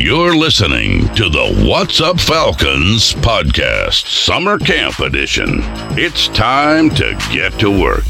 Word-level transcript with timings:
You're 0.00 0.34
listening 0.34 1.12
to 1.14 1.28
the 1.28 1.62
What's 1.68 2.00
Up 2.00 2.18
Falcons 2.18 3.12
podcast, 3.12 4.06
Summer 4.06 4.58
Camp 4.58 4.98
Edition. 5.00 5.58
It's 5.98 6.28
time 6.28 6.88
to 6.94 7.14
get 7.30 7.52
to 7.58 7.70
work 7.70 8.06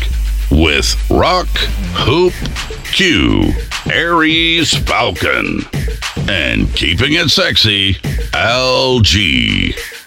with 0.53 0.95
Rock, 1.11 1.49
Hoop, 1.49 2.33
Q, 2.85 3.53
Aries 3.93 4.73
Falcon, 4.73 5.63
and 6.29 6.73
keeping 6.77 7.15
it 7.15 7.29
sexy, 7.29 7.95
LG. 8.35 10.00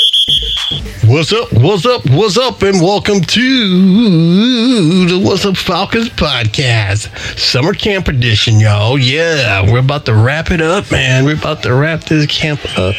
What's 1.06 1.34
up? 1.34 1.52
What's 1.52 1.86
up? 1.86 2.10
What's 2.10 2.38
up? 2.38 2.62
And 2.62 2.82
welcome 2.82 3.20
to 3.20 5.06
the 5.06 5.20
What's 5.22 5.46
Up 5.46 5.58
Falcons 5.58 6.08
podcast, 6.10 7.38
summer 7.38 7.74
camp 7.74 8.08
edition, 8.08 8.58
y'all. 8.60 8.98
Yeah, 8.98 9.70
we're 9.70 9.80
about 9.80 10.06
to 10.06 10.14
wrap 10.14 10.50
it 10.52 10.62
up, 10.62 10.90
man. 10.92 11.26
We're 11.26 11.36
about 11.36 11.64
to 11.64 11.74
wrap 11.74 12.06
this 12.06 12.26
camp 12.28 12.62
up. 12.78 12.96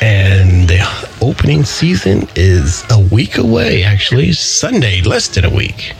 And 0.00 0.66
the 0.66 0.80
opening 1.20 1.64
season 1.64 2.26
is 2.34 2.84
a 2.90 2.98
week 2.98 3.36
away, 3.36 3.84
actually, 3.84 4.32
Sunday, 4.32 5.02
less 5.02 5.28
than 5.28 5.44
a 5.44 5.54
week. 5.54 5.92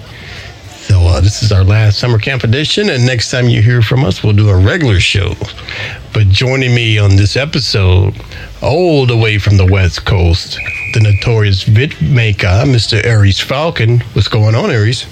So 0.91 0.99
uh, 1.03 1.21
this 1.21 1.45
is 1.45 1.53
our 1.53 1.63
last 1.63 2.01
summer 2.01 2.19
camp 2.19 2.43
edition, 2.43 2.91
and 2.91 3.07
next 3.07 3.31
time 3.31 3.49
you 3.49 3.63
hear 3.63 3.81
from 3.81 4.05
us, 4.05 4.25
we'll 4.25 4.33
do 4.33 4.49
a 4.49 4.57
regular 4.59 4.99
show. 4.99 5.35
But 6.13 6.27
joining 6.31 6.75
me 6.75 6.99
on 6.99 7.15
this 7.15 7.37
episode, 7.37 8.21
all 8.61 9.07
the 9.07 9.17
way 9.17 9.39
from 9.39 9.57
the 9.57 9.67
West 9.67 10.05
Coast, 10.05 10.59
the 10.95 10.99
notorious 10.99 11.63
vid 11.63 11.95
maker, 12.03 12.65
Mr. 12.67 13.01
Aries 13.07 13.39
Falcon. 13.39 14.01
What's 14.15 14.27
going 14.27 14.57
on, 14.57 14.73
Aries? 14.73 15.07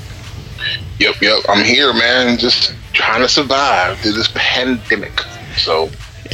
Yep, 0.99 1.21
yep. 1.23 1.45
I'm 1.49 1.65
here, 1.65 1.93
man. 1.93 2.39
Just 2.39 2.75
trying 2.93 3.21
to 3.21 3.29
survive 3.29 4.01
through 4.01 4.15
this 4.15 4.33
pandemic. 4.35 5.21
So, 5.59 5.91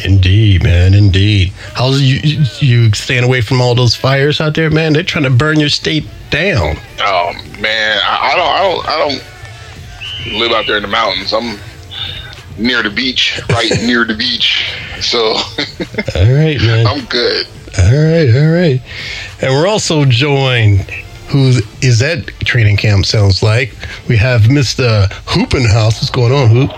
Indeed, 0.06 0.62
man. 0.62 0.94
Indeed. 0.94 1.52
How's 1.74 2.00
you 2.00 2.46
you 2.60 2.90
staying 2.94 3.24
away 3.24 3.42
from 3.42 3.60
all 3.60 3.74
those 3.74 3.94
fires 3.94 4.40
out 4.40 4.54
there, 4.54 4.70
man? 4.70 4.94
They're 4.94 5.02
trying 5.02 5.24
to 5.24 5.30
burn 5.30 5.60
your 5.60 5.68
state 5.68 6.06
down. 6.30 6.76
oh 7.00 7.34
man, 7.60 8.00
I, 8.02 8.32
I 8.32 8.36
don't, 8.36 8.48
I 8.48 8.62
don't, 8.62 8.88
I 8.88 8.98
don't 8.98 9.33
live 10.26 10.52
out 10.52 10.66
there 10.66 10.76
in 10.76 10.82
the 10.82 10.88
mountains. 10.88 11.32
I'm 11.32 11.58
near 12.58 12.82
the 12.82 12.90
beach, 12.90 13.40
right 13.50 13.70
near 13.82 14.04
the 14.04 14.14
beach. 14.14 14.72
So 15.00 15.20
All 16.18 16.34
right, 16.34 16.58
man. 16.60 16.86
I'm 16.86 17.04
good. 17.06 17.46
All 17.78 17.92
right, 17.92 18.34
all 18.34 18.52
right. 18.52 18.80
And 19.42 19.52
we're 19.52 19.66
also 19.66 20.04
joined, 20.04 20.82
who 21.28 21.60
is 21.82 21.98
that 21.98 22.26
training 22.44 22.76
camp 22.76 23.06
sounds 23.06 23.42
like? 23.42 23.74
We 24.08 24.16
have 24.16 24.42
Mr. 24.42 25.12
Hoop 25.30 25.54
in 25.54 25.64
the 25.64 25.68
house. 25.68 25.94
What's 25.96 26.10
going 26.10 26.32
on, 26.32 26.48
Hoop? 26.50 26.70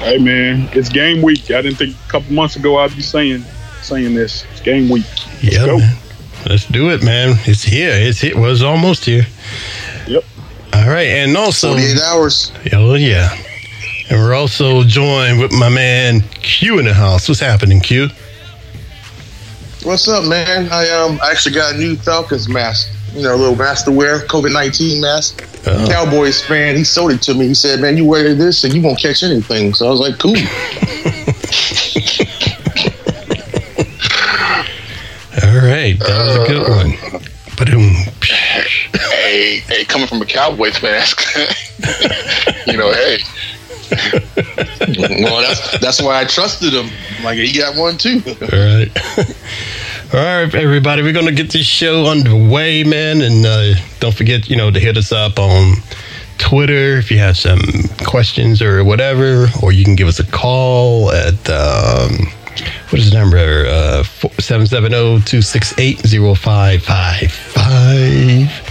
Hey 0.00 0.18
man, 0.18 0.68
it's 0.72 0.88
game 0.88 1.22
week. 1.22 1.50
I 1.50 1.60
didn't 1.60 1.76
think 1.76 1.94
a 1.94 2.10
couple 2.10 2.32
months 2.32 2.56
ago 2.56 2.78
I'd 2.78 2.94
be 2.96 3.02
saying 3.02 3.44
saying 3.82 4.14
this. 4.14 4.44
It's 4.52 4.60
game 4.60 4.88
week. 4.88 5.04
Let's 5.06 5.42
yeah, 5.42 5.66
go. 5.66 5.78
man. 5.78 5.96
Let's 6.46 6.66
do 6.66 6.90
it, 6.90 7.02
man. 7.04 7.36
It's 7.44 7.62
here. 7.62 7.92
It's 7.92 8.20
here. 8.20 8.38
Well, 8.38 8.50
it's 8.50 8.62
almost 8.62 9.04
here. 9.04 9.26
All 10.80 10.88
right, 10.88 11.08
and 11.08 11.36
also, 11.36 11.72
48 11.72 11.98
hours. 12.00 12.52
oh 12.72 12.94
yeah, 12.94 13.36
and 14.08 14.18
we're 14.18 14.32
also 14.32 14.82
joined 14.82 15.38
with 15.38 15.52
my 15.52 15.68
man 15.68 16.22
Q 16.42 16.78
in 16.78 16.86
the 16.86 16.94
house. 16.94 17.28
What's 17.28 17.38
happening, 17.38 17.80
Q? 17.80 18.08
What's 19.82 20.08
up, 20.08 20.24
man? 20.24 20.72
I 20.72 20.88
um 20.88 21.20
I 21.22 21.32
actually 21.32 21.54
got 21.54 21.74
a 21.74 21.78
new 21.78 21.96
Falcons 21.96 22.48
mask. 22.48 22.90
You 23.12 23.24
know, 23.24 23.34
a 23.34 23.36
little 23.36 23.56
mask 23.56 23.84
to 23.86 23.92
wear, 23.92 24.20
COVID 24.20 24.54
nineteen 24.54 25.02
mask. 25.02 25.46
Oh. 25.66 25.86
Cowboys 25.86 26.42
fan, 26.42 26.76
he 26.76 26.84
sold 26.84 27.12
it 27.12 27.20
to 27.22 27.34
me. 27.34 27.48
He 27.48 27.54
said, 27.54 27.80
"Man, 27.80 27.98
you 27.98 28.06
wear 28.06 28.34
this 28.34 28.64
and 28.64 28.72
you 28.72 28.80
won't 28.80 28.98
catch 28.98 29.22
anything." 29.22 29.74
So 29.74 29.86
I 29.86 29.90
was 29.90 30.00
like, 30.00 30.18
"Cool." 30.18 30.30
All 35.42 35.60
right, 35.60 35.98
that 35.98 36.24
was 36.24 36.36
a 36.36 36.46
good 36.48 36.66
one. 36.66 36.96
Boom. 37.66 37.94
Hey, 39.30 39.60
hey, 39.60 39.84
coming 39.84 40.08
from 40.08 40.20
a 40.20 40.26
Cowboys 40.26 40.82
mask, 40.82 41.22
you 42.66 42.76
know, 42.76 42.92
hey. 42.92 43.18
well, 45.22 45.40
that's 45.40 45.78
that's 45.78 46.02
why 46.02 46.20
I 46.20 46.24
trusted 46.24 46.72
him. 46.72 46.90
Like 47.22 47.38
he 47.38 47.56
got 47.56 47.76
one 47.76 47.96
too. 47.96 48.20
All 48.26 48.34
right. 48.34 48.90
All 50.12 50.18
right, 50.18 50.52
everybody, 50.52 51.02
we're 51.02 51.12
going 51.12 51.26
to 51.26 51.32
get 51.32 51.52
this 51.52 51.64
show 51.64 52.06
underway, 52.06 52.82
man. 52.82 53.20
And 53.20 53.46
uh, 53.46 53.74
don't 54.00 54.12
forget, 54.12 54.50
you 54.50 54.56
know, 54.56 54.72
to 54.72 54.80
hit 54.80 54.96
us 54.96 55.12
up 55.12 55.38
on 55.38 55.76
Twitter 56.38 56.96
if 56.96 57.12
you 57.12 57.18
have 57.18 57.36
some 57.36 57.60
questions 58.04 58.60
or 58.60 58.82
whatever, 58.82 59.46
or 59.62 59.70
you 59.70 59.84
can 59.84 59.94
give 59.94 60.08
us 60.08 60.18
a 60.18 60.26
call 60.26 61.12
at, 61.12 61.48
um, 61.48 62.26
what 62.88 62.98
is 62.98 63.12
the 63.12 63.16
number? 63.16 63.66
Uh, 63.68 64.02
770 64.02 65.22
268 65.22 66.00
0555. 66.36 68.69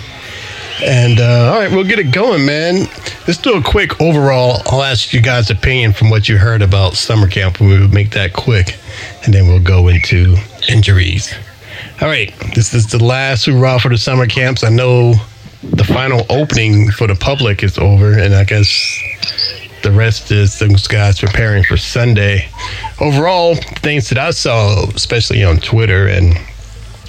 And 0.84 1.20
uh, 1.20 1.52
all 1.52 1.60
right, 1.60 1.72
we'll 1.72 1.84
get 1.84 2.00
it 2.00 2.12
going, 2.14 2.46
man. 2.46 2.88
Let's 3.28 3.38
do 3.38 3.54
a 3.54 3.62
quick 3.62 4.00
overall. 4.02 4.62
I'll 4.68 4.84
ask 4.84 5.12
you 5.14 5.22
guys' 5.22 5.50
opinion 5.50 5.92
from 5.92 6.10
what 6.10 6.30
you 6.30 6.38
heard 6.38 6.62
about 6.62 6.94
summer 6.94 7.28
camp. 7.28 7.60
We'll 7.60 7.90
make 7.90 8.12
that 8.12 8.32
quick, 8.34 8.78
and 9.26 9.34
then 9.34 9.48
we'll 9.48 9.62
go 9.62 9.90
into 9.90 10.38
injuries. 10.70 11.34
All 12.02 12.08
right, 12.08 12.34
this 12.56 12.74
is 12.74 12.88
the 12.88 13.04
last 13.04 13.46
hurrah 13.46 13.78
for 13.80 13.90
the 13.90 13.98
summer 13.98 14.26
camps. 14.26 14.64
I 14.64 14.70
know 14.70 15.16
the 15.62 15.84
final 15.84 16.26
opening 16.30 16.92
for 16.92 17.08
the 17.08 17.16
public 17.16 17.62
is 17.62 17.78
over, 17.78 18.18
and 18.18 18.34
I 18.34 18.46
guess 18.46 18.68
the 19.84 19.92
rest 19.92 20.32
is 20.32 20.60
those 20.60 20.88
guys 20.88 21.20
preparing 21.20 21.64
for 21.64 21.76
Sunday. 21.76 22.50
Overall, 23.02 23.56
things 23.56 24.08
that 24.10 24.18
I 24.18 24.32
saw, 24.32 24.86
especially 24.96 25.44
on 25.44 25.58
Twitter 25.58 26.08
and 26.08 26.38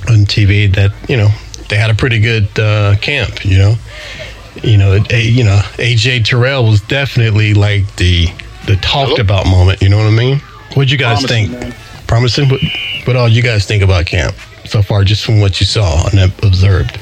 on 0.08 0.26
TV, 0.26 0.74
that 0.74 0.92
you 1.08 1.16
know 1.16 1.28
they 1.70 1.76
had 1.76 1.90
a 1.90 1.94
pretty 1.94 2.20
good 2.20 2.46
uh, 2.58 2.96
camp. 3.00 3.44
You 3.44 3.58
know, 3.58 3.74
you 4.62 4.76
know, 4.76 4.98
a, 5.10 5.22
you 5.22 5.44
know, 5.44 5.60
AJ 5.78 6.24
Terrell 6.26 6.66
was 6.66 6.80
definitely 6.82 7.54
like 7.54 7.96
the 7.96 8.26
the 8.66 8.76
talked 8.76 9.18
about 9.18 9.46
moment. 9.46 9.80
You 9.80 9.88
know 9.88 9.96
what 9.98 10.06
I 10.06 10.10
mean? 10.10 10.38
What'd 10.74 10.90
you 10.90 10.98
guys 10.98 11.20
Promising, 11.24 11.48
think? 11.48 11.60
man. 11.60 11.74
Promising. 12.06 12.48
What, 12.48 12.60
what 13.06 13.16
all 13.16 13.28
you 13.28 13.42
guys 13.42 13.64
think 13.66 13.82
about 13.82 14.06
camp 14.06 14.34
so 14.66 14.82
far, 14.82 15.02
just 15.04 15.24
from 15.24 15.40
what 15.40 15.58
you 15.60 15.66
saw 15.66 16.06
and 16.08 16.32
observed? 16.44 16.98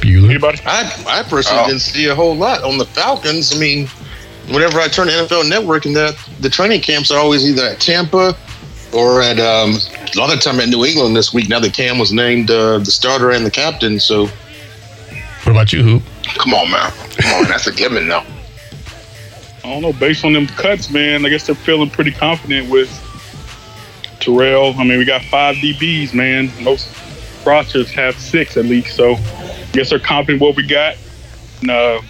Bueller. 0.00 0.30
Anybody? 0.30 0.58
I 0.64 0.90
I 1.06 1.22
personally 1.24 1.62
Oh. 1.62 1.66
didn't 1.68 1.82
see 1.82 2.06
a 2.06 2.14
whole 2.14 2.34
lot 2.36 2.62
on 2.64 2.78
the 2.78 2.86
Falcons. 2.86 3.54
I 3.54 3.58
mean, 3.58 3.86
whenever 4.48 4.80
I 4.80 4.88
turn 4.88 5.08
to 5.08 5.12
NFL 5.12 5.48
Network, 5.48 5.84
and 5.84 5.94
the 5.94 6.16
the 6.40 6.48
training 6.48 6.80
camps 6.80 7.10
are 7.10 7.18
always 7.18 7.44
either 7.48 7.64
at 7.64 7.80
Tampa 7.80 8.34
or 8.92 9.20
at 9.22 9.38
um, 9.38 9.74
a 10.14 10.18
lot 10.18 10.32
of 10.34 10.40
time 10.40 10.60
at 10.60 10.68
New 10.68 10.84
England 10.84 11.16
this 11.16 11.32
week. 11.32 11.48
Now 11.48 11.60
that 11.60 11.72
Cam 11.72 11.98
was 11.98 12.12
named 12.12 12.50
uh, 12.50 12.78
the 12.78 12.90
starter 12.90 13.30
and 13.30 13.44
the 13.44 13.50
captain, 13.50 14.00
so 14.00 14.26
What 14.26 15.48
about 15.52 15.72
you, 15.72 15.82
Hoop? 15.82 16.02
Come 16.38 16.54
on, 16.54 16.70
man. 16.70 16.90
Come 17.18 17.32
on, 17.42 17.48
that's 17.48 17.66
a 17.66 17.72
given, 17.72 18.08
though. 18.08 18.24
I 19.64 19.74
don't 19.74 19.82
know. 19.82 19.92
Based 19.92 20.24
on 20.24 20.32
them 20.32 20.46
cuts, 20.46 20.90
man, 20.90 21.24
I 21.24 21.28
guess 21.28 21.46
they're 21.46 21.54
feeling 21.54 21.90
pretty 21.90 22.12
confident 22.12 22.70
with 22.70 22.88
Terrell. 24.20 24.74
I 24.78 24.84
mean, 24.84 24.98
we 24.98 25.04
got 25.04 25.22
five 25.24 25.56
DBs, 25.56 26.14
man. 26.14 26.50
Most 26.62 26.88
rosters 27.46 27.90
have 27.90 28.18
six 28.18 28.56
at 28.56 28.64
least, 28.64 28.96
so 28.96 29.14
I 29.14 29.68
guess 29.72 29.90
they're 29.90 29.98
confident 29.98 30.40
what 30.40 30.56
we 30.56 30.66
got. 30.66 30.96
And, 31.60 31.70
uh, 31.70 32.00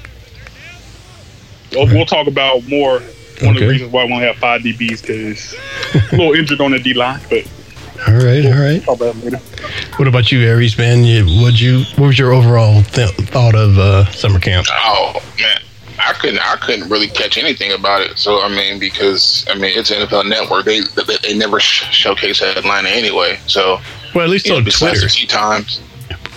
we'll, 1.73 1.87
we'll 1.87 2.07
talk 2.07 2.27
about 2.27 2.67
more. 2.69 3.01
One 3.43 3.57
of 3.57 3.61
the 3.63 3.69
reasons 3.69 3.91
why 3.91 4.05
we 4.05 4.13
only 4.13 4.27
have 4.27 4.37
five 4.37 4.61
DBs 4.61 5.01
because 5.01 5.55
a 6.13 6.17
little 6.17 6.35
injured 6.35 6.61
on 6.61 6.73
the 6.73 6.79
D 6.79 6.93
line, 6.93 7.21
but 7.31 7.51
All 8.09 8.15
right, 8.15 8.45
all 8.47 8.53
right. 8.61 8.83
talk 8.83 8.97
about 8.97 9.17
later. 9.19 9.37
What 9.97 10.09
about 10.09 10.33
you, 10.33 10.41
Aries, 10.41 10.77
man? 10.79 11.05
You, 11.05 11.25
what 11.43 11.61
you? 11.61 11.85
What 11.97 12.07
was 12.09 12.19
your 12.19 12.33
overall 12.33 12.83
th- 12.83 13.11
thought 13.29 13.55
of 13.55 13.79
uh, 13.79 14.07
summer 14.13 14.39
camp? 14.41 14.67
Oh 14.71 15.21
man, 15.39 15.59
I 15.99 16.13
couldn't 16.15 16.39
I 16.41 16.57
couldn't 16.57 16.89
really 16.89 17.09
catch 17.09 17.37
anything 17.37 17.73
about 17.73 18.01
it. 18.03 18.17
So 18.19 18.41
I 18.43 18.49
mean, 18.49 18.79
because 18.79 19.45
I 19.51 19.55
mean, 19.55 19.77
it's 19.79 19.91
NFL 19.91 20.29
Network. 20.29 20.65
They 20.65 20.81
they, 20.81 21.17
they 21.23 21.37
never 21.37 21.61
sh- 21.61 21.93
showcase 21.95 22.41
Atlanta 22.43 22.89
anyway. 22.89 23.39
So 23.47 23.79
Well, 24.15 24.25
at 24.25 24.31
least 24.31 24.47
you 24.47 24.53
know, 24.53 24.59
on 24.59 24.65
besides 24.65 25.01
Twitter. 25.01 25.07
a 25.07 25.11
few 25.11 25.29
times. 25.29 25.81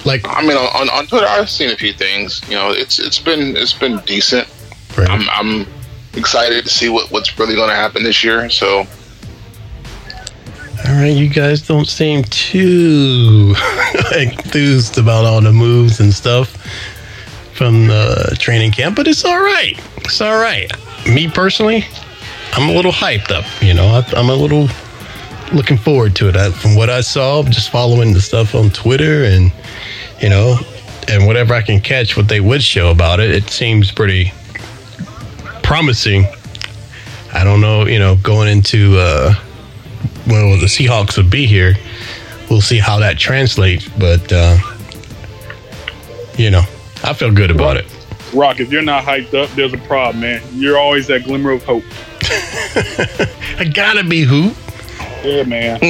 Like, 0.06 0.28
I 0.28 0.42
mean, 0.42 0.58
on, 0.58 0.90
on 0.90 1.08
Twitter, 1.08 1.28
I've 1.28 1.50
seen 1.50 1.70
a 1.70 1.78
few 1.78 1.94
things. 1.94 2.42
You 2.50 2.56
know, 2.56 2.72
it's 2.72 3.00
it's 3.00 3.20
been 3.20 3.56
it's 3.56 3.72
been 3.74 4.00
decent. 4.00 4.50
right. 4.98 5.10
I'm 5.10 5.30
I'm 5.30 5.66
excited 6.16 6.66
to 6.66 6.70
see 6.70 6.90
what, 6.90 7.10
what's 7.10 7.40
really 7.40 7.56
going 7.56 7.70
to 7.70 7.76
happen 7.76 8.04
this 8.04 8.22
year. 8.24 8.50
So 8.50 8.86
all 10.94 11.00
right, 11.00 11.16
you 11.16 11.28
guys 11.28 11.62
don't 11.64 11.88
seem 11.88 12.24
too 12.26 13.56
enthused 14.16 15.00
about 15.00 15.26
all 15.26 15.42
the 15.42 15.52
moves 15.52 16.00
and 16.00 16.14
stuff 16.14 16.56
from 17.56 17.88
the 17.88 18.36
training 18.40 18.72
camp, 18.72 18.96
but 18.96 19.08
it's 19.08 19.26
all 19.26 19.40
right. 19.40 19.80
It's 19.98 20.22
all 20.22 20.40
right. 20.40 20.72
Me 21.08 21.28
personally, 21.28 21.84
I'm 22.52 22.70
a 22.70 22.74
little 22.74 22.92
hyped 22.92 23.32
up. 23.32 23.44
You 23.60 23.74
know, 23.74 23.86
I, 23.86 24.06
I'm 24.16 24.30
a 24.30 24.36
little 24.36 24.68
looking 25.52 25.78
forward 25.78 26.16
to 26.18 26.30
it. 26.30 26.36
I, 26.36 26.52
from 26.52 26.76
what 26.76 26.92
I 26.92 27.02
saw, 27.02 27.42
just 27.42 27.72
following 27.72 28.14
the 28.14 28.22
stuff 28.22 28.54
on 28.54 28.70
Twitter 28.70 29.24
and 29.24 29.52
you 30.22 30.30
know, 30.30 30.60
and 31.08 31.26
whatever 31.26 31.56
I 31.56 31.64
can 31.64 31.80
catch, 31.80 32.16
what 32.16 32.28
they 32.28 32.40
would 32.40 32.62
show 32.62 32.92
about 32.92 33.20
it, 33.20 33.32
it 33.32 33.50
seems 33.50 33.92
pretty 33.92 34.32
promising. 35.64 36.26
I 37.34 37.44
don't 37.44 37.62
know, 37.62 37.88
you 37.88 37.98
know, 37.98 38.16
going 38.18 38.48
into 38.48 38.96
uh, 39.00 39.34
well, 40.28 40.58
the 40.58 40.68
Seahawks 40.68 41.18
would 41.18 41.30
be 41.30 41.46
here. 41.46 41.76
We'll 42.50 42.62
see 42.62 42.80
how 42.80 43.00
that 43.00 43.18
translates, 43.18 43.88
but 43.88 44.32
uh, 44.32 44.58
you 46.38 46.52
know, 46.52 46.64
I 47.04 47.14
feel 47.14 47.32
good 47.32 47.52
about 47.52 47.78
it. 47.78 47.86
Rock, 48.34 48.60
if 48.60 48.72
you're 48.72 48.82
not 48.82 49.04
hyped 49.04 49.34
up, 49.34 49.50
there's 49.52 49.74
a 49.74 49.78
problem, 49.80 50.22
man. 50.22 50.42
You're 50.54 50.78
always 50.78 51.08
that 51.08 51.24
glimmer 51.24 51.52
of 51.52 51.64
hope. 51.64 51.84
I 53.60 53.66
gotta 53.72 54.04
be 54.04 54.22
who? 54.24 54.54
Yeah, 55.24 55.44
man. 55.44 55.80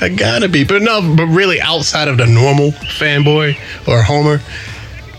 I 0.00 0.08
gotta 0.14 0.48
be, 0.48 0.64
but 0.64 0.82
no, 0.82 1.14
but 1.16 1.26
really 1.26 1.60
outside 1.60 2.08
of 2.08 2.18
the 2.18 2.26
normal 2.26 2.70
fanboy 2.70 3.56
or 3.88 4.02
homer. 4.02 4.40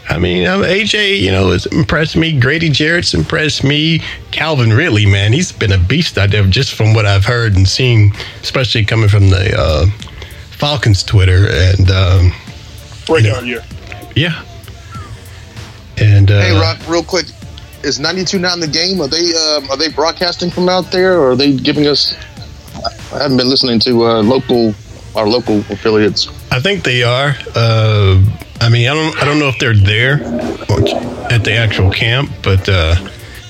I 0.09 0.19
mean, 0.19 0.47
um, 0.47 0.61
AJ, 0.61 1.19
you 1.19 1.31
know, 1.31 1.51
has 1.51 1.65
impressed 1.67 2.15
me. 2.15 2.39
Grady 2.39 2.69
Jarrett's 2.69 3.13
impressed 3.13 3.63
me. 3.63 4.01
Calvin 4.31 4.71
Ridley, 4.71 5.05
man, 5.05 5.33
he's 5.33 5.51
been 5.51 5.73
a 5.73 5.77
beast 5.77 6.17
out 6.17 6.31
there 6.31 6.45
just 6.47 6.75
from 6.75 6.93
what 6.93 7.05
I've 7.05 7.25
heard 7.25 7.55
and 7.55 7.67
seen, 7.67 8.13
especially 8.41 8.85
coming 8.85 9.09
from 9.09 9.29
the 9.29 9.53
uh, 9.57 9.85
Falcons 10.51 11.03
Twitter. 11.03 11.47
And 11.49 11.91
um, 11.91 12.31
Breakout 13.05 13.45
year. 13.45 13.63
yeah, 14.15 14.43
and 15.97 16.31
uh, 16.31 16.41
Hey, 16.41 16.51
Rock, 16.53 16.77
real 16.87 17.03
quick, 17.03 17.25
is 17.83 17.99
92 17.99 18.39
not 18.39 18.53
in 18.53 18.59
the 18.61 18.67
game? 18.67 19.01
Are 19.01 19.07
they 19.07 19.33
um, 19.33 19.69
are 19.69 19.77
they 19.77 19.89
broadcasting 19.89 20.49
from 20.49 20.69
out 20.69 20.91
there, 20.91 21.17
or 21.19 21.31
are 21.31 21.35
they 21.35 21.55
giving 21.55 21.85
us? 21.87 22.15
I 23.13 23.23
haven't 23.23 23.37
been 23.37 23.49
listening 23.49 23.79
to 23.81 24.05
uh, 24.05 24.23
local 24.23 24.73
our 25.15 25.27
local 25.27 25.59
affiliates. 25.69 26.27
I 26.51 26.59
think 26.59 26.83
they 26.83 27.03
are. 27.03 27.35
Uh, 27.55 28.21
I 28.59 28.69
mean, 28.69 28.87
I 28.87 28.93
don't. 28.93 29.21
I 29.21 29.25
don't 29.25 29.39
know 29.39 29.47
if 29.47 29.59
they're 29.59 29.75
there 29.75 30.15
at 31.31 31.43
the 31.43 31.53
actual 31.53 31.91
camp, 31.91 32.31
but 32.43 32.67
uh, 32.67 32.95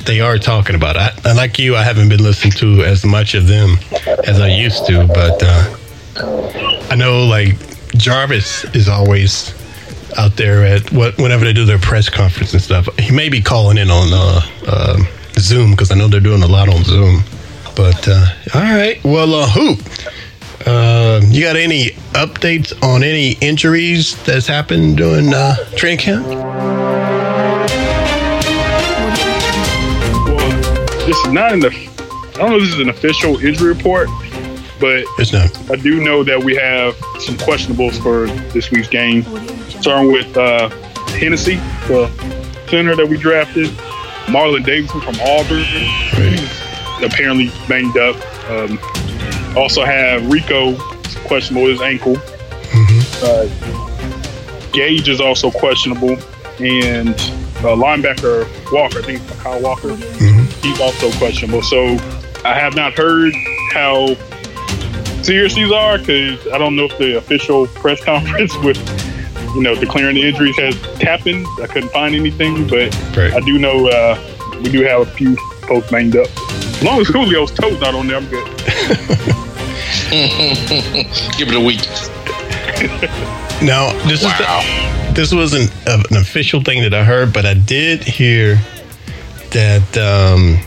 they 0.06 0.20
are 0.20 0.38
talking 0.38 0.76
about 0.76 0.96
it. 0.96 1.26
I, 1.26 1.34
like 1.34 1.60
you, 1.60 1.76
I 1.76 1.84
haven't 1.84 2.10
been 2.10 2.24
listening 2.24 2.54
to 2.54 2.84
as 2.84 3.06
much 3.06 3.36
of 3.36 3.48
them 3.48 3.78
as 4.26 4.40
I 4.40 4.50
used 4.50 4.86
to, 4.88 5.06
but 5.08 5.42
uh, 5.44 6.88
I 6.90 6.96
know 6.96 7.26
like 7.26 7.56
Jarvis 7.92 8.64
is 8.76 8.88
always 8.88 9.54
out 10.18 10.36
there 10.36 10.66
at 10.66 10.92
what 10.92 11.18
whenever 11.18 11.46
they 11.46 11.54
do 11.54 11.66
their 11.66 11.80
press 11.80 12.10
conference 12.10 12.54
and 12.54 12.62
stuff. 12.62 12.88
He 12.98 13.12
may 13.14 13.30
be 13.30 13.42
calling 13.42 13.78
in 13.78 13.90
on 13.90 14.10
uh, 14.12 14.42
uh, 14.68 14.98
Zoom 15.40 15.72
because 15.72 15.92
I 15.92 15.96
know 15.96 16.08
they're 16.08 16.20
doing 16.20 16.44
a 16.44 16.48
lot 16.48 16.70
on 16.70 16.84
Zoom. 16.84 17.22
But 17.76 18.08
uh, 18.08 18.26
all 18.56 18.62
right, 18.62 19.04
well, 19.04 19.36
uh, 19.36 19.48
who? 19.50 19.76
Uh, 20.68 21.22
you 21.28 21.42
got 21.42 21.56
any 21.56 21.92
updates 22.12 22.74
on 22.84 23.02
any 23.02 23.38
injuries 23.40 24.22
that's 24.26 24.48
happened 24.48 24.98
during 24.98 25.34
uh, 25.34 25.56
training 25.78 25.98
camp? 25.98 26.28
Well, 30.28 31.08
this 31.08 31.16
is 31.16 31.32
not 31.32 31.54
in 31.54 31.62
the. 31.62 31.70
I 31.70 32.40
don't 32.40 32.50
know 32.50 32.58
if 32.58 32.64
this 32.64 32.74
is 32.74 32.80
an 32.82 32.90
official 32.90 33.38
injury 33.38 33.70
report, 33.74 34.10
but 34.78 35.06
It's 35.18 35.32
not. 35.32 35.72
I 35.72 35.78
do 35.78 36.04
know 36.04 36.22
that 36.26 36.44
we 36.44 36.56
have 36.56 36.96
some 37.22 37.36
questionables 37.36 38.02
for 38.04 38.28
this 38.52 38.70
week's 38.70 38.90
game. 38.90 39.24
Starting 39.70 40.12
with 40.12 40.36
uh, 40.36 40.70
Hennesy, 41.16 41.56
the 41.88 42.10
center 42.70 42.94
that 42.98 43.08
we 43.08 43.18
drafted, 43.18 43.68
Marlon 44.26 44.66
Davidson 44.66 45.00
from 45.00 45.16
Auburn, 45.22 45.64
he's 45.64 46.62
apparently 47.02 47.52
banged 47.70 47.98
up. 47.98 48.18
Um, 48.50 48.78
also 49.58 49.84
have 49.84 50.32
Rico 50.32 50.76
questionable 51.28 51.68
his 51.68 51.82
ankle. 51.82 52.18
Uh, 53.24 53.48
Gage 54.72 55.10
is 55.10 55.20
also 55.20 55.50
questionable, 55.50 56.12
and 56.60 57.10
uh, 57.10 57.74
linebacker 57.76 58.46
Walker, 58.72 59.00
I 59.00 59.02
think 59.02 59.22
it's 59.22 59.42
Kyle 59.42 59.60
Walker, 59.62 59.96
he's 59.96 60.80
also 60.80 61.12
questionable. 61.18 61.62
So 61.64 61.98
I 62.46 62.54
have 62.54 62.76
not 62.76 62.94
heard 62.94 63.34
how 63.72 64.16
serious 65.24 65.56
these 65.56 65.72
are 65.72 65.98
because 65.98 66.46
I 66.50 66.58
don't 66.58 66.76
know 66.76 66.86
if 66.86 66.98
the 67.00 67.18
official 67.18 67.68
press 67.82 68.04
conference 68.04 68.56
with 68.64 68.78
you 69.56 69.64
know 69.64 69.74
declaring 69.76 70.16
the 70.16 70.24
injuries 70.28 70.58
has 70.58 70.76
happened. 71.02 71.46
I 71.62 71.68
couldn't 71.68 71.90
find 71.90 72.14
anything, 72.14 72.68
but 72.68 72.96
Right. 73.18 73.34
I 73.34 73.40
do 73.40 73.58
know 73.58 73.88
uh, 73.88 74.60
we 74.64 74.70
do 74.70 74.84
have 74.84 75.02
a 75.02 75.06
few 75.12 75.36
folks 75.68 75.90
banged 75.90 76.16
up. 76.16 76.28
As 76.38 76.84
long 76.84 77.02
as 77.02 77.08
Julio's 77.08 77.52
toes 77.52 77.80
not 77.82 77.96
on 77.96 78.06
there, 78.08 78.18
I'm 78.18 78.28
good. 78.28 78.48
Give 81.38 81.48
it 81.50 81.56
a 81.56 81.60
week. 81.60 81.82
Now, 83.60 83.92
this 84.08 84.22
is 84.22 84.28
the, 84.38 85.12
this 85.16 85.34
wasn't 85.34 85.74
a- 85.88 86.04
an 86.12 86.18
official 86.18 86.62
thing 86.62 86.84
that 86.84 86.94
I 86.94 87.04
heard, 87.04 87.34
but 87.34 87.44
I 87.48 87.56
did 87.56 88.04
hear 88.04 88.60
that 89.50 89.98
um, 89.98 90.60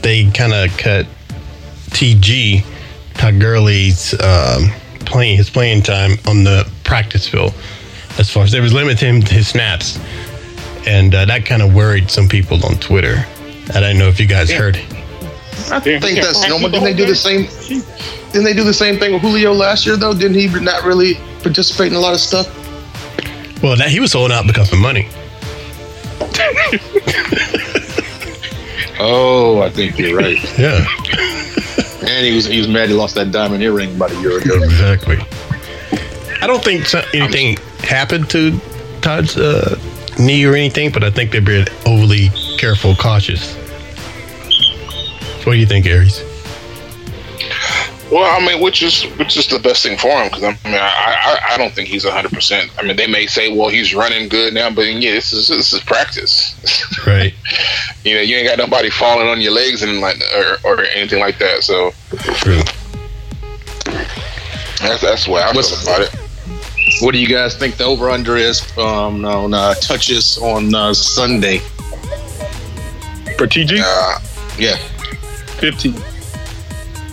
they 0.00 0.30
kind 0.30 0.54
of 0.54 0.74
cut 0.78 1.06
TG 1.90 2.64
Todd 3.12 3.38
Gurley's 3.38 4.14
um, 4.22 4.70
playing 5.00 5.36
his 5.36 5.50
playing 5.50 5.82
time 5.82 6.12
on 6.26 6.44
the 6.44 6.66
practice 6.82 7.28
field. 7.28 7.52
As 8.18 8.30
far 8.30 8.42
as 8.44 8.52
they 8.52 8.60
was 8.60 8.72
limiting 8.72 9.20
his 9.20 9.48
snaps, 9.48 9.98
and 10.86 11.14
uh, 11.14 11.26
that 11.26 11.44
kind 11.44 11.60
of 11.60 11.74
worried 11.74 12.10
some 12.10 12.26
people 12.26 12.64
on 12.64 12.76
Twitter. 12.76 13.22
I 13.74 13.80
don't 13.80 13.98
know 13.98 14.08
if 14.08 14.18
you 14.18 14.26
guys 14.26 14.50
heard. 14.50 14.78
I 15.70 15.80
think 15.80 16.02
that's 16.02 16.48
normal. 16.48 16.70
Didn't 16.70 16.84
they 16.84 16.94
do 16.94 17.06
the 17.06 17.14
same? 17.16 17.46
Didn't 18.32 18.44
they 18.44 18.54
do 18.54 18.64
the 18.64 18.74
same 18.74 18.98
thing 18.98 19.12
with 19.12 19.22
Julio 19.22 19.52
last 19.52 19.86
year 19.86 19.96
though? 19.96 20.12
Didn't 20.14 20.36
he 20.36 20.46
not 20.60 20.84
really 20.84 21.14
participate 21.42 21.88
in 21.88 21.94
a 21.94 22.00
lot 22.00 22.14
of 22.14 22.20
stuff? 22.20 22.46
Well, 23.62 23.76
that 23.76 23.88
he 23.90 24.00
was 24.00 24.12
holding 24.12 24.36
out 24.36 24.46
because 24.46 24.72
of 24.72 24.78
money. 24.78 25.08
Oh, 29.00 29.60
I 29.60 29.70
think 29.70 29.96
you're 29.98 30.16
right. 30.16 30.36
Yeah, 30.58 30.84
and 32.02 32.26
he 32.26 32.34
was 32.34 32.46
he 32.46 32.58
was 32.58 32.66
mad 32.68 32.88
he 32.88 32.94
lost 32.96 33.14
that 33.14 33.30
diamond 33.30 33.62
earring 33.62 33.94
about 33.94 34.10
a 34.10 34.20
year 34.20 34.38
ago. 34.40 34.56
exactly. 34.62 35.18
I 36.42 36.46
don't 36.48 36.62
think 36.64 36.86
so- 36.86 37.04
anything 37.14 37.58
happened 37.80 38.28
to 38.30 38.58
Todd's 39.00 39.36
uh, 39.36 39.78
knee 40.18 40.44
or 40.44 40.54
anything, 40.54 40.90
but 40.90 41.04
I 41.04 41.10
think 41.10 41.30
they're 41.30 41.40
being 41.40 41.66
overly 41.86 42.30
careful, 42.58 42.96
cautious. 42.96 43.56
What 45.48 45.54
do 45.54 45.60
you 45.60 45.66
think, 45.66 45.86
Aries? 45.86 46.22
Well, 48.12 48.22
I 48.24 48.44
mean, 48.46 48.60
which 48.62 48.82
is 48.82 49.04
which 49.16 49.38
is 49.38 49.46
the 49.46 49.58
best 49.58 49.82
thing 49.82 49.96
for 49.96 50.08
him? 50.10 50.28
Because 50.28 50.42
I 50.44 50.48
mean, 50.68 50.74
I, 50.74 50.78
I 51.48 51.54
I 51.54 51.56
don't 51.56 51.72
think 51.72 51.88
he's 51.88 52.04
hundred 52.06 52.32
percent. 52.32 52.70
I 52.78 52.82
mean, 52.82 52.96
they 52.98 53.06
may 53.06 53.26
say, 53.26 53.50
well, 53.56 53.70
he's 53.70 53.94
running 53.94 54.28
good 54.28 54.52
now, 54.52 54.68
but 54.68 54.82
yeah, 54.82 55.12
this 55.12 55.32
is 55.32 55.48
this 55.48 55.72
is 55.72 55.80
practice. 55.80 56.54
Right. 57.06 57.32
you 58.04 58.14
know, 58.14 58.20
you 58.20 58.36
ain't 58.36 58.46
got 58.46 58.58
nobody 58.58 58.90
falling 58.90 59.26
on 59.28 59.40
your 59.40 59.52
legs 59.52 59.82
and 59.82 60.02
like 60.02 60.20
or, 60.36 60.58
or 60.64 60.82
anything 60.84 61.18
like 61.20 61.38
that. 61.38 61.62
So 61.62 61.92
True. 62.34 62.60
that's 64.86 65.00
that's 65.00 65.24
the 65.24 65.30
way 65.30 65.40
I 65.40 65.52
What's- 65.52 65.70
feel 65.82 65.94
about 65.94 66.12
it. 66.12 66.20
What 67.00 67.12
do 67.12 67.18
you 67.18 67.28
guys 67.28 67.56
think 67.56 67.76
the 67.78 67.84
over 67.84 68.10
under 68.10 68.36
is 68.36 68.60
um, 68.76 69.24
on 69.24 69.54
uh, 69.54 69.72
touches 69.76 70.36
on 70.36 70.74
uh, 70.74 70.92
Sunday? 70.92 71.58
For 73.38 73.46
TG, 73.46 73.80
Uh, 73.82 74.18
Yeah, 74.58 74.76
15. 75.60 75.92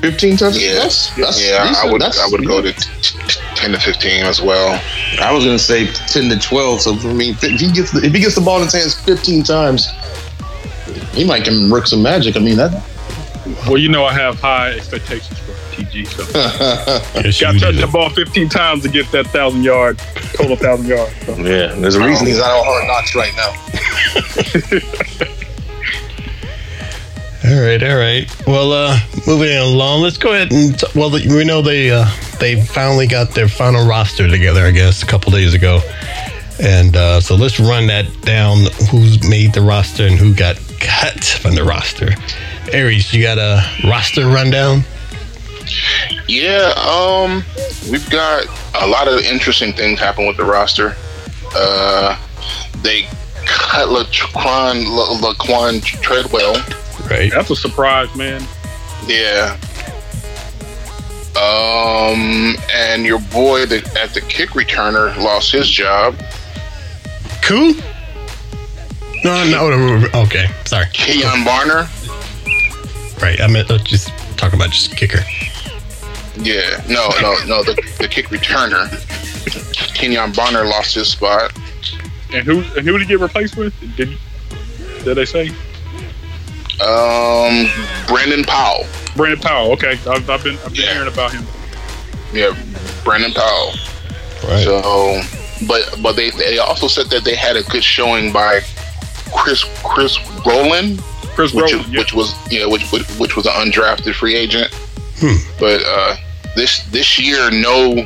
15 0.02 0.38
touches. 0.38 0.62
yeah, 0.64 0.74
That's, 0.74 1.16
that's 1.16 1.42
yeah. 1.50 1.74
I 1.84 1.92
would 1.92 2.00
That's- 2.02 2.20
I 2.20 2.28
would 2.32 2.46
go 2.46 2.62
to 2.62 2.72
t- 2.72 2.90
t- 3.02 3.40
ten 3.56 3.72
to 3.72 3.80
fifteen 3.80 4.24
as 4.26 4.40
well. 4.42 4.80
I 5.20 5.32
was 5.32 5.44
gonna 5.46 5.58
say 5.58 5.88
10 5.92 6.30
to 6.30 6.38
12. 6.38 6.82
So 6.82 6.94
I 6.94 7.14
mean, 7.14 7.36
if 7.42 7.60
he 7.60 7.72
gets 7.72 7.92
the, 7.92 8.04
if 8.04 8.14
he 8.14 8.20
gets 8.20 8.36
the 8.36 8.42
ball 8.42 8.58
in 8.58 8.66
his 8.66 8.74
hands 8.74 8.94
15 9.00 9.44
times, 9.44 9.88
he 11.14 11.24
might 11.26 11.44
can 11.44 11.70
work 11.72 11.88
some 11.88 12.04
magic. 12.04 12.36
I 12.36 12.40
mean 12.40 12.58
that. 12.58 12.72
Well, 13.68 13.78
you 13.78 13.90
know 13.90 14.06
I 14.06 14.14
have 14.14 14.40
high 14.40 14.72
expectations 14.74 15.40
for 15.40 15.54
TG, 15.76 16.06
so 16.08 16.24
Yes, 17.22 17.40
got 17.42 17.54
you 17.56 17.60
to 17.62 17.66
touch 17.66 17.76
the 17.78 17.88
ball 17.92 18.10
15 18.10 18.50
times 18.50 18.84
to 18.84 18.90
get 18.90 19.10
that 19.12 19.28
thousand 19.28 19.64
yard 19.64 19.98
total 20.34 20.56
thousand 20.56 20.88
yards. 20.88 21.14
So. 21.26 21.36
Yeah, 21.38 21.74
there's 21.76 21.96
a 21.96 22.06
reason 22.06 22.28
he's 22.28 22.40
out 22.40 22.52
on 22.52 22.66
hard 22.66 22.86
knocks 22.88 23.16
right 23.16 23.34
now. 23.36 23.52
All 27.48 27.62
right, 27.62 27.84
all 27.84 27.96
right. 27.98 28.48
Well, 28.48 28.72
uh, 28.72 28.98
moving 29.28 29.56
along, 29.56 30.02
let's 30.02 30.18
go 30.18 30.34
ahead 30.34 30.52
and 30.52 30.82
well, 30.96 31.12
we 31.12 31.44
know 31.44 31.62
they 31.62 31.92
uh, 31.92 32.06
they 32.40 32.60
finally 32.60 33.06
got 33.06 33.32
their 33.36 33.48
final 33.48 33.86
roster 33.88 34.28
together. 34.28 34.66
I 34.66 34.72
guess 34.72 35.04
a 35.04 35.06
couple 35.06 35.32
days 35.32 35.54
ago, 35.54 35.82
and 36.60 36.96
uh, 36.96 37.22
so 37.22 37.36
let's 37.36 37.60
run 37.60 37.86
that 37.88 38.06
down. 38.22 38.66
Who's 38.90 39.28
made 39.30 39.54
the 39.54 39.62
roster 39.62 40.08
and 40.08 40.16
who 40.16 40.34
got 40.34 40.56
cut 40.80 41.24
from 41.24 41.54
the 41.54 41.64
roster? 41.64 42.10
Aries, 42.72 43.14
you 43.14 43.22
got 43.22 43.38
a 43.38 43.62
roster 43.88 44.26
rundown? 44.28 44.82
Yeah, 46.28 46.74
um, 46.78 47.44
we've 47.92 48.10
got 48.10 48.46
a 48.82 48.88
lot 48.88 49.08
of 49.08 49.20
interesting 49.20 49.74
things 49.74 50.00
happen 50.00 50.26
with 50.26 50.38
the 50.38 50.46
roster. 50.46 50.96
Uh, 51.56 52.18
they 52.82 53.04
cut 53.46 53.90
Laquon, 53.90 54.88
La- 54.88 55.32
Laquon 55.32 55.84
Treadwell. 55.84 56.56
Right. 57.10 57.32
That's 57.32 57.50
a 57.50 57.56
surprise, 57.56 58.14
man. 58.16 58.42
Yeah. 59.08 59.58
Um, 61.36 62.56
and 62.74 63.06
your 63.06 63.20
boy 63.20 63.66
the, 63.66 63.78
at 64.02 64.14
the 64.14 64.22
kick 64.22 64.52
returner 64.52 65.16
lost 65.18 65.52
his 65.52 65.70
job. 65.70 66.16
Cool. 67.42 67.74
No, 69.24 69.44
no, 69.50 69.70
no, 69.70 70.08
okay. 70.22 70.48
Sorry. 70.66 70.86
Keon 70.94 71.44
Barner. 71.44 71.90
Right. 73.22 73.40
I 73.42 73.48
meant 73.48 73.70
uh, 73.70 73.78
just 73.80 74.10
talk 74.38 74.54
about 74.54 74.70
just 74.70 74.96
kicker. 74.96 75.20
Yeah, 76.38 76.84
no, 76.90 77.10
no, 77.22 77.36
no. 77.46 77.64
The, 77.64 77.76
the 77.98 78.08
kick 78.10 78.28
returner. 78.28 78.88
Kenjon 79.96 80.34
Barner 80.34 80.70
lost 80.70 80.96
his 80.96 81.08
spot. 81.08 81.54
And 82.34 82.46
who 82.46 82.60
and 82.78 82.86
who 82.86 82.98
did 82.98 83.02
he 83.02 83.08
get 83.08 83.20
replaced 83.20 83.56
with? 83.56 83.74
Did 83.96 84.18
did 85.04 85.16
they 85.16 85.26
say? 85.26 85.52
Um, 86.82 87.68
Brandon 88.08 88.44
Powell. 88.44 88.86
Brandon 89.16 89.40
Powell. 89.40 89.72
Okay, 89.74 89.92
I've, 90.08 90.30
I've 90.30 90.44
been 90.44 90.56
I've 90.58 90.74
been 90.74 90.76
Yeah. 90.76 90.94
hearing 90.94 91.08
about 91.12 91.32
him. 91.32 91.46
Yeah, 92.34 92.56
Brandon 93.04 93.32
Powell. 93.34 93.74
Right. 94.44 94.64
So, 94.64 95.22
but 95.68 95.98
but 96.04 96.16
they 96.16 96.32
they 96.32 96.58
also 96.58 96.88
said 96.88 97.08
that 97.12 97.24
they 97.24 97.36
had 97.36 97.56
a 97.56 97.64
good 97.64 97.84
showing 97.84 98.32
by 98.34 98.60
Chris 99.36 99.64
Chris 99.84 100.18
Rowland, 100.46 101.00
Chris 101.36 101.54
which 101.54 101.72
Rowland. 101.72 101.94
Yeah. 101.94 102.00
which 102.00 102.14
was 102.14 102.34
yeah 102.52 102.66
which 102.66 102.92
which, 102.92 103.04
which 103.20 103.36
was 103.36 103.46
an 103.46 103.54
undrafted 103.54 104.14
free 104.16 104.36
agent. 104.36 104.74
Hmm. 105.20 105.36
But 105.60 105.82
uh, 105.86 106.18
this 106.58 106.84
this 106.92 107.18
year, 107.18 107.50
no 107.52 108.06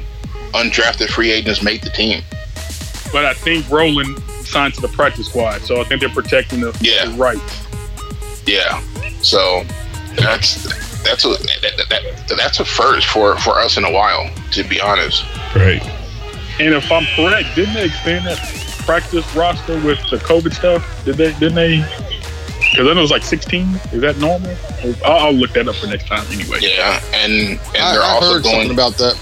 undrafted 0.53 1.09
free 1.09 1.31
agents 1.31 1.63
made 1.63 1.81
the 1.81 1.89
team. 1.89 2.21
But 3.11 3.25
I 3.25 3.33
think 3.33 3.67
Rowland 3.71 4.21
signed 4.43 4.75
to 4.75 4.81
the 4.81 4.87
practice 4.89 5.27
squad, 5.27 5.61
so 5.61 5.81
I 5.81 5.83
think 5.85 6.01
they're 6.01 6.09
protecting 6.09 6.59
the, 6.61 6.77
Yeah. 6.81 7.05
the 7.05 7.13
rights. 7.13 7.65
Yeah, 8.45 8.81
so 9.21 9.63
that's 10.15 10.63
that's 11.03 11.23
a 11.25 11.29
that, 11.29 11.85
that, 11.89 12.33
that's 12.37 12.59
a 12.59 12.65
first 12.65 13.07
for 13.07 13.37
for 13.37 13.57
us 13.59 13.77
in 13.77 13.83
a 13.85 13.91
while, 13.91 14.29
to 14.51 14.63
be 14.63 14.79
honest. 14.81 15.23
Right. 15.55 15.81
And 16.59 16.73
if 16.73 16.91
I'm 16.91 17.05
correct, 17.15 17.55
didn't 17.55 17.73
they 17.75 17.85
expand 17.85 18.25
that 18.27 18.37
practice 18.85 19.25
roster 19.35 19.75
with 19.85 19.99
the 20.09 20.17
COVID 20.17 20.53
stuff? 20.53 21.05
Did 21.05 21.15
they? 21.15 21.31
Didn't 21.33 21.55
they? 21.55 21.77
Because 22.71 22.85
then 22.85 22.97
it 22.97 23.01
was 23.01 23.09
like 23.11 23.23
16. 23.23 23.67
Is 23.93 24.01
that 24.01 24.17
normal? 24.17 24.55
I'll, 25.05 25.27
I'll 25.27 25.33
look 25.33 25.51
that 25.53 25.67
up 25.67 25.75
for 25.75 25.87
next 25.87 26.07
time 26.07 26.25
anyway. 26.31 26.59
Yeah, 26.61 27.01
and 27.13 27.33
and 27.33 27.77
I, 27.77 27.93
they're 27.93 28.01
I 28.01 28.07
also 28.09 28.33
heard 28.33 28.43
going 28.43 28.55
something 28.67 28.71
about 28.71 28.93
that. 28.97 29.17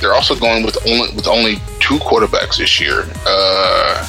they're 0.00 0.12
also 0.14 0.34
going 0.36 0.64
with 0.64 0.76
only 0.86 1.14
with 1.16 1.26
only 1.26 1.54
two 1.80 1.96
quarterbacks 1.98 2.58
this 2.58 2.78
year. 2.80 3.04
Uh, 3.26 4.06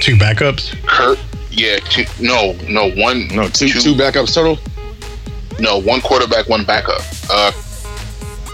Two 0.00 0.16
backups. 0.16 0.74
Kurt, 0.84 1.18
yeah, 1.52 1.78
two, 1.90 2.04
no, 2.20 2.52
no, 2.68 2.90
one, 2.92 3.28
No, 3.28 3.48
two 3.48 3.68
two 3.68 3.94
backups 3.94 4.34
total. 4.34 4.58
no, 5.60 5.78
one 5.78 6.00
quarterback, 6.00 6.48
one 6.48 6.64
backup. 6.64 7.00
Uh, 7.30 7.52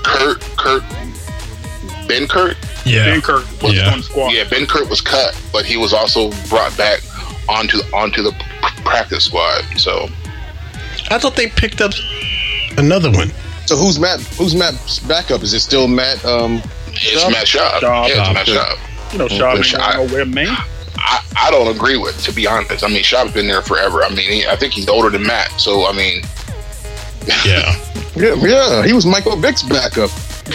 Kurt, 0.05 0.41
Kurt, 0.57 0.83
Benkert, 2.09 2.57
Yeah. 2.85 3.07
Benkert 3.15 3.63
was 3.63 3.75
Yeah. 3.75 3.93
on 3.93 3.99
the 3.99 4.05
squad. 4.05 4.33
yeah, 4.33 4.45
Benkert 4.45 4.89
was 4.89 5.01
cut, 5.01 5.37
but 5.53 5.65
he 5.65 5.77
was 5.77 5.93
also 5.93 6.31
brought 6.49 6.77
back 6.77 7.01
onto 7.49 7.79
onto 7.93 8.23
the 8.23 8.33
practice 8.85 9.25
squad. 9.25 9.65
So 9.77 10.09
I 11.11 11.19
thought 11.19 11.37
they 11.37 11.49
picked 11.49 11.81
up 11.81 11.93
another 12.79 13.11
one. 13.11 13.31
So 13.67 13.77
who's 13.77 13.99
Matt? 13.99 14.21
Who's 14.39 14.55
Matt's 14.55 14.99
backup? 15.01 15.43
Is 15.43 15.53
it 15.53 15.61
still 15.61 15.87
Matt? 15.89 16.25
Um, 16.25 16.63
it's 16.89 17.23
Schaub? 17.23 17.33
Matt 17.33 17.47
Schaub. 17.47 17.81
Schaub. 17.81 18.09
Yeah, 18.09 18.31
it's 18.31 18.35
Matt 18.35 18.49
Okay. 18.49 18.59
Schaub. 18.59 19.13
You 19.13 19.19
know, 19.19 19.27
Schaub 19.29 19.57
But 19.57 19.67
ain't 19.67 19.77
going 19.97 20.07
nowhere, 20.09 20.25
man. 20.27 20.57
I, 21.09 21.25
I 21.47 21.51
don't 21.51 21.75
agree 21.75 21.97
with, 21.97 22.23
to 22.25 22.33
be 22.33 22.47
honest. 22.47 22.85
I 22.85 22.89
mean, 22.89 23.03
Schaub's 23.03 23.33
been 23.33 23.49
there 23.49 23.63
forever. 23.63 24.03
I 24.03 24.11
mean, 24.11 24.31
he, 24.31 24.47
I 24.47 24.57
think 24.57 24.75
he's 24.75 24.89
older 24.89 25.09
than 25.09 25.27
Matt. 25.27 25.51
So 25.59 25.87
I 25.87 25.93
mean, 25.93 26.23
Yeah. 27.45 27.75
yeah, 28.17 28.35
yeah, 28.35 28.85
he 28.85 28.93
was 28.93 29.07
Michael 29.07 29.37
Vick's 29.37 29.63
backup. 29.63 30.11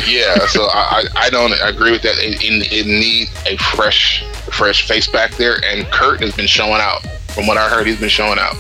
Yeah, 0.07 0.47
so 0.47 0.63
I, 0.65 1.05
I 1.15 1.25
I 1.25 1.29
don't 1.29 1.53
agree 1.61 1.91
with 1.91 2.01
that. 2.01 2.17
It, 2.17 2.43
it, 2.43 2.71
it 2.73 2.87
needs 2.87 3.31
a 3.45 3.57
fresh 3.57 4.23
fresh 4.51 4.87
face 4.87 5.07
back 5.07 5.31
there, 5.35 5.63
and 5.65 5.85
Kurt 5.87 6.19
has 6.21 6.35
been 6.35 6.47
showing 6.47 6.81
out. 6.81 7.05
From 7.33 7.47
what 7.47 7.57
I 7.57 7.69
heard, 7.69 7.87
he's 7.87 7.99
been 7.99 8.09
showing 8.09 8.39
out. 8.39 8.55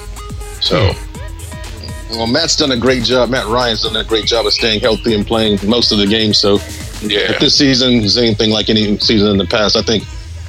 So 0.61 0.93
hmm. 0.93 1.09
Well, 2.17 2.27
Matt's 2.27 2.55
done 2.55 2.71
a 2.71 2.77
great 2.77 3.03
job. 3.03 3.29
Matt 3.29 3.47
Ryan's 3.47 3.83
done 3.83 3.95
a 3.95 4.03
great 4.03 4.25
job 4.25 4.45
of 4.45 4.53
staying 4.53 4.81
healthy 4.81 5.15
and 5.15 5.25
playing 5.25 5.57
most 5.67 5.91
of 5.91 5.97
the 5.97 6.05
games. 6.05 6.37
So 6.37 6.55
yeah, 7.01 7.31
if 7.31 7.39
this 7.39 7.57
season 7.57 7.93
is 7.95 8.17
anything 8.17 8.51
like 8.51 8.69
any 8.69 8.97
season 8.99 9.29
in 9.29 9.37
the 9.37 9.45
past, 9.47 9.75
I 9.75 9.81
think 9.81 10.03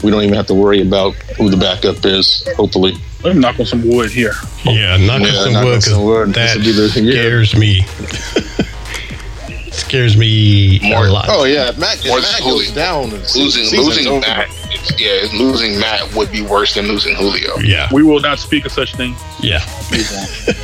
we 0.05 0.11
don't 0.11 0.23
even 0.23 0.35
have 0.35 0.47
to 0.49 0.55
worry 0.55 0.81
about 0.83 1.15
who 1.37 1.49
the 1.51 1.57
backup 1.57 2.05
is. 2.05 2.47
Hopefully, 2.57 2.95
Let 3.25 3.35
me 3.35 3.41
knock 3.41 3.59
on 3.59 3.67
some 3.67 3.89
wood 3.89 4.11
here. 4.11 4.33
Yeah. 4.65 4.97
Knock 4.99 5.17
on 5.17 5.23
Yeah, 5.23 5.33
some 5.33 5.53
knock 5.55 5.63
on 5.65 5.69
wood 5.71 5.83
some 5.83 6.05
wood. 6.05 6.29
because 6.29 6.55
that 6.55 6.59
This'll 6.63 6.95
be 6.95 7.01
the 7.01 7.13
year. 7.13 7.45
scares 7.45 7.57
me. 7.57 7.83
scares 9.73 10.17
me 10.17 10.79
More- 10.83 11.07
a 11.07 11.11
lot. 11.11 11.27
oh 11.29 11.45
yeah, 11.45 11.69
if 11.71 11.79
Matt, 11.79 11.99
if 12.01 12.07
More 12.07 12.21
Matt 12.21 12.41
Julio. 12.41 12.59
goes 12.59 12.71
down, 12.73 13.11
losing 13.11 13.81
losing 13.81 14.07
over. 14.07 14.21
Matt, 14.21 14.49
it's, 14.71 15.01
yeah, 15.01 15.27
losing 15.39 15.79
Matt 15.81 16.15
would 16.15 16.31
be 16.31 16.43
worse 16.43 16.75
than 16.75 16.87
losing 16.87 17.15
Julio. 17.17 17.57
Yeah. 17.59 17.89
We 17.93 18.03
will 18.03 18.21
not 18.21 18.39
speak 18.39 18.67
of 18.67 18.73
such 18.73 18.95
things. 18.95 19.19
Yeah. 19.41 19.61
Move 19.91 20.11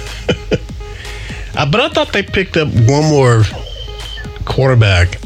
on. 0.52 0.58
Uh, 1.56 1.66
but 1.70 1.80
I 1.80 1.88
thought 1.88 2.12
they 2.12 2.22
picked 2.22 2.56
up 2.56 2.68
one 2.68 3.04
more 3.10 3.42
quarterback. 4.44 5.18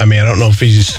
I 0.00 0.04
mean, 0.06 0.20
I 0.20 0.24
don't 0.24 0.38
know 0.38 0.48
if 0.48 0.60
he's. 0.60 0.96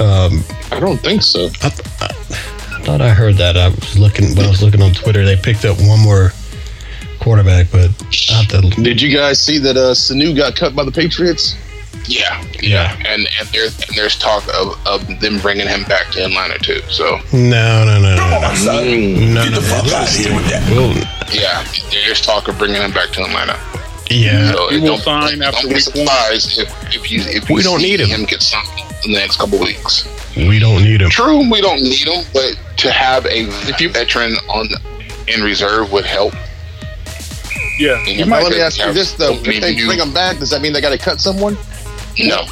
Um, 0.00 0.42
I 0.70 0.80
don't 0.80 0.98
think 0.98 1.22
so. 1.22 1.46
I, 1.62 1.68
th- 1.68 1.80
I 2.00 2.80
thought 2.84 3.00
I 3.00 3.10
heard 3.10 3.36
that. 3.36 3.56
I 3.56 3.68
was 3.68 3.98
looking 3.98 4.34
when 4.34 4.46
I 4.46 4.48
was 4.50 4.62
looking 4.62 4.82
on 4.82 4.92
Twitter. 4.92 5.24
They 5.24 5.36
picked 5.36 5.64
up 5.64 5.78
one 5.80 6.00
more 6.00 6.32
quarterback, 7.20 7.66
but 7.70 7.90
I 8.30 8.32
have 8.42 8.48
to. 8.48 8.82
Did 8.82 9.00
you 9.00 9.14
guys 9.16 9.40
see 9.40 9.58
that 9.58 9.76
uh, 9.76 9.92
Sanu 9.94 10.36
got 10.36 10.56
cut 10.56 10.74
by 10.74 10.84
the 10.84 10.92
Patriots? 10.92 11.54
Yeah, 12.08 12.42
Yeah. 12.60 12.96
and 13.06 13.28
and 13.38 13.48
there's 13.52 13.78
and 13.86 13.96
there's 13.96 14.18
talk 14.18 14.42
of, 14.58 14.76
of 14.86 15.20
them 15.20 15.38
bringing 15.38 15.68
him 15.68 15.84
back 15.84 16.10
to 16.12 16.24
Atlanta 16.24 16.58
too. 16.58 16.80
So 16.88 17.20
No, 17.32 17.84
no, 17.84 18.00
no, 18.00 18.16
no, 18.16 18.16
no, 18.16 18.48
Mm. 18.82 19.34
no, 19.34 19.44
no. 19.48 19.60
Well, 19.60 21.06
yeah, 21.32 21.64
there's 21.92 22.20
talk 22.20 22.48
of 22.48 22.58
bringing 22.58 22.82
him 22.82 22.90
back 22.92 23.10
to 23.10 23.22
Atlanta. 23.22 23.56
yeah, 24.10 24.52
So 24.52 24.68
He 24.70 24.76
it 24.78 24.80
will 24.80 24.96
don't, 24.96 25.00
sign 25.02 25.38
don't 25.38 25.54
after 25.54 25.68
be 25.68 25.74
week 25.74 25.86
one. 25.94 26.06
if, 26.32 26.58
if 26.92 27.10
you 27.10 27.20
if 27.22 27.48
you 27.48 27.54
We 27.54 27.62
don't 27.62 27.80
need 27.82 28.00
him. 28.00 28.08
him 28.08 28.24
get 28.24 28.42
signed 28.42 28.66
in 29.04 29.12
the 29.12 29.18
next 29.18 29.38
couple 29.38 29.58
weeks. 29.58 30.06
we 30.36 30.58
don't 30.58 30.82
need 30.82 31.00
him. 31.02 31.10
True, 31.10 31.48
we 31.50 31.60
don't 31.60 31.82
need 31.82 32.06
him, 32.06 32.24
but 32.32 32.58
to 32.78 32.90
have 32.90 33.26
a 33.26 33.44
veteran 33.88 34.32
on 34.48 34.68
in 35.28 35.42
reserve 35.42 35.92
would 35.92 36.04
help. 36.04 36.34
Yeah. 37.78 37.98
And 38.06 38.18
you 38.18 38.26
might, 38.26 38.42
let 38.42 38.52
me 38.52 38.60
ask 38.60 38.78
you 38.78 38.92
this 38.92 39.12
though: 39.14 39.32
If 39.34 39.60
they 39.60 39.74
bring 39.74 39.98
him 39.98 40.12
back, 40.12 40.38
does 40.38 40.50
that 40.50 40.60
mean 40.62 40.72
they 40.72 40.80
got 40.80 40.90
to 40.90 40.98
cut 40.98 41.20
someone? 41.20 41.56
No, 42.18 42.44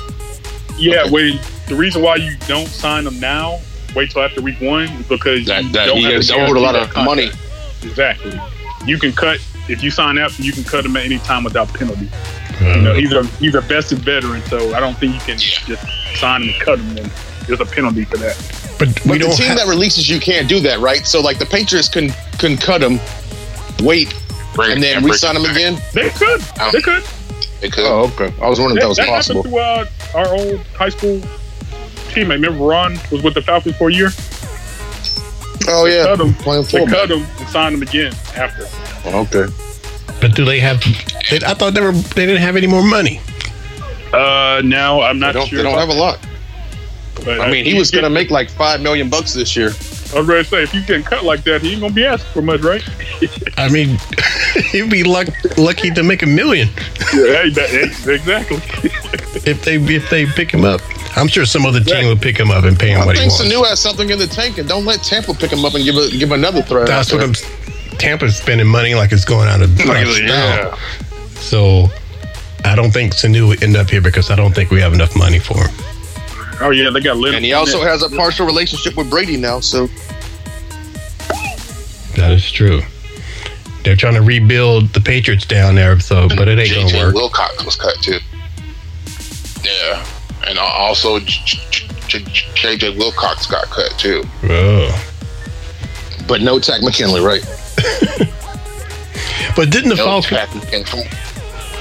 yeah, 0.79 1.09
wait. 1.11 1.39
the 1.69 1.75
reason 1.75 2.03
why 2.03 2.17
you 2.17 2.37
don't 2.49 2.67
sign 2.69 3.07
him 3.07 3.21
now, 3.21 3.61
wait 3.95 4.11
till 4.11 4.23
after 4.23 4.41
week 4.41 4.61
one, 4.61 4.85
is 4.89 5.07
because 5.07 5.45
That- 5.47 5.65
you 5.65 5.73
that 5.73 5.87
don't 5.87 5.99
he 5.99 6.05
have 6.05 6.15
is 6.15 6.29
to 6.29 6.35
owed 6.37 6.57
a 6.57 6.61
lot 6.61 6.75
of 6.75 6.93
that 6.95 7.05
money. 7.05 7.31
Exactly. 7.83 8.41
You 8.87 8.99
can 8.99 9.13
cut 9.13 9.39
if 9.69 9.83
you 9.83 9.91
sign 9.91 10.17
after. 10.17 10.43
You 10.43 10.53
can 10.53 10.65
cut 10.65 10.85
him 10.87 10.97
at 10.97 11.05
any 11.05 11.19
time 11.19 11.45
without 11.45 11.69
penalty. 11.75 12.09
You 12.61 12.83
know, 12.83 12.95
he's 12.95 13.13
a 13.13 13.25
he's 13.39 13.55
a 13.55 13.61
vested 13.63 13.99
veteran, 14.01 14.43
so 14.47 14.75
I 14.75 14.81
don't 14.81 14.97
think 14.99 15.15
you 15.15 15.21
can 15.21 15.39
Yeah. 15.39 15.77
just 15.77 16.19
sign 16.21 16.43
him 16.43 16.49
and 16.51 16.61
cut 16.61 16.79
him. 16.79 16.97
And 16.99 17.11
there's 17.47 17.61
a 17.61 17.65
penalty 17.67 18.05
for 18.05 18.19
that. 18.19 18.37
But 18.79 18.89
we 19.05 19.19
But 19.19 19.29
the 19.31 19.35
team 19.37 19.49
ha- 19.49 19.55
that 19.57 19.67
releases 19.67 20.09
you 20.09 20.21
can't 20.21 20.49
do 20.49 20.61
that, 20.61 20.79
right? 20.81 21.07
So 21.07 21.21
like 21.21 21.39
the 21.39 21.47
Patriots 21.47 21.89
can 21.89 22.13
can 22.39 22.57
cut 22.57 22.83
him, 22.83 23.01
wait, 23.83 24.15
bring 24.55 24.73
and 24.73 24.83
then 24.83 25.01
bring 25.01 25.13
re-sign 25.13 25.37
him 25.37 25.43
back. 25.45 25.57
again. 25.57 25.81
They 25.95 26.11
could. 26.11 26.41
They 26.73 26.81
could. 26.83 27.03
They 27.61 27.69
could. 27.71 27.85
Oh, 27.87 28.13
okay. 28.15 28.33
I 28.43 28.49
was 28.49 28.59
wondering 28.61 28.79
if 28.79 28.83
that 28.83 28.89
was 28.89 28.97
that 28.99 29.09
possible. 29.09 29.43
happened 29.43 29.89
to 30.13 30.19
uh, 30.19 30.19
our 30.19 30.29
old 30.35 30.61
high 30.77 30.89
school 30.91 31.21
teammate. 32.11 32.41
Remember 32.41 32.65
Ron 32.65 32.99
was 33.11 33.23
with 33.23 33.35
the 33.35 33.43
Falcons 33.43 33.77
for 33.77 33.89
a 33.91 33.93
year. 33.93 34.11
Oh 35.69 35.85
yeah, 35.87 36.05
Cut 36.05 36.21
him. 36.21 36.35
playing 36.35 36.65
They 36.65 36.87
cut 36.87 37.11
him 37.11 37.25
and 37.39 37.49
signed 37.49 37.75
him 37.75 37.83
again 37.83 38.13
after. 38.35 38.67
Okay. 39.07 39.47
But 40.21 40.35
do 40.35 40.45
they 40.45 40.61
have? 40.61 40.81
They, 41.31 41.39
I 41.47 41.55
thought 41.55 41.75
they 41.75 41.81
were. 41.81 41.93
They 41.93 42.27
didn't 42.27 42.43
have 42.43 42.57
any 42.57 42.67
more 42.67 42.83
money. 42.83 43.21
Uh, 44.13 44.61
now 44.65 45.01
I'm 45.01 45.19
not 45.19 45.33
don't, 45.33 45.47
sure. 45.47 45.59
they 45.59 45.63
don't 45.63 45.79
have 45.79 45.89
a 45.89 45.95
lot. 45.95 46.19
but, 47.25 47.41
I 47.41 47.51
mean, 47.51 47.65
he 47.65 47.79
was 47.79 47.91
going 47.91 48.05
to 48.05 48.11
make 48.11 48.31
like 48.31 48.51
five 48.51 48.81
million 48.81 49.09
bucks 49.09 49.35
this 49.35 49.55
year. 49.55 49.71
I 50.13 50.19
was 50.19 50.27
ready 50.27 50.43
to 50.43 50.51
say 50.51 50.63
if 50.65 50.75
you 50.75 50.83
getting 50.83 51.05
cut 51.05 51.25
like 51.25 51.45
that, 51.45 51.63
he 51.63 51.73
ain't 51.73 51.81
gonna 51.81 51.95
be 51.95 52.05
asking 52.05 52.33
for 52.33 52.43
much, 52.43 52.63
right? 52.63 52.83
I 53.57 53.69
mean, 53.69 53.97
he'd 54.73 54.91
be 54.91 55.05
luck, 55.05 55.29
lucky 55.57 55.91
to 55.93 56.03
make 56.03 56.23
a 56.23 56.27
million. 56.27 56.69
Yeah, 57.15 57.45
exactly. 57.45 58.59
if 59.49 59.63
they 59.63 59.77
if 59.77 60.11
they 60.11 60.27
pick 60.27 60.51
him 60.51 60.65
up, 60.65 60.81
I'm 61.17 61.29
sure 61.29 61.45
some 61.45 61.65
other 61.65 61.79
team 61.79 62.07
will 62.07 62.17
pick 62.17 62.37
him 62.37 62.51
up 62.51 62.65
and 62.65 62.77
pay 62.77 62.91
him 62.91 63.03
I 63.03 63.07
what 63.07 63.17
he 63.17 63.23
wants. 63.23 63.41
I 63.41 63.45
think. 63.45 63.55
Sanu 63.55 63.69
has 63.69 63.79
something 63.79 64.11
in 64.11 64.19
the 64.19 64.27
tank, 64.27 64.59
and 64.59 64.69
don't 64.69 64.85
let 64.85 65.05
Tampa 65.05 65.33
pick 65.33 65.53
him 65.53 65.65
up 65.65 65.75
and 65.75 65.85
give 65.85 65.95
a, 65.95 66.11
give 66.11 66.33
another 66.33 66.63
threat. 66.63 66.89
That's 66.89 67.13
what 67.13 67.19
there. 67.19 67.29
I'm. 67.29 67.70
Tampa's 68.01 68.37
spending 68.37 68.67
money 68.67 68.95
like 68.95 69.13
it's 69.13 69.25
going 69.25 69.49
out 69.49 69.61
of 69.63 69.71
Like, 69.85 70.07
style. 70.07 70.27
yeah. 70.27 70.77
So 71.35 71.89
I 72.65 72.75
don't 72.75 72.91
think 72.91 73.15
Sanu 73.15 73.49
would 73.49 73.63
end 73.63 73.77
up 73.77 73.89
here 73.91 74.01
because 74.01 74.31
I 74.31 74.37
don't 74.37 74.55
think 74.55 74.71
we 74.71 74.81
have 74.81 74.93
enough 74.93 75.15
money 75.17 75.39
for 75.39 75.59
him. 75.59 75.71
Oh 76.63 76.71
yeah, 76.71 76.91
they 76.91 77.01
got 77.01 77.17
Leonard. 77.17 77.37
And 77.37 77.45
he 77.45 77.53
also 77.55 77.83
has 77.83 78.03
a 78.03 78.09
partial 78.11 78.45
relationship 78.47 78.97
with 78.97 79.09
Brady 79.11 79.37
now, 79.37 79.61
so 79.61 79.89
That 82.17 82.33
is 82.33 82.51
true. 82.51 82.83
They're 83.83 83.97
trying 83.97 84.15
to 84.15 84.21
rebuild 84.23 84.89
the 84.93 85.01
Patriots 85.01 85.47
down 85.47 85.75
there, 85.75 85.99
so 86.01 86.29
but 86.29 86.49
it 86.49 86.59
ain't 86.59 86.71
gonna 86.75 86.87
JJ 86.89 87.05
work. 87.07 87.15
Wilcox 87.15 87.65
was 87.65 87.77
cut 87.77 87.97
too. 88.03 88.19
Yeah, 89.65 90.05
and 90.47 90.59
also 90.59 91.19
JJ 91.21 92.99
Wilcox 92.99 93.47
got 93.47 93.65
cut 93.67 93.91
too. 93.99 94.23
Oh. 94.45 95.07
but 96.29 96.43
no 96.43 96.59
Takk 96.59 96.83
McKinley, 96.83 97.21
right? 97.23 97.43
But 99.57 99.71
didn't 99.71 99.91
the 99.91 99.97
No, 99.97 100.23
Falcons? 100.23 100.65
Takk, 100.65 100.73
and 100.73 100.89
from, 100.89 101.01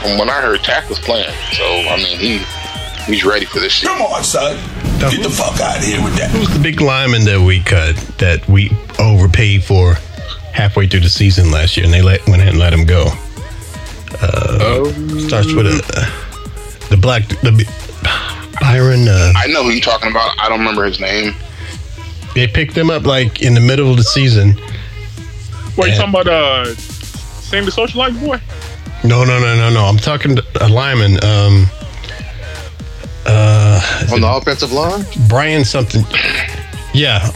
from 0.01 0.18
when 0.18 0.29
I 0.29 0.41
heard 0.41 0.60
Takk 0.63 0.89
was 0.89 0.98
playing, 1.00 1.34
so 1.53 1.63
I 1.63 1.98
mean 1.98 2.18
he 2.18 2.38
he's 3.06 3.24
ready 3.24 3.46
for 3.46 3.60
this 3.60 3.72
shit. 3.72 3.89
Come 3.89 4.01
on, 4.01 4.24
son. 4.24 4.58
Get 5.00 5.22
the 5.24 5.29
fuck 5.29 5.60
out 5.62 5.77
of 5.77 5.84
here 5.84 6.03
with 6.03 6.15
that. 6.18 6.32
Who's 6.32 6.50
the 6.50 6.60
big 6.60 6.82
lineman 6.82 7.25
that 7.25 7.39
we 7.39 7.62
cut 7.62 7.96
that 8.18 8.46
we 8.50 8.72
overpaid 8.98 9.63
for 9.63 9.94
halfway 10.51 10.88
through 10.88 11.01
the 11.01 11.10
season 11.10 11.51
last 11.51 11.77
year, 11.77 11.86
and 11.86 11.94
they 11.94 12.01
let 12.01 12.25
went 12.27 12.41
ahead 12.41 12.53
and 12.53 12.60
let 12.60 12.74
him 12.74 12.86
go? 12.86 13.06
Uh, 14.22 14.86
starts 15.27 15.53
with 15.53 15.68
a 15.68 16.12
the 16.89 16.98
black 16.98 17.27
the 17.27 17.51
Byron. 18.60 19.08
Uh, 19.08 19.32
I 19.38 19.48
know 19.48 19.63
who 19.63 19.70
you're 19.70 19.79
talking 19.82 20.10
about. 20.10 20.38
I 20.39 20.50
don't 20.50 20.60
remember 20.60 20.84
his 20.86 21.00
name. 21.00 21.34
they 22.36 22.48
picked 22.48 22.75
him 22.75 22.89
up 22.89 23.06
like 23.06 23.41
in 23.44 23.53
the 23.53 23.62
middle 23.62 23.91
of 23.91 23.98
the 23.98 24.03
season. 24.03 24.60
Wait, 25.79 25.91
you 25.91 25.95
talking 25.98 26.09
about 26.09 26.27
uh, 26.27 26.75
Sammy 26.75 27.71
Social 27.71 28.00
Life 28.00 28.19
boy? 28.19 28.39
No, 29.03 29.24
no, 29.24 29.39
no, 29.39 29.55
no, 29.55 29.69
no. 29.69 29.86
I'm 29.86 29.98
talking 29.98 30.36
to 30.36 30.43
a 30.62 30.67
lineman. 30.67 31.13
Um, 31.24 31.67
uh, 33.25 34.07
On 34.12 34.21
the 34.21 34.27
offensive 34.29 34.71
line, 34.74 35.05
Brian 35.27 35.63
something. 35.63 36.03
Yeah. 36.93 37.31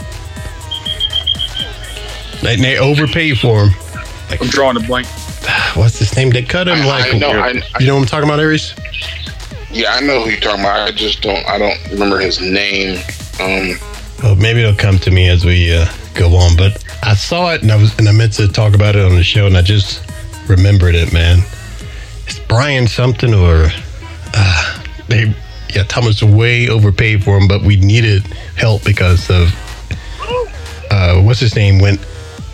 They, 2.42 2.56
they 2.56 2.78
overpaid 2.78 3.38
for 3.38 3.66
him. 3.66 3.74
I'm 4.30 4.48
drawing 4.48 4.76
a 4.76 4.80
blank. 4.80 5.06
What's 5.74 5.98
his 5.98 6.14
name? 6.16 6.30
They 6.30 6.42
cut 6.42 6.68
him 6.68 6.82
I- 6.82 6.84
like. 6.86 7.14
I 7.14 7.18
know, 7.18 7.30
I- 7.30 7.50
you 7.80 7.86
know 7.86 7.94
what 7.94 8.02
I'm 8.02 8.06
talking 8.06 8.28
about, 8.28 8.40
Aries? 8.40 8.74
Yeah, 9.70 9.94
I 9.94 10.00
know 10.00 10.22
who 10.22 10.30
you're 10.30 10.40
talking 10.40 10.60
about. 10.60 10.88
I 10.88 10.92
just 10.92 11.22
don't. 11.22 11.44
I 11.48 11.58
don't 11.58 11.78
remember 11.90 12.18
his 12.18 12.40
name. 12.40 12.98
Um, 13.40 13.78
Well, 14.22 14.36
maybe 14.36 14.60
it'll 14.62 14.74
come 14.76 14.98
to 15.00 15.10
me 15.10 15.28
as 15.28 15.44
we 15.44 15.74
uh, 15.74 15.86
go 16.14 16.36
on. 16.36 16.56
But 16.56 16.83
I 17.06 17.14
saw 17.14 17.52
it 17.52 17.62
and 17.62 17.70
I 17.70 17.76
was 17.76 17.96
and 17.98 18.08
I 18.08 18.12
meant 18.12 18.32
to 18.34 18.48
talk 18.48 18.74
about 18.74 18.96
it 18.96 19.04
on 19.04 19.14
the 19.14 19.22
show 19.22 19.46
and 19.46 19.56
I 19.56 19.62
just 19.62 20.02
remembered 20.48 20.94
it, 20.94 21.12
man. 21.12 21.40
It's 22.26 22.38
Brian 22.38 22.86
something 22.86 23.34
or 23.34 23.68
uh, 24.34 24.82
they 25.08 25.34
yeah 25.74 25.82
Thomas 25.84 26.22
way 26.22 26.68
overpaid 26.68 27.22
for 27.24 27.36
him, 27.36 27.46
but 27.46 27.62
we 27.62 27.76
needed 27.76 28.22
help 28.56 28.84
because 28.84 29.28
of 29.30 29.52
uh, 30.90 31.20
what's 31.22 31.40
his 31.40 31.54
name 31.54 31.78
went 31.78 32.00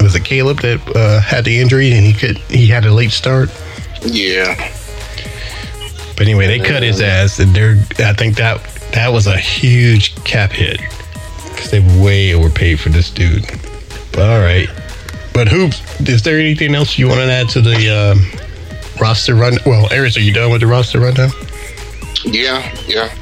was 0.00 0.14
it 0.16 0.25
Caleb 0.25 0.61
that 0.61 0.80
uh, 0.97 1.21
had 1.21 1.45
the 1.45 1.61
injury 1.61 1.92
and 1.92 2.04
he 2.04 2.12
could 2.12 2.38
he 2.49 2.66
had 2.66 2.85
a 2.85 2.92
late 2.92 3.12
start. 3.12 3.50
yeah, 4.02 4.57
But 6.16 6.23
anyway, 6.23 6.47
they 6.47 6.59
cut 6.59 6.83
his 6.83 7.00
ass, 7.00 7.38
and 7.38 7.54
they're. 7.54 7.76
I 7.99 8.14
think 8.14 8.37
that 8.37 8.64
that 8.92 9.12
was 9.12 9.26
a 9.26 9.37
huge 9.37 10.14
cap 10.25 10.50
hit 10.52 10.80
because 11.50 11.71
they 11.71 11.80
way 12.02 12.35
overpaid 12.35 12.80
for 12.80 12.88
this 12.88 13.11
dude. 13.11 13.45
But 14.12 14.29
all 14.31 14.40
right. 14.40 14.68
But 15.33 15.49
hoops, 15.49 15.81
is 16.01 16.23
there 16.23 16.38
anything 16.38 16.75
else 16.75 16.99
you 16.99 17.07
want 17.09 17.20
to 17.20 17.31
add 17.31 17.49
to 17.51 17.61
the 17.61 17.88
um, 17.88 18.99
roster 19.01 19.35
run? 19.35 19.55
Well, 19.64 19.90
Aries, 19.92 20.16
are 20.16 20.20
you 20.20 20.33
done 20.33 20.51
with 20.51 20.61
the 20.61 20.66
roster 20.66 21.01
rundown? 21.01 21.31
yeah, 22.25 22.75
yeah. 22.87 23.14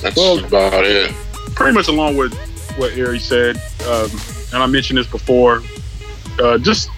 That's 0.00 0.16
Well- 0.16 0.44
about 0.44 0.84
it. 0.84 1.12
Pretty 1.54 1.72
much 1.74 1.88
along 1.88 2.16
with 2.16 2.32
what 2.78 2.98
Ari 2.98 3.18
said, 3.18 3.56
um, 3.86 4.10
and 4.54 4.62
I 4.62 4.66
mentioned 4.66 4.98
this 4.98 5.06
before. 5.06 5.62
Uh, 6.42 6.56
just 6.56 6.88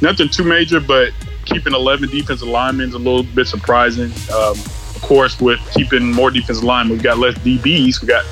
nothing 0.00 0.28
too 0.28 0.42
major, 0.42 0.80
but 0.80 1.12
keeping 1.44 1.72
11 1.72 2.08
defensive 2.10 2.48
linemen 2.48 2.88
is 2.88 2.94
a 2.94 2.98
little 2.98 3.22
bit 3.22 3.46
surprising. 3.46 4.10
Um, 4.34 4.58
of 4.58 4.98
course, 5.02 5.40
with 5.40 5.60
keeping 5.72 6.10
more 6.12 6.32
defensive 6.32 6.64
linemen, 6.64 6.94
we've 6.96 7.02
got 7.04 7.18
less 7.18 7.34
DBs. 7.38 8.00
We 8.02 8.08
got 8.08 8.24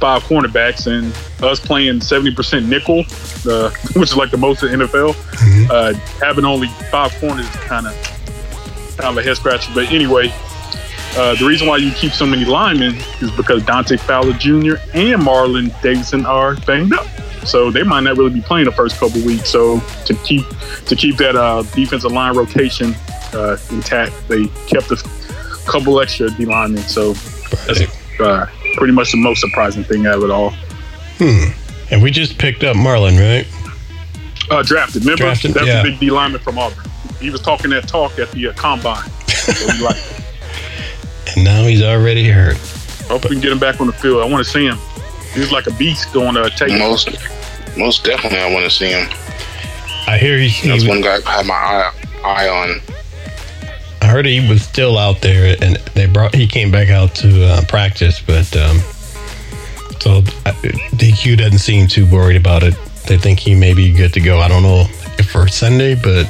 five 0.00 0.22
cornerbacks, 0.24 0.86
and 0.86 1.14
us 1.44 1.60
playing 1.60 2.00
70% 2.00 2.66
nickel, 2.66 3.04
uh, 3.46 3.70
which 3.98 4.10
is 4.10 4.16
like 4.16 4.30
the 4.30 4.38
most 4.38 4.62
in 4.62 4.78
the 4.78 4.86
NFL. 4.86 5.70
Uh, 5.70 5.94
having 6.24 6.44
only 6.44 6.68
five 6.90 7.12
corners 7.20 7.48
is 7.48 7.56
kind 7.56 7.86
of 7.86 7.94
kind 8.98 9.16
of 9.16 9.18
a 9.18 9.22
head 9.22 9.36
scratcher. 9.36 9.70
But 9.74 9.90
anyway, 9.92 10.32
uh, 11.16 11.34
the 11.34 11.44
reason 11.44 11.66
why 11.66 11.76
you 11.78 11.90
keep 11.92 12.12
so 12.12 12.26
many 12.26 12.44
linemen 12.44 12.94
is 13.20 13.30
because 13.32 13.64
Dante 13.64 13.96
Fowler 13.96 14.32
Jr. 14.34 14.76
and 14.94 15.22
Marlon 15.22 15.80
Davidson 15.82 16.24
are 16.24 16.56
banged 16.66 16.92
up, 16.92 17.06
so 17.44 17.70
they 17.70 17.82
might 17.82 18.00
not 18.00 18.16
really 18.16 18.30
be 18.30 18.40
playing 18.40 18.66
the 18.66 18.72
first 18.72 18.98
couple 18.98 19.20
weeks. 19.22 19.50
So 19.50 19.80
to 20.06 20.14
keep 20.24 20.46
to 20.86 20.96
keep 20.96 21.16
that 21.16 21.36
uh, 21.36 21.62
defensive 21.74 22.12
line 22.12 22.36
rotation 22.36 22.94
uh, 23.32 23.56
intact, 23.70 24.12
they 24.28 24.46
kept 24.66 24.90
a 24.90 24.96
couple 25.66 26.00
extra 26.00 26.30
D 26.30 26.44
linemen. 26.44 26.82
So 26.82 27.14
that's 27.66 27.80
uh, 28.20 28.46
pretty 28.74 28.92
much 28.92 29.10
the 29.12 29.18
most 29.18 29.40
surprising 29.40 29.84
thing 29.84 30.06
out 30.06 30.16
of 30.16 30.24
it 30.24 30.30
all. 30.30 30.50
Hmm. 31.18 31.52
And 31.90 32.02
we 32.02 32.10
just 32.10 32.38
picked 32.38 32.62
up 32.64 32.76
Marlon, 32.76 33.18
right? 33.18 33.46
Uh, 34.50 34.62
drafted, 34.62 35.02
remember? 35.02 35.24
Drafted, 35.24 35.52
that's 35.52 35.66
yeah. 35.66 35.82
the 35.82 35.90
big 35.90 36.00
D 36.00 36.10
lineman 36.10 36.40
from 36.40 36.58
Auburn. 36.58 36.84
He 37.20 37.30
was 37.30 37.40
talking 37.40 37.70
that 37.70 37.86
talk 37.86 38.18
at 38.18 38.30
the 38.32 38.48
uh, 38.48 38.52
combine. 38.54 39.08
Like, 39.80 39.96
And 41.36 41.44
now 41.44 41.62
he's 41.64 41.82
already 41.82 42.28
hurt. 42.28 42.56
hope 43.06 43.24
we 43.24 43.30
can 43.30 43.40
get 43.40 43.52
him 43.52 43.58
back 43.58 43.80
on 43.80 43.86
the 43.86 43.92
field. 43.92 44.22
I 44.22 44.26
want 44.26 44.44
to 44.44 44.50
see 44.50 44.66
him. 44.66 44.78
He's 45.32 45.52
like 45.52 45.66
a 45.66 45.74
beast 45.74 46.12
going 46.12 46.34
to 46.34 46.50
take. 46.50 46.76
Most, 46.76 47.08
most 47.76 48.04
definitely, 48.04 48.40
I 48.40 48.52
want 48.52 48.64
to 48.64 48.70
see 48.70 48.90
him. 48.90 49.08
I 50.08 50.18
hear 50.18 50.38
he's. 50.38 50.60
That's 50.62 50.82
he- 50.82 50.88
one 50.88 51.00
guy 51.00 51.18
I 51.26 51.36
had 51.36 51.46
my 51.46 51.54
eye, 51.54 51.92
eye 52.24 52.48
on. 52.48 52.80
Heard 54.10 54.26
he 54.26 54.46
was 54.48 54.62
still 54.62 54.98
out 54.98 55.20
there, 55.20 55.56
and 55.60 55.76
they 55.94 56.06
brought 56.06 56.34
he 56.34 56.46
came 56.46 56.70
back 56.70 56.88
out 56.88 57.14
to 57.16 57.44
uh, 57.44 57.62
practice, 57.68 58.20
but 58.20 58.56
um, 58.56 58.78
so 60.00 60.22
DQ 60.22 61.38
doesn't 61.38 61.58
seem 61.58 61.86
too 61.86 62.06
worried 62.10 62.36
about 62.36 62.62
it. 62.62 62.74
They 63.06 63.16
think 63.16 63.38
he 63.38 63.54
may 63.54 63.72
be 63.72 63.92
good 63.92 64.12
to 64.14 64.20
go. 64.20 64.40
I 64.40 64.48
don't 64.48 64.62
know 64.62 64.86
if 65.18 65.30
for 65.30 65.46
Sunday, 65.46 65.94
but 65.94 66.24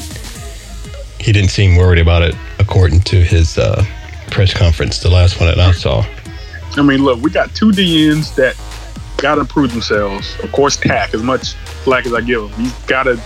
he 1.19 1.33
didn't 1.33 1.51
seem 1.51 1.77
worried 1.77 2.01
about 2.01 2.23
it, 2.23 2.35
according 2.59 3.01
to 3.01 3.17
his 3.17 3.59
uh, 3.59 3.85
press 4.31 4.53
conference, 4.53 5.01
the 5.01 5.11
last 5.11 5.41
one 5.41 5.49
that 5.49 5.59
I 5.59 5.73
saw. 5.73 6.05
I 6.77 6.83
mean, 6.83 7.03
look, 7.03 7.21
we 7.21 7.31
got 7.31 7.55
two 7.55 7.71
DNs 7.71 8.35
that 8.37 8.57
got 9.17 9.37
to 9.37 9.45
prove 9.45 9.71
themselves. 9.71 10.39
Of 10.43 10.53
course, 10.53 10.77
Takk, 10.77 11.15
as 11.15 11.23
much 11.23 11.55
flack 11.85 12.07
as 12.07 12.15
I 12.15 12.21
give 12.21 12.43
him, 12.43 12.65
he's 12.65 12.73
got 12.85 13.05
to, 13.05 13.21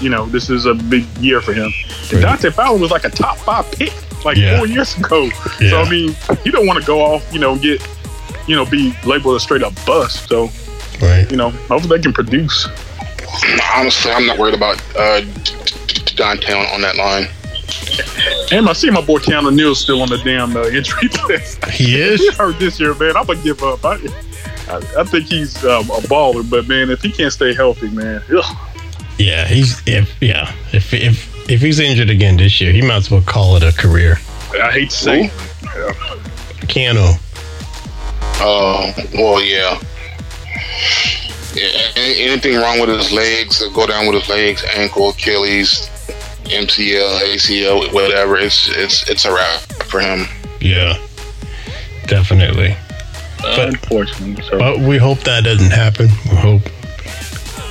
you 0.00 0.08
know, 0.10 0.26
this 0.26 0.50
is 0.50 0.66
a 0.66 0.74
big 0.74 1.04
year 1.18 1.40
for 1.40 1.52
him. 1.52 1.72
Right. 2.12 2.22
Dante 2.22 2.50
Fowler 2.50 2.78
was 2.78 2.90
like 2.90 3.04
a 3.04 3.10
top 3.10 3.36
five 3.38 3.70
pick 3.72 3.92
like 4.24 4.36
Yeah. 4.36 4.58
four 4.58 4.66
years 4.66 4.96
ago. 4.96 5.28
So, 5.30 5.80
I 5.80 5.88
mean, 5.88 6.14
you 6.44 6.52
don't 6.52 6.66
want 6.66 6.78
to 6.80 6.86
go 6.86 7.00
off, 7.00 7.32
you 7.32 7.38
know, 7.38 7.56
get, 7.56 7.80
you 8.46 8.54
know, 8.56 8.64
be 8.66 8.94
labeled 9.04 9.36
a 9.36 9.40
straight 9.40 9.62
up 9.62 9.72
bust. 9.86 10.28
So, 10.28 10.50
Right? 11.00 11.30
you 11.30 11.36
know, 11.36 11.50
hopefully 11.50 11.96
they 11.96 12.02
can 12.02 12.12
produce. 12.12 12.68
Honestly, 13.74 14.10
I'm 14.10 14.26
not 14.26 14.38
worried 14.38 14.54
about 14.54 14.80
uh, 14.96 15.20
Dante 16.16 16.52
on, 16.52 16.66
on 16.74 16.80
that 16.82 16.96
line. 16.96 17.28
And 18.52 18.68
I 18.68 18.72
see 18.72 18.90
my 18.90 19.00
boy 19.00 19.18
Keanu 19.18 19.54
Neal 19.54 19.74
still 19.74 20.02
on 20.02 20.08
the 20.08 20.18
damn 20.18 20.56
uh, 20.56 20.64
injury 20.64 21.08
list. 21.28 21.64
He 21.66 22.00
is. 22.00 22.20
he 22.28 22.30
hurt 22.32 22.58
this 22.58 22.78
year, 22.80 22.94
man. 22.94 23.16
I'm 23.16 23.26
gonna 23.26 23.42
give 23.42 23.62
up. 23.62 23.84
I, 23.84 23.94
I, 24.68 24.76
I 24.98 25.04
think 25.04 25.26
he's 25.26 25.64
um, 25.64 25.88
a 25.90 26.00
baller, 26.08 26.48
but 26.48 26.68
man, 26.68 26.90
if 26.90 27.02
he 27.02 27.10
can't 27.10 27.32
stay 27.32 27.54
healthy, 27.54 27.88
man, 27.88 28.22
ugh. 28.36 28.56
Yeah, 29.20 29.46
he's 29.46 29.82
if 29.86 30.16
yeah 30.22 30.50
if 30.72 30.94
if 30.94 31.50
if 31.50 31.60
he's 31.60 31.78
injured 31.78 32.08
again 32.08 32.38
this 32.38 32.58
year, 32.58 32.72
he 32.72 32.80
might 32.80 32.96
as 32.96 33.10
well 33.10 33.20
call 33.20 33.54
it 33.56 33.62
a 33.62 33.70
career. 33.70 34.18
I 34.54 34.72
hate 34.72 34.88
to 34.90 34.96
say, 34.96 35.30
it. 35.62 36.68
Cano. 36.68 37.12
Oh, 38.42 38.90
well, 39.12 39.42
yeah. 39.42 39.78
Yeah, 41.52 41.92
anything 41.96 42.56
wrong 42.56 42.80
with 42.80 42.88
his 42.88 43.12
legs, 43.12 43.62
go 43.74 43.86
down 43.86 44.06
with 44.06 44.20
his 44.20 44.28
legs, 44.30 44.64
ankle, 44.74 45.10
Achilles, 45.10 45.90
MCL, 46.44 47.20
ACL, 47.20 47.92
whatever. 47.92 48.38
It's 48.38 48.70
it's 48.70 49.10
it's 49.10 49.26
a 49.26 49.34
wrap 49.34 49.60
for 49.84 50.00
him. 50.00 50.24
Yeah, 50.62 50.96
definitely. 52.06 52.74
But 53.42 53.68
unfortunately. 53.68 54.42
So. 54.44 54.58
But 54.58 54.78
we 54.78 54.96
hope 54.96 55.18
that 55.20 55.44
doesn't 55.44 55.72
happen. 55.72 56.08
We 56.30 56.36
hope 56.36 56.62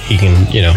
he 0.04 0.18
can, 0.18 0.52
you 0.52 0.62
know, 0.62 0.76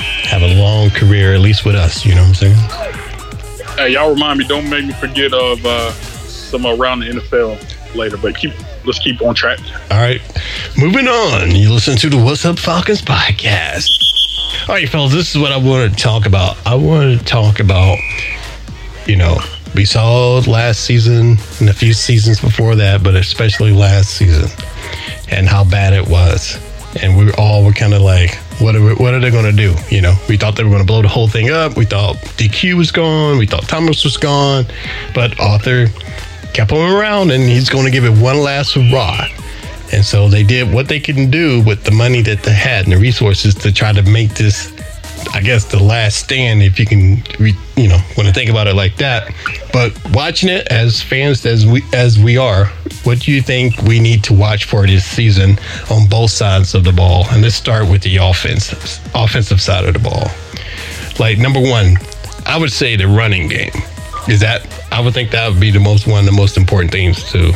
have 0.00 0.42
a 0.42 0.54
long 0.60 0.90
career, 0.90 1.34
at 1.34 1.40
least 1.40 1.64
with 1.64 1.74
us. 1.74 2.04
You 2.04 2.14
know 2.14 2.22
what 2.22 2.28
I'm 2.28 2.34
saying? 2.34 3.76
Hey, 3.76 3.90
y'all 3.90 4.12
remind 4.12 4.38
me. 4.38 4.46
Don't 4.46 4.68
make 4.68 4.84
me 4.84 4.92
forget 4.94 5.32
of 5.32 5.64
uh, 5.64 5.92
some 5.92 6.66
around 6.66 7.00
the 7.00 7.06
NFL 7.06 7.94
later. 7.94 8.16
But 8.16 8.36
keep 8.36 8.52
let's 8.84 8.98
keep 8.98 9.22
on 9.22 9.34
track. 9.34 9.58
All 9.90 10.00
right. 10.00 10.20
Moving 10.76 11.08
on. 11.08 11.54
You 11.54 11.72
listen 11.72 11.96
to 11.96 12.10
the 12.10 12.16
What's 12.16 12.44
Up 12.44 12.58
Falcons 12.58 13.02
podcast. 13.02 13.88
All 14.68 14.74
right, 14.74 14.88
fellas, 14.88 15.12
this 15.12 15.34
is 15.34 15.40
what 15.40 15.52
I 15.52 15.56
want 15.56 15.90
to 15.90 16.02
talk 16.02 16.26
about. 16.26 16.56
I 16.66 16.74
want 16.74 17.18
to 17.18 17.24
talk 17.24 17.60
about, 17.60 17.98
you 19.06 19.16
know, 19.16 19.38
we 19.74 19.84
saw 19.84 20.38
last 20.46 20.80
season 20.80 21.36
and 21.60 21.68
a 21.68 21.72
few 21.72 21.92
seasons 21.92 22.40
before 22.40 22.74
that, 22.76 23.02
but 23.02 23.14
especially 23.14 23.72
last 23.72 24.10
season 24.10 24.50
and 25.30 25.48
how 25.48 25.64
bad 25.64 25.92
it 25.92 26.08
was. 26.08 26.58
And 27.00 27.16
we 27.16 27.32
all 27.32 27.64
were 27.64 27.72
kind 27.72 27.94
of 27.94 28.02
like, 28.02 28.38
what 28.60 28.76
are, 28.76 28.82
we, 28.82 28.94
what 28.94 29.14
are 29.14 29.20
they 29.20 29.30
going 29.30 29.44
to 29.44 29.52
do? 29.52 29.74
You 29.90 30.02
know, 30.02 30.14
we 30.28 30.36
thought 30.36 30.56
they 30.56 30.64
were 30.64 30.70
going 30.70 30.82
to 30.82 30.86
blow 30.86 31.02
the 31.02 31.08
whole 31.08 31.28
thing 31.28 31.50
up. 31.50 31.76
We 31.76 31.86
thought 31.86 32.16
DQ 32.36 32.76
was 32.76 32.90
gone. 32.90 33.38
We 33.38 33.46
thought 33.46 33.62
Thomas 33.64 34.04
was 34.04 34.16
gone. 34.16 34.66
But 35.14 35.38
Arthur 35.40 35.86
kept 36.52 36.70
him 36.70 36.78
around 36.78 37.30
and 37.30 37.42
he's 37.42 37.68
going 37.68 37.84
to 37.86 37.90
give 37.90 38.04
it 38.04 38.16
one 38.20 38.38
last 38.38 38.74
hurrah. 38.74 39.26
And 39.92 40.04
so 40.04 40.28
they 40.28 40.42
did 40.42 40.72
what 40.72 40.88
they 40.88 41.00
can 41.00 41.30
do 41.30 41.62
with 41.62 41.84
the 41.84 41.90
money 41.90 42.22
that 42.22 42.42
they 42.42 42.52
had 42.52 42.84
and 42.84 42.92
the 42.92 42.98
resources 42.98 43.54
to 43.56 43.72
try 43.72 43.92
to 43.92 44.02
make 44.02 44.34
this, 44.34 44.72
I 45.32 45.40
guess, 45.40 45.64
the 45.64 45.82
last 45.82 46.16
stand, 46.16 46.62
if 46.62 46.78
you 46.78 46.86
can, 46.86 47.22
re, 47.38 47.54
you 47.76 47.88
know, 47.88 47.98
want 48.16 48.28
to 48.28 48.32
think 48.32 48.50
about 48.50 48.66
it 48.66 48.74
like 48.74 48.96
that. 48.96 49.32
But 49.72 49.96
watching 50.12 50.48
it 50.48 50.66
as 50.68 51.00
fans 51.00 51.46
as 51.46 51.66
we 51.66 51.82
as 51.92 52.18
we 52.18 52.36
are, 52.36 52.66
what 53.04 53.20
do 53.20 53.32
you 53.32 53.40
think 53.40 53.80
we 53.82 54.00
need 54.00 54.24
to 54.24 54.34
watch 54.34 54.64
for 54.64 54.86
this 54.86 55.04
season 55.04 55.58
on 55.90 56.08
both 56.08 56.30
sides 56.30 56.74
of 56.74 56.84
the 56.84 56.92
ball? 56.92 57.26
And 57.30 57.42
let's 57.42 57.54
start 57.54 57.88
with 57.88 58.02
the 58.02 58.16
offensive 58.16 59.00
offensive 59.14 59.60
side 59.60 59.84
of 59.84 59.94
the 59.94 60.00
ball. 60.00 60.30
Like 61.18 61.38
number 61.38 61.60
one, 61.60 61.96
I 62.46 62.58
would 62.58 62.72
say 62.72 62.96
the 62.96 63.06
running 63.06 63.48
game. 63.48 63.72
Is 64.28 64.40
that 64.40 64.66
I 64.92 65.00
would 65.00 65.14
think 65.14 65.30
that 65.30 65.48
would 65.50 65.60
be 65.60 65.70
the 65.70 65.80
most 65.80 66.06
one 66.06 66.20
of 66.20 66.26
the 66.26 66.32
most 66.32 66.56
important 66.56 66.92
things 66.92 67.24
to 67.32 67.52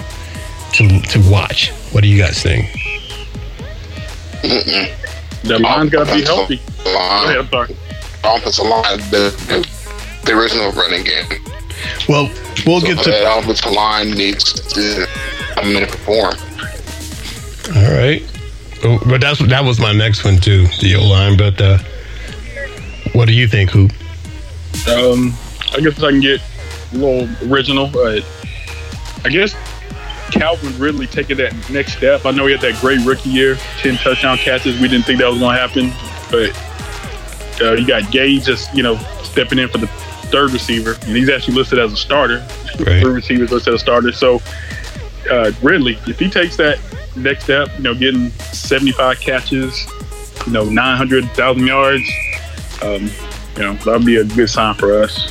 to 0.72 1.00
to 1.00 1.30
watch. 1.30 1.70
What 1.92 2.02
do 2.02 2.08
you 2.08 2.22
guys 2.22 2.42
think? 2.42 2.70
The 5.44 5.58
line's 5.58 5.90
got 5.90 6.06
to 6.08 6.14
be 6.14 6.22
healthy. 6.22 6.60
Go 6.84 6.96
ahead, 6.96 7.36
I'm 7.38 7.48
sorry. 7.48 7.76
Offensive 8.24 8.64
line, 8.66 8.98
the, 9.10 9.68
there 10.24 10.44
is 10.44 10.54
no 10.54 10.70
running 10.72 11.04
game. 11.04 11.26
Well, 12.08 12.30
we'll 12.66 12.80
So 12.80 12.86
get 12.86 12.98
to 13.04 13.10
that 13.10 13.38
offensive 13.38 13.72
line 13.72 14.10
needs 14.12 14.44
to 14.72 15.06
come 15.54 15.66
in 15.76 15.82
and 15.82 15.88
perform. 15.90 16.34
all 17.76 17.92
right. 17.92 18.22
Oh, 18.84 18.98
But 19.06 19.20
that's 19.20 19.38
that 19.48 19.64
was 19.64 19.78
my 19.80 19.92
next 19.92 20.24
one 20.24 20.36
too, 20.38 20.66
the 20.80 20.96
O 20.96 21.02
line. 21.06 21.36
But 21.36 21.60
uh, 21.60 21.78
what 23.12 23.26
do 23.28 23.34
you 23.34 23.46
think, 23.48 23.70
Hoop? 23.70 23.92
Um, 24.88 25.34
I 25.74 25.80
guess 25.80 26.02
I 26.02 26.10
can 26.10 26.20
get 26.20 26.40
a 26.92 26.96
little 26.96 27.52
original. 27.52 27.86
Uh, 27.96 28.20
I 29.24 29.28
guess 29.30 29.54
Calvin 30.34 30.76
Ridley 30.78 31.06
taking 31.06 31.36
that 31.36 31.54
next 31.70 31.96
step. 31.96 32.26
I 32.26 32.32
know 32.32 32.46
he 32.46 32.52
had 32.52 32.60
that 32.62 32.80
great 32.80 33.04
rookie 33.06 33.30
year, 33.30 33.54
ten 33.78 33.96
touchdown 33.96 34.36
catches. 34.36 34.80
We 34.80 34.88
didn't 34.88 35.06
think 35.06 35.20
that 35.20 35.28
was 35.28 35.38
going 35.38 35.54
to 35.54 35.60
happen, 35.60 35.92
but 36.30 37.62
uh, 37.62 37.74
you 37.74 37.86
got 37.86 38.10
Gage 38.10 38.44
just 38.44 38.74
you 38.74 38.82
know 38.82 38.96
stepping 39.22 39.60
in 39.60 39.68
for 39.68 39.78
the 39.78 39.86
third 40.32 40.50
receiver, 40.50 40.94
and 41.02 41.16
he's 41.16 41.28
actually 41.28 41.54
listed 41.54 41.78
as 41.78 41.92
a 41.92 41.96
starter. 41.96 42.38
Right. 42.80 43.00
Three 43.00 43.12
receivers 43.12 43.52
listed 43.52 43.74
as 43.74 43.80
starters. 43.80 44.18
So 44.18 44.42
uh, 45.30 45.52
Ridley, 45.62 45.98
if 46.08 46.18
he 46.18 46.28
takes 46.28 46.56
that 46.56 46.80
next 47.14 47.44
step, 47.44 47.68
you 47.76 47.84
know, 47.84 47.94
getting 47.94 48.30
seventy-five 48.30 49.20
catches, 49.20 49.86
you 50.46 50.52
know, 50.52 50.64
nine 50.64 50.96
hundred 50.96 51.30
thousand 51.30 51.66
yards. 51.66 52.10
Um, 52.82 53.08
you 53.56 53.62
know, 53.62 53.74
that'd 53.74 54.04
be 54.04 54.16
a 54.16 54.24
good 54.24 54.50
sign 54.50 54.74
for 54.74 55.00
us. 55.00 55.30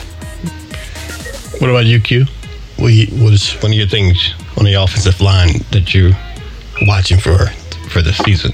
What 1.59 1.69
about 1.69 1.85
you, 1.85 1.99
Q? 1.99 2.25
What, 2.77 2.93
you, 2.93 3.07
what 3.21 3.33
is 3.33 3.53
one 3.61 3.73
of 3.73 3.77
your 3.77 3.87
things 3.87 4.33
on 4.57 4.65
the 4.65 4.73
offensive 4.73 5.19
line 5.21 5.59
that 5.71 5.93
you're 5.93 6.11
watching 6.87 7.19
for 7.19 7.47
for 7.89 8.01
this 8.01 8.17
season? 8.17 8.51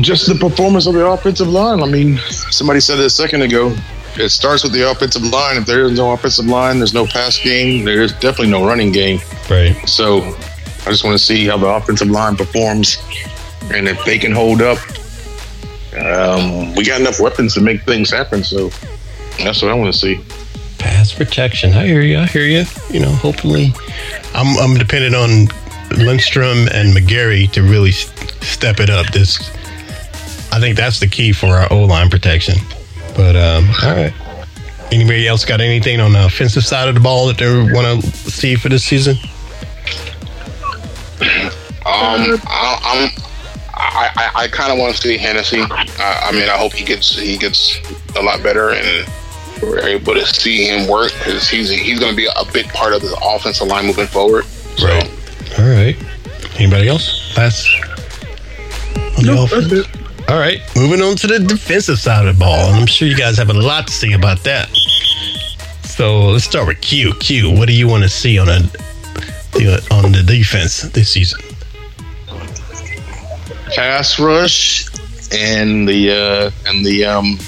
Just 0.00 0.26
the 0.26 0.36
performance 0.38 0.86
of 0.86 0.94
the 0.94 1.04
offensive 1.04 1.48
line. 1.48 1.82
I 1.82 1.86
mean, 1.86 2.18
somebody 2.28 2.80
said 2.80 2.98
it 2.98 3.06
a 3.06 3.10
second 3.10 3.42
ago. 3.42 3.74
It 4.14 4.28
starts 4.28 4.62
with 4.62 4.72
the 4.72 4.90
offensive 4.90 5.24
line. 5.24 5.56
If 5.56 5.66
there 5.66 5.84
is 5.84 5.92
no 5.92 6.12
offensive 6.12 6.46
line, 6.46 6.78
there's 6.78 6.94
no 6.94 7.06
pass 7.06 7.38
game. 7.38 7.84
There's 7.84 8.12
definitely 8.12 8.50
no 8.50 8.64
running 8.64 8.92
game. 8.92 9.20
Right. 9.50 9.74
So 9.88 10.18
I 10.20 10.90
just 10.90 11.04
want 11.04 11.18
to 11.18 11.24
see 11.24 11.46
how 11.46 11.56
the 11.56 11.66
offensive 11.66 12.10
line 12.10 12.36
performs, 12.36 12.98
and 13.72 13.88
if 13.88 14.04
they 14.04 14.18
can 14.18 14.32
hold 14.32 14.62
up. 14.62 14.78
Um, 15.94 16.74
we 16.74 16.84
got 16.84 17.00
enough 17.00 17.20
weapons 17.20 17.54
to 17.54 17.60
make 17.60 17.82
things 17.82 18.10
happen. 18.10 18.42
So 18.44 18.70
that's 19.38 19.62
what 19.62 19.70
I 19.70 19.74
want 19.74 19.92
to 19.92 19.98
see. 19.98 20.20
Pass 20.82 21.12
protection. 21.14 21.72
I 21.74 21.86
hear 21.86 22.00
you. 22.00 22.18
I 22.18 22.26
hear 22.26 22.44
you. 22.44 22.64
You 22.90 23.00
know, 23.00 23.12
hopefully, 23.12 23.72
I'm 24.34 24.58
I'm 24.58 24.76
dependent 24.76 25.14
on 25.14 25.46
Lindstrom 25.96 26.66
and 26.72 26.92
McGary 26.92 27.50
to 27.52 27.62
really 27.62 27.92
step 27.92 28.80
it 28.80 28.90
up. 28.90 29.06
This, 29.12 29.38
I 30.52 30.58
think 30.58 30.76
that's 30.76 30.98
the 30.98 31.06
key 31.06 31.32
for 31.32 31.46
our 31.46 31.72
O 31.72 31.84
line 31.84 32.10
protection. 32.10 32.56
But 33.14 33.36
um, 33.36 33.68
all 33.82 33.94
right. 33.94 34.12
Anybody 34.90 35.26
else 35.26 35.44
got 35.44 35.60
anything 35.60 36.00
on 36.00 36.12
the 36.12 36.26
offensive 36.26 36.64
side 36.64 36.88
of 36.88 36.94
the 36.94 37.00
ball 37.00 37.28
that 37.28 37.38
they 37.38 37.46
want 37.72 38.02
to 38.02 38.10
see 38.30 38.56
for 38.56 38.68
this 38.68 38.84
season? 38.84 39.16
Um, 41.86 42.38
I, 42.46 42.80
I'm. 42.82 43.22
I, 43.74 44.10
I, 44.16 44.30
I 44.42 44.48
kind 44.48 44.72
of 44.72 44.78
want 44.78 44.94
to 44.94 45.00
see 45.00 45.16
Hennesy. 45.16 45.62
Uh, 45.70 45.76
I 45.98 46.32
mean, 46.32 46.48
I 46.48 46.56
hope 46.56 46.72
he 46.72 46.84
gets 46.84 47.18
he 47.18 47.36
gets 47.36 47.78
a 48.16 48.22
lot 48.22 48.42
better 48.42 48.70
and 48.70 49.08
we're 49.62 49.80
able 49.86 50.14
to 50.14 50.26
see 50.26 50.66
him 50.66 50.88
work 50.88 51.12
because 51.18 51.48
he's 51.48 51.70
he's 51.70 51.98
going 51.98 52.12
to 52.12 52.16
be 52.16 52.26
a 52.36 52.44
big 52.52 52.66
part 52.68 52.92
of 52.94 53.02
the 53.02 53.16
offensive 53.22 53.68
line 53.68 53.86
moving 53.86 54.06
forward. 54.06 54.44
So, 54.76 54.86
Right. 54.88 55.10
All 55.58 55.64
right. 55.68 55.96
Anybody 56.56 56.88
else? 56.88 57.36
Last. 57.36 57.68
on 59.18 59.24
the 59.24 59.32
No, 59.34 59.44
offense? 59.44 59.68
that's 59.70 59.88
it. 59.88 59.98
All 60.28 60.38
right, 60.38 60.60
moving 60.76 61.02
on 61.02 61.16
to 61.16 61.26
the 61.26 61.40
defensive 61.40 61.98
side 61.98 62.26
of 62.26 62.34
the 62.36 62.38
ball, 62.38 62.54
and 62.70 62.76
I'm 62.76 62.86
sure 62.86 63.08
you 63.08 63.16
guys 63.16 63.36
have 63.38 63.50
a 63.50 63.54
lot 63.54 63.86
to 63.88 63.92
say 63.92 64.12
about 64.12 64.42
that. 64.44 64.68
So 65.84 66.28
let's 66.28 66.44
start 66.44 66.68
with 66.68 66.80
Q. 66.80 67.12
Q, 67.14 67.50
what 67.50 67.66
do 67.66 67.74
you 67.74 67.88
want 67.88 68.04
to 68.04 68.08
see 68.08 68.38
on 68.38 68.48
a 68.48 68.54
on 69.90 70.12
the 70.12 70.22
defense 70.24 70.82
this 70.82 71.10
season? 71.10 71.40
pass 73.74 74.18
rush 74.18 74.86
and 75.32 75.88
the 75.88 76.10
uh, 76.12 76.50
and 76.68 76.84
the 76.84 77.04
um, 77.04 77.38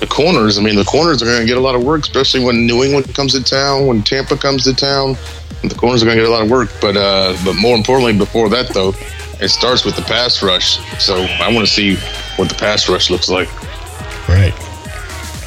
the 0.00 0.06
corners. 0.06 0.58
I 0.58 0.62
mean, 0.62 0.76
the 0.76 0.84
corners 0.84 1.22
are 1.22 1.26
going 1.26 1.40
to 1.40 1.46
get 1.46 1.56
a 1.56 1.60
lot 1.60 1.74
of 1.74 1.82
work, 1.84 2.02
especially 2.02 2.44
when 2.44 2.66
New 2.66 2.82
England 2.84 3.12
comes 3.14 3.32
to 3.32 3.42
town, 3.42 3.86
when 3.86 4.02
Tampa 4.02 4.36
comes 4.36 4.64
to 4.64 4.74
town. 4.74 5.16
The 5.62 5.74
corners 5.74 6.02
are 6.02 6.06
going 6.06 6.16
to 6.16 6.22
get 6.22 6.28
a 6.28 6.32
lot 6.32 6.42
of 6.42 6.50
work, 6.50 6.70
but 6.80 6.96
uh, 6.96 7.36
but 7.44 7.54
more 7.54 7.76
importantly, 7.76 8.16
before 8.16 8.48
that 8.50 8.68
though, 8.72 8.94
it 9.40 9.48
starts 9.48 9.84
with 9.84 9.96
the 9.96 10.02
pass 10.02 10.42
rush. 10.42 10.78
So 11.02 11.16
I 11.16 11.52
want 11.52 11.66
to 11.66 11.72
see 11.72 11.96
what 12.36 12.48
the 12.48 12.54
pass 12.54 12.88
rush 12.88 13.10
looks 13.10 13.28
like. 13.28 13.48
Right. 14.28 14.54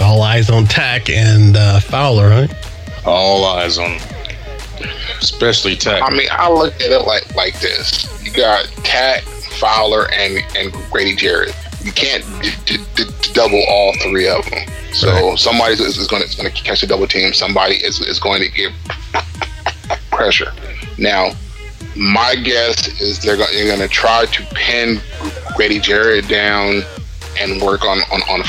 All 0.02 0.22
eyes 0.22 0.50
on 0.50 0.66
Takk 0.66 1.10
and 1.10 1.56
uh, 1.56 1.80
Fowler, 1.80 2.28
right? 2.28 2.54
All 3.06 3.46
eyes 3.46 3.78
on, 3.78 4.00
especially 5.20 5.76
Takk. 5.76 6.04
I 6.04 6.10
mean, 6.14 6.28
I 6.32 6.52
look 6.52 6.74
at 6.76 6.92
it 6.92 7.06
like 7.06 7.34
like 7.36 7.60
this: 7.62 8.06
you 8.26 8.34
got 8.34 8.66
Takk, 8.84 9.24
Fowler, 9.60 10.12
and 10.12 10.44
and 10.58 10.74
Grady 10.92 11.16
Jarrett. 11.16 11.56
You 11.84 11.92
can't 11.92 12.24
d- 12.42 12.52
d- 12.66 12.86
d- 12.96 13.11
double 13.34 13.64
all 13.68 13.94
three 14.02 14.28
of 14.28 14.44
them. 14.50 14.68
So 14.94 15.10
Right. 15.32 15.40
somebody 15.40 15.74
is, 15.74 15.98
is 15.98 16.08
going 16.08 16.22
to 16.24 16.28
is 16.28 16.36
going 16.36 16.52
to 16.52 16.64
catch 16.64 16.84
a 16.84 16.88
double 16.88 17.08
team. 17.08 17.34
Somebody 17.34 17.76
is 17.76 18.00
is 18.02 18.20
going 18.20 18.42
to 18.42 18.50
give 18.50 18.72
pressure. 20.12 20.52
Now, 20.98 21.32
my 21.96 22.36
guess 22.36 22.88
is 23.02 23.22
they're 23.22 23.38
going, 23.38 23.50
they're 23.54 23.68
going 23.76 23.80
to 23.88 23.88
try 23.94 24.26
to 24.26 24.44
pin 24.54 25.00
Grady 25.56 25.80
Jarrett 25.80 26.28
down 26.28 26.82
and 27.40 27.62
work 27.62 27.84
on 27.84 28.00
on, 28.12 28.22
on 28.30 28.44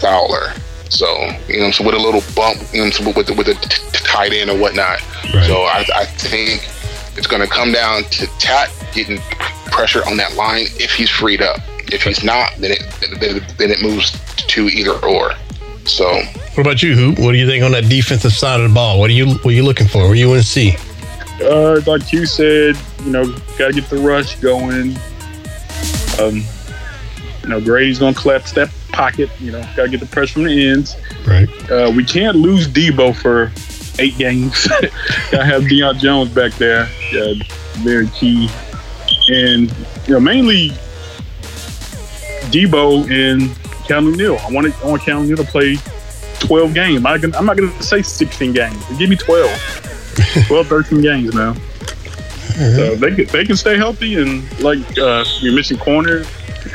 Fowler. 0.00 0.52
So 0.88 1.06
you 1.48 1.60
know, 1.60 1.70
so 1.70 1.84
with 1.84 1.94
a 1.94 1.98
little 1.98 2.22
bump, 2.34 2.58
you 2.72 2.84
know, 2.84 2.90
so 2.90 3.04
with 3.12 3.26
the, 3.26 3.34
with 3.34 3.46
t- 3.46 3.90
tight 3.92 4.32
end 4.32 4.50
or 4.50 4.58
whatnot. 4.58 5.00
Right. 5.34 5.46
So 5.46 5.62
I, 5.62 5.84
I 5.94 6.04
think 6.04 6.68
it's 7.16 7.26
going 7.26 7.42
to 7.42 7.48
come 7.48 7.72
down 7.72 8.04
to 8.04 8.26
Tat 8.38 8.70
getting 8.92 9.18
pressure 9.70 10.00
on 10.08 10.16
that 10.16 10.34
line 10.34 10.64
if 10.78 10.92
he's 10.92 11.08
freed 11.10 11.42
up. 11.42 11.58
If 11.92 12.02
he's 12.02 12.24
not, 12.24 12.54
then 12.58 12.72
it 12.72 12.82
then, 13.20 13.44
then 13.58 13.70
it 13.70 13.82
moves 13.82 14.12
to 14.36 14.68
either 14.68 14.92
or. 15.04 15.32
So 15.86 16.06
What 16.06 16.58
about 16.58 16.82
you, 16.82 16.94
Hoop? 16.94 17.18
What 17.18 17.32
do 17.32 17.38
you 17.38 17.46
think 17.46 17.64
on 17.64 17.72
that 17.72 17.88
defensive 17.88 18.32
side 18.32 18.60
of 18.60 18.68
the 18.68 18.74
ball? 18.74 18.98
What 19.00 19.10
are 19.10 19.14
you 19.14 19.26
what 19.26 19.46
are 19.46 19.52
you 19.52 19.64
looking 19.64 19.88
for? 19.88 20.06
What 20.06 20.14
do 20.14 20.20
you 20.20 20.28
want 20.28 20.42
to 20.42 20.46
see? 20.46 20.76
Uh, 21.42 21.80
like 21.86 22.12
you 22.12 22.26
said, 22.26 22.76
you 23.02 23.10
know, 23.10 23.26
got 23.56 23.68
to 23.68 23.72
get 23.72 23.88
the 23.88 23.96
rush 23.96 24.36
going. 24.36 24.96
Um, 26.20 26.44
you 27.42 27.48
know, 27.48 27.60
Grady's 27.60 27.98
gonna 27.98 28.14
collapse 28.14 28.52
that 28.52 28.70
pocket. 28.92 29.30
You 29.40 29.52
know, 29.52 29.60
got 29.74 29.84
to 29.84 29.88
get 29.88 30.00
the 30.00 30.06
pressure 30.06 30.34
from 30.34 30.44
the 30.44 30.68
ends. 30.68 30.96
Right. 31.26 31.48
Uh, 31.70 31.92
we 31.94 32.04
can't 32.04 32.36
lose 32.36 32.68
Debo 32.68 33.16
for 33.16 33.50
eight 33.98 34.16
games. 34.18 34.66
got 34.68 34.80
to 35.30 35.44
have 35.44 35.62
Deion 35.62 35.98
Jones 35.98 36.30
back 36.30 36.52
there. 36.54 36.88
Uh, 37.14 37.34
very 37.78 38.08
key. 38.08 38.48
And 39.28 39.74
you 40.06 40.14
know, 40.14 40.20
mainly 40.20 40.72
Debo 42.50 43.08
and 43.10 43.54
Calvin 43.86 44.12
Neal. 44.12 44.36
I 44.38 44.50
want 44.50 44.66
I 44.82 44.86
want 44.86 45.02
Calvin 45.02 45.28
Neal 45.28 45.36
to 45.38 45.44
play 45.44 45.76
12 46.40 46.74
games. 46.74 47.04
I'm 47.04 47.30
not 47.30 47.44
not 47.44 47.56
gonna 47.56 47.82
say 47.82 48.02
16 48.02 48.52
games. 48.52 48.98
Give 48.98 49.08
me 49.10 49.16
12. 49.16 50.46
12, 50.46 50.66
13 50.66 51.00
games 51.02 51.34
now. 51.34 51.54
So 52.54 52.94
they 52.96 53.14
can, 53.14 53.24
they 53.26 53.44
can 53.44 53.56
stay 53.56 53.76
healthy 53.76 54.20
and 54.20 54.42
like 54.60 54.78
uh, 54.98 55.24
you 55.40 55.52
mentioned 55.52 55.80
corner. 55.80 56.24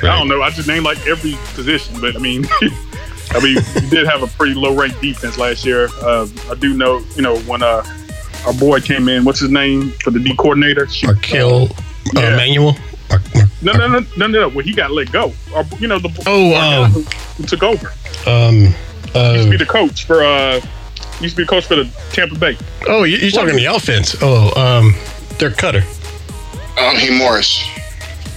I 0.02 0.18
don't 0.18 0.28
know. 0.28 0.42
I 0.42 0.50
just 0.50 0.68
named 0.68 0.84
like 0.86 1.06
every 1.06 1.36
position, 1.54 2.00
but 2.02 2.16
I 2.16 2.20
mean, 2.20 2.46
I 3.32 3.40
mean, 3.42 3.58
we 3.76 3.90
did 3.90 4.08
have 4.08 4.24
a 4.24 4.28
pretty 4.28 4.56
low 4.56 4.74
ranked 4.76 5.02
defense 5.02 5.38
last 5.38 5.64
year. 5.66 5.90
Uh, 6.02 6.28
I 6.50 6.56
do 6.56 6.74
know, 6.74 7.04
you 7.16 7.22
know, 7.22 7.38
when 7.42 7.62
uh, 7.62 7.84
our 8.48 8.54
boy 8.54 8.80
came 8.82 9.08
in, 9.10 9.24
what's 9.26 9.40
his 9.40 9.52
name 9.52 9.92
for 10.04 10.10
the 10.12 10.20
D 10.20 10.36
coordinator? 10.36 10.88
She- 10.88 11.08
uh, 11.08 11.14
Yeah. 12.14 12.36
Manuel. 12.36 12.76
No, 13.62 13.72
no, 13.74 13.88
no, 13.88 14.06
no, 14.18 14.28
no. 14.28 14.50
Well, 14.50 14.66
he 14.66 14.74
got 14.74 14.92
let 14.92 15.12
go. 15.12 15.34
Or, 15.56 15.64
you 15.80 15.88
know, 15.88 15.98
the 16.00 16.10
Oh, 16.28 16.54
our 16.54 16.86
um, 16.86 16.92
who, 16.92 17.02
who 17.02 17.44
took 17.44 17.64
over. 17.64 17.88
Um, 18.28 18.56
Used 18.58 19.14
to 19.14 19.20
uh, 19.48 19.50
be 19.50 19.58
the 19.58 19.66
coach 19.66 20.06
for. 20.06 20.24
uh 20.24 20.60
Used 21.22 21.36
to 21.36 21.42
be 21.42 21.44
the 21.44 21.50
coach 21.50 21.66
for 21.66 21.76
the 21.76 21.86
Tampa 22.12 22.36
Bay. 22.38 22.58
oh, 22.88 23.04
you- 23.04 23.18
you're 23.18 23.32
talking 23.32 23.56
the 23.56 23.66
offense. 23.66 24.16
Oh, 24.22 24.52
um, 24.62 24.94
their 25.38 25.52
cutter. 25.52 25.84
Um, 26.78 26.96
he 26.98 27.18
Morris. 27.18 27.64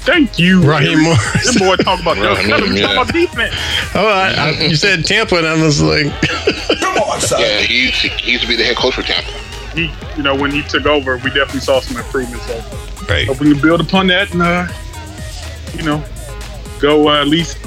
Thank 0.07 0.39
you, 0.39 0.63
Raheem 0.63 0.93
Harry. 0.93 1.03
Morris. 1.03 1.33
This 1.45 1.59
boy 1.59 1.77
talking 1.77 2.03
about 2.07 2.17
Raheem, 2.17 2.49
talking 2.51 2.77
yeah. 2.77 2.93
about 2.93 3.13
defense. 3.13 3.55
Oh, 3.95 4.07
I, 4.07 4.31
I, 4.31 4.51
you 4.63 4.77
said 4.77 5.05
Tampa, 5.05 5.37
and 5.37 5.47
I 5.47 5.61
was 5.63 5.83
like, 5.83 6.07
Come 6.81 6.97
on, 6.99 7.21
son. 7.21 7.41
Yeah, 7.41 7.59
he 7.61 7.87
used, 7.87 8.01
to, 8.03 8.09
he 8.09 8.31
used 8.33 8.43
to 8.45 8.49
be 8.49 8.57
the 8.57 8.63
head 8.65 8.77
coach 8.77 8.95
for 8.95 9.03
Tampa. 9.03 9.31
He, 9.75 9.93
you 10.17 10.23
know, 10.23 10.35
when 10.37 10.51
he 10.53 10.63
took 10.63 10.87
over, 10.87 11.17
we 11.19 11.25
definitely 11.31 11.61
saw 11.61 11.81
some 11.81 11.97
improvements. 11.99 12.47
So, 12.47 12.55
right. 13.09 13.27
hope 13.27 13.41
we 13.41 13.53
can 13.53 13.61
build 13.61 13.81
upon 13.81 14.07
that 14.07 14.33
and, 14.33 14.41
uh, 14.41 14.67
you 15.75 15.85
know, 15.85 16.05
go 16.81 17.09
uh, 17.09 17.21
at 17.21 17.29
least. 17.29 17.59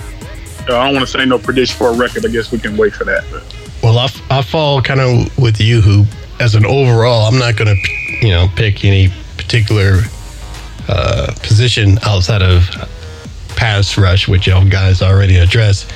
Uh, 0.69 0.77
I 0.77 0.85
don't 0.85 0.95
want 0.95 1.07
to 1.07 1.11
say 1.11 1.25
no 1.25 1.39
prediction 1.39 1.77
for 1.77 1.89
a 1.89 1.95
record. 1.95 2.25
I 2.25 2.29
guess 2.29 2.51
we 2.51 2.59
can 2.59 2.77
wait 2.77 2.93
for 2.93 3.03
that. 3.05 3.23
But 3.31 3.43
Well, 3.81 3.97
I, 3.97 4.09
I 4.29 4.41
fall 4.41 4.81
kind 4.81 4.99
of 4.99 5.37
with 5.37 5.59
you, 5.59 5.81
who, 5.81 6.05
as 6.39 6.55
an 6.55 6.65
overall, 6.65 7.25
I'm 7.27 7.39
not 7.39 7.55
going 7.55 7.75
to, 7.75 8.25
you 8.25 8.29
know, 8.29 8.47
pick 8.55 8.85
any 8.85 9.09
particular 9.37 10.01
uh, 10.87 11.33
position 11.41 11.97
outside 12.03 12.41
of 12.43 12.67
pass 13.55 13.97
rush, 13.97 14.27
which 14.27 14.47
y'all 14.47 14.67
guys 14.67 15.01
already 15.01 15.37
addressed. 15.37 15.91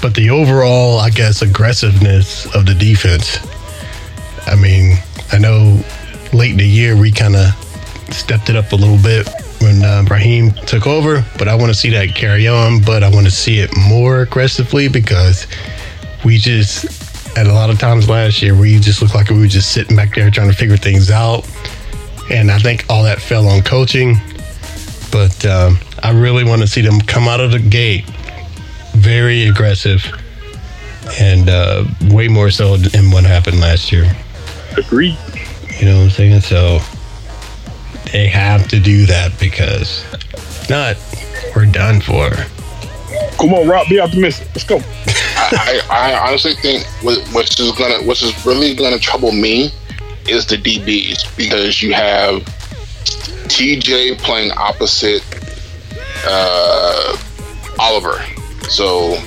But 0.00 0.14
the 0.14 0.30
overall, 0.30 0.98
I 0.98 1.10
guess, 1.10 1.42
aggressiveness 1.42 2.46
of 2.54 2.66
the 2.66 2.74
defense. 2.74 3.38
I 4.46 4.54
mean, 4.54 4.98
I 5.32 5.38
know 5.38 5.80
late 6.32 6.52
in 6.52 6.58
the 6.58 6.66
year 6.66 6.96
we 6.96 7.10
kind 7.10 7.36
of 7.36 7.52
stepped 8.12 8.50
it 8.50 8.56
up 8.56 8.72
a 8.72 8.76
little 8.76 8.98
bit 9.02 9.28
when 9.60 9.82
uh, 9.82 10.04
Raheem 10.08 10.52
took 10.52 10.86
over, 10.86 11.24
but 11.38 11.48
I 11.48 11.54
want 11.54 11.68
to 11.68 11.74
see 11.74 11.90
that 11.90 12.14
carry 12.14 12.48
on. 12.48 12.82
But 12.82 13.02
I 13.02 13.10
want 13.10 13.26
to 13.26 13.32
see 13.32 13.58
it 13.58 13.70
more 13.76 14.22
aggressively 14.22 14.88
because 14.88 15.46
we 16.24 16.38
just, 16.38 17.36
at 17.36 17.46
a 17.46 17.52
lot 17.52 17.70
of 17.70 17.78
times 17.78 18.08
last 18.08 18.42
year, 18.42 18.54
we 18.54 18.78
just 18.78 19.02
looked 19.02 19.14
like 19.14 19.30
we 19.30 19.38
were 19.38 19.46
just 19.46 19.72
sitting 19.72 19.96
back 19.96 20.14
there 20.14 20.30
trying 20.30 20.50
to 20.50 20.56
figure 20.56 20.76
things 20.76 21.10
out. 21.10 21.48
And 22.30 22.50
I 22.50 22.58
think 22.58 22.84
all 22.88 23.04
that 23.04 23.20
fell 23.20 23.46
on 23.48 23.62
coaching. 23.62 24.16
But 25.12 25.46
um, 25.46 25.78
I 26.02 26.10
really 26.10 26.44
want 26.44 26.62
to 26.62 26.66
see 26.66 26.82
them 26.82 27.00
come 27.00 27.28
out 27.28 27.40
of 27.40 27.52
the 27.52 27.60
gate 27.60 28.04
very 28.96 29.46
aggressive 29.46 30.04
and 31.20 31.48
uh, 31.48 31.84
way 32.10 32.28
more 32.28 32.50
so 32.50 32.76
than 32.76 33.10
what 33.10 33.24
happened 33.24 33.60
last 33.60 33.92
year. 33.92 34.10
agreed. 34.76 35.16
You 35.78 35.86
know 35.86 35.98
what 35.98 36.04
I'm 36.04 36.10
saying? 36.10 36.40
So 36.40 36.80
they 38.16 38.26
have 38.28 38.66
to 38.66 38.80
do 38.80 39.04
that 39.04 39.38
because 39.38 40.02
if 40.32 40.70
not, 40.70 40.96
we're 41.54 41.66
done 41.66 42.00
for. 42.00 42.30
Come 43.38 43.52
on, 43.52 43.68
Rob. 43.68 43.88
Be 43.90 44.00
optimistic. 44.00 44.48
Let's 44.54 44.64
go. 44.64 44.78
I, 45.36 45.82
I, 45.90 46.12
I 46.12 46.26
honestly 46.26 46.54
think 46.54 46.86
what, 47.02 47.18
what's 47.34 47.60
is 47.60 47.72
gonna 47.72 48.02
what's 48.06 48.22
is 48.22 48.46
really 48.46 48.74
gonna 48.74 48.98
trouble 48.98 49.32
me 49.32 49.70
is 50.30 50.46
the 50.46 50.56
DBs 50.56 51.36
because 51.36 51.82
you 51.82 51.92
have 51.92 52.40
TJ 53.52 54.16
playing 54.20 54.50
opposite 54.56 55.22
uh, 56.26 57.18
Oliver, 57.78 58.24
so 58.70 59.22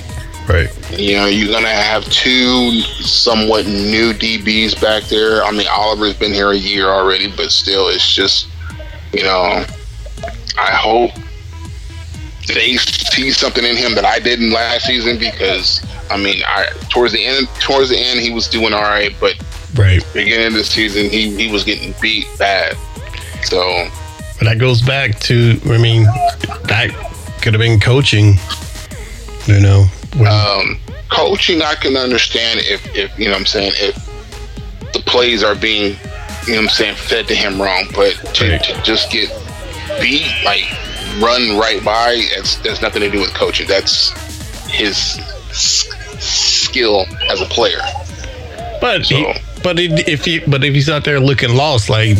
Right. 0.48 0.68
you 0.98 1.14
know 1.14 1.26
you're 1.26 1.52
gonna 1.52 1.68
have 1.68 2.04
two 2.06 2.80
somewhat 2.80 3.66
new 3.66 4.12
DBs 4.12 4.82
back 4.82 5.04
there. 5.04 5.44
I 5.44 5.52
mean 5.52 5.68
Oliver's 5.70 6.14
been 6.14 6.32
here 6.32 6.50
a 6.50 6.56
year 6.56 6.88
already, 6.88 7.30
but 7.30 7.52
still, 7.52 7.86
it's 7.86 8.12
just 8.12 8.49
you 9.12 9.22
know 9.22 9.64
I 10.58 10.70
hope 10.72 11.10
they 12.46 12.76
see 12.76 13.30
something 13.30 13.64
in 13.64 13.76
him 13.76 13.94
that 13.94 14.04
I 14.04 14.18
didn't 14.18 14.50
last 14.52 14.86
season 14.86 15.18
because 15.18 15.84
I 16.10 16.16
mean 16.16 16.42
I 16.46 16.66
towards 16.90 17.12
the 17.12 17.24
end 17.24 17.48
towards 17.60 17.90
the 17.90 17.98
end 17.98 18.20
he 18.20 18.30
was 18.32 18.48
doing 18.48 18.72
all 18.72 18.82
right, 18.82 19.14
but 19.20 19.34
Right. 19.76 20.04
beginning 20.12 20.48
of 20.48 20.52
the 20.54 20.64
season 20.64 21.08
he 21.10 21.36
he 21.36 21.50
was 21.50 21.62
getting 21.64 21.94
beat 22.00 22.26
bad. 22.38 22.76
So 23.44 23.88
But 24.38 24.46
that 24.46 24.58
goes 24.58 24.82
back 24.82 25.18
to, 25.20 25.60
I 25.66 25.78
mean, 25.78 26.04
that 26.64 26.90
could 27.40 27.54
have 27.54 27.60
been 27.60 27.78
coaching, 27.78 28.38
you 29.46 29.60
know. 29.60 29.84
When, 30.16 30.26
um, 30.26 30.78
coaching 31.10 31.62
I 31.62 31.74
can 31.76 31.96
understand 31.96 32.60
if 32.64 32.84
if 32.96 33.16
you 33.18 33.26
know 33.26 33.32
what 33.32 33.40
I'm 33.40 33.46
saying 33.46 33.72
if 33.76 33.94
the 34.92 35.00
plays 35.06 35.44
are 35.44 35.54
being 35.54 35.96
you 36.50 36.56
know 36.56 36.62
what 36.62 36.70
I'm 36.70 36.76
saying 36.76 36.96
fed 36.96 37.28
to 37.28 37.34
him 37.34 37.62
wrong, 37.62 37.84
but 37.94 38.12
to, 38.34 38.58
to 38.58 38.82
just 38.82 39.12
get 39.12 39.30
beat 40.00 40.32
like 40.44 40.64
run 41.22 41.56
right 41.58 41.82
by 41.84 42.14
it's 42.16 42.56
there's 42.58 42.82
nothing 42.82 43.02
to 43.02 43.10
do 43.10 43.20
with 43.20 43.32
coaching. 43.34 43.68
That's 43.68 44.10
his 44.68 44.96
skill 46.20 47.06
as 47.28 47.40
a 47.40 47.46
player. 47.46 47.78
but 48.80 49.02
he, 49.02 49.32
but 49.62 49.78
it, 49.78 50.08
if 50.08 50.24
he, 50.24 50.40
but 50.40 50.64
if 50.64 50.74
he's 50.74 50.88
out 50.88 51.04
there 51.04 51.20
looking 51.20 51.54
lost 51.54 51.88
like 51.88 52.16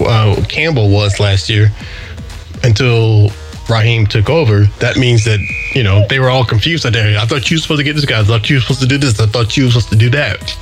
uh, 0.00 0.40
Campbell 0.48 0.88
was 0.88 1.18
last 1.18 1.48
year, 1.48 1.72
until 2.62 3.30
Raheem 3.68 4.06
took 4.06 4.30
over, 4.30 4.64
that 4.78 4.96
means 4.96 5.24
that 5.24 5.40
you 5.74 5.82
know 5.82 6.06
they 6.06 6.20
were 6.20 6.30
all 6.30 6.44
confused 6.44 6.86
out 6.86 6.92
there. 6.92 7.18
I 7.18 7.26
thought 7.26 7.50
you 7.50 7.56
were 7.56 7.60
supposed 7.62 7.80
to 7.80 7.84
get 7.84 7.96
this 7.96 8.04
guy. 8.04 8.20
I 8.20 8.24
thought 8.24 8.48
you 8.48 8.56
were 8.56 8.60
supposed 8.60 8.82
to 8.82 8.86
do 8.86 8.98
this. 8.98 9.18
I 9.18 9.26
thought 9.26 9.56
you 9.56 9.64
were 9.64 9.70
supposed 9.70 9.88
to 9.88 9.96
do 9.96 10.10
that. 10.10 10.56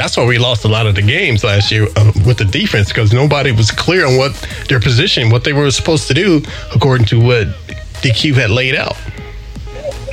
That's 0.00 0.16
why 0.16 0.24
we 0.24 0.38
lost 0.38 0.64
a 0.64 0.68
lot 0.68 0.86
of 0.86 0.94
the 0.94 1.02
games 1.02 1.44
last 1.44 1.70
year 1.70 1.86
uh, 1.94 2.10
with 2.26 2.38
the 2.38 2.46
defense 2.46 2.88
because 2.88 3.12
nobody 3.12 3.52
was 3.52 3.70
clear 3.70 4.06
on 4.06 4.16
what 4.16 4.32
their 4.66 4.80
position, 4.80 5.28
what 5.28 5.44
they 5.44 5.52
were 5.52 5.70
supposed 5.70 6.08
to 6.08 6.14
do 6.14 6.40
according 6.74 7.04
to 7.08 7.20
what 7.20 7.48
DQ 8.00 8.32
had 8.32 8.48
laid 8.48 8.74
out. 8.74 8.96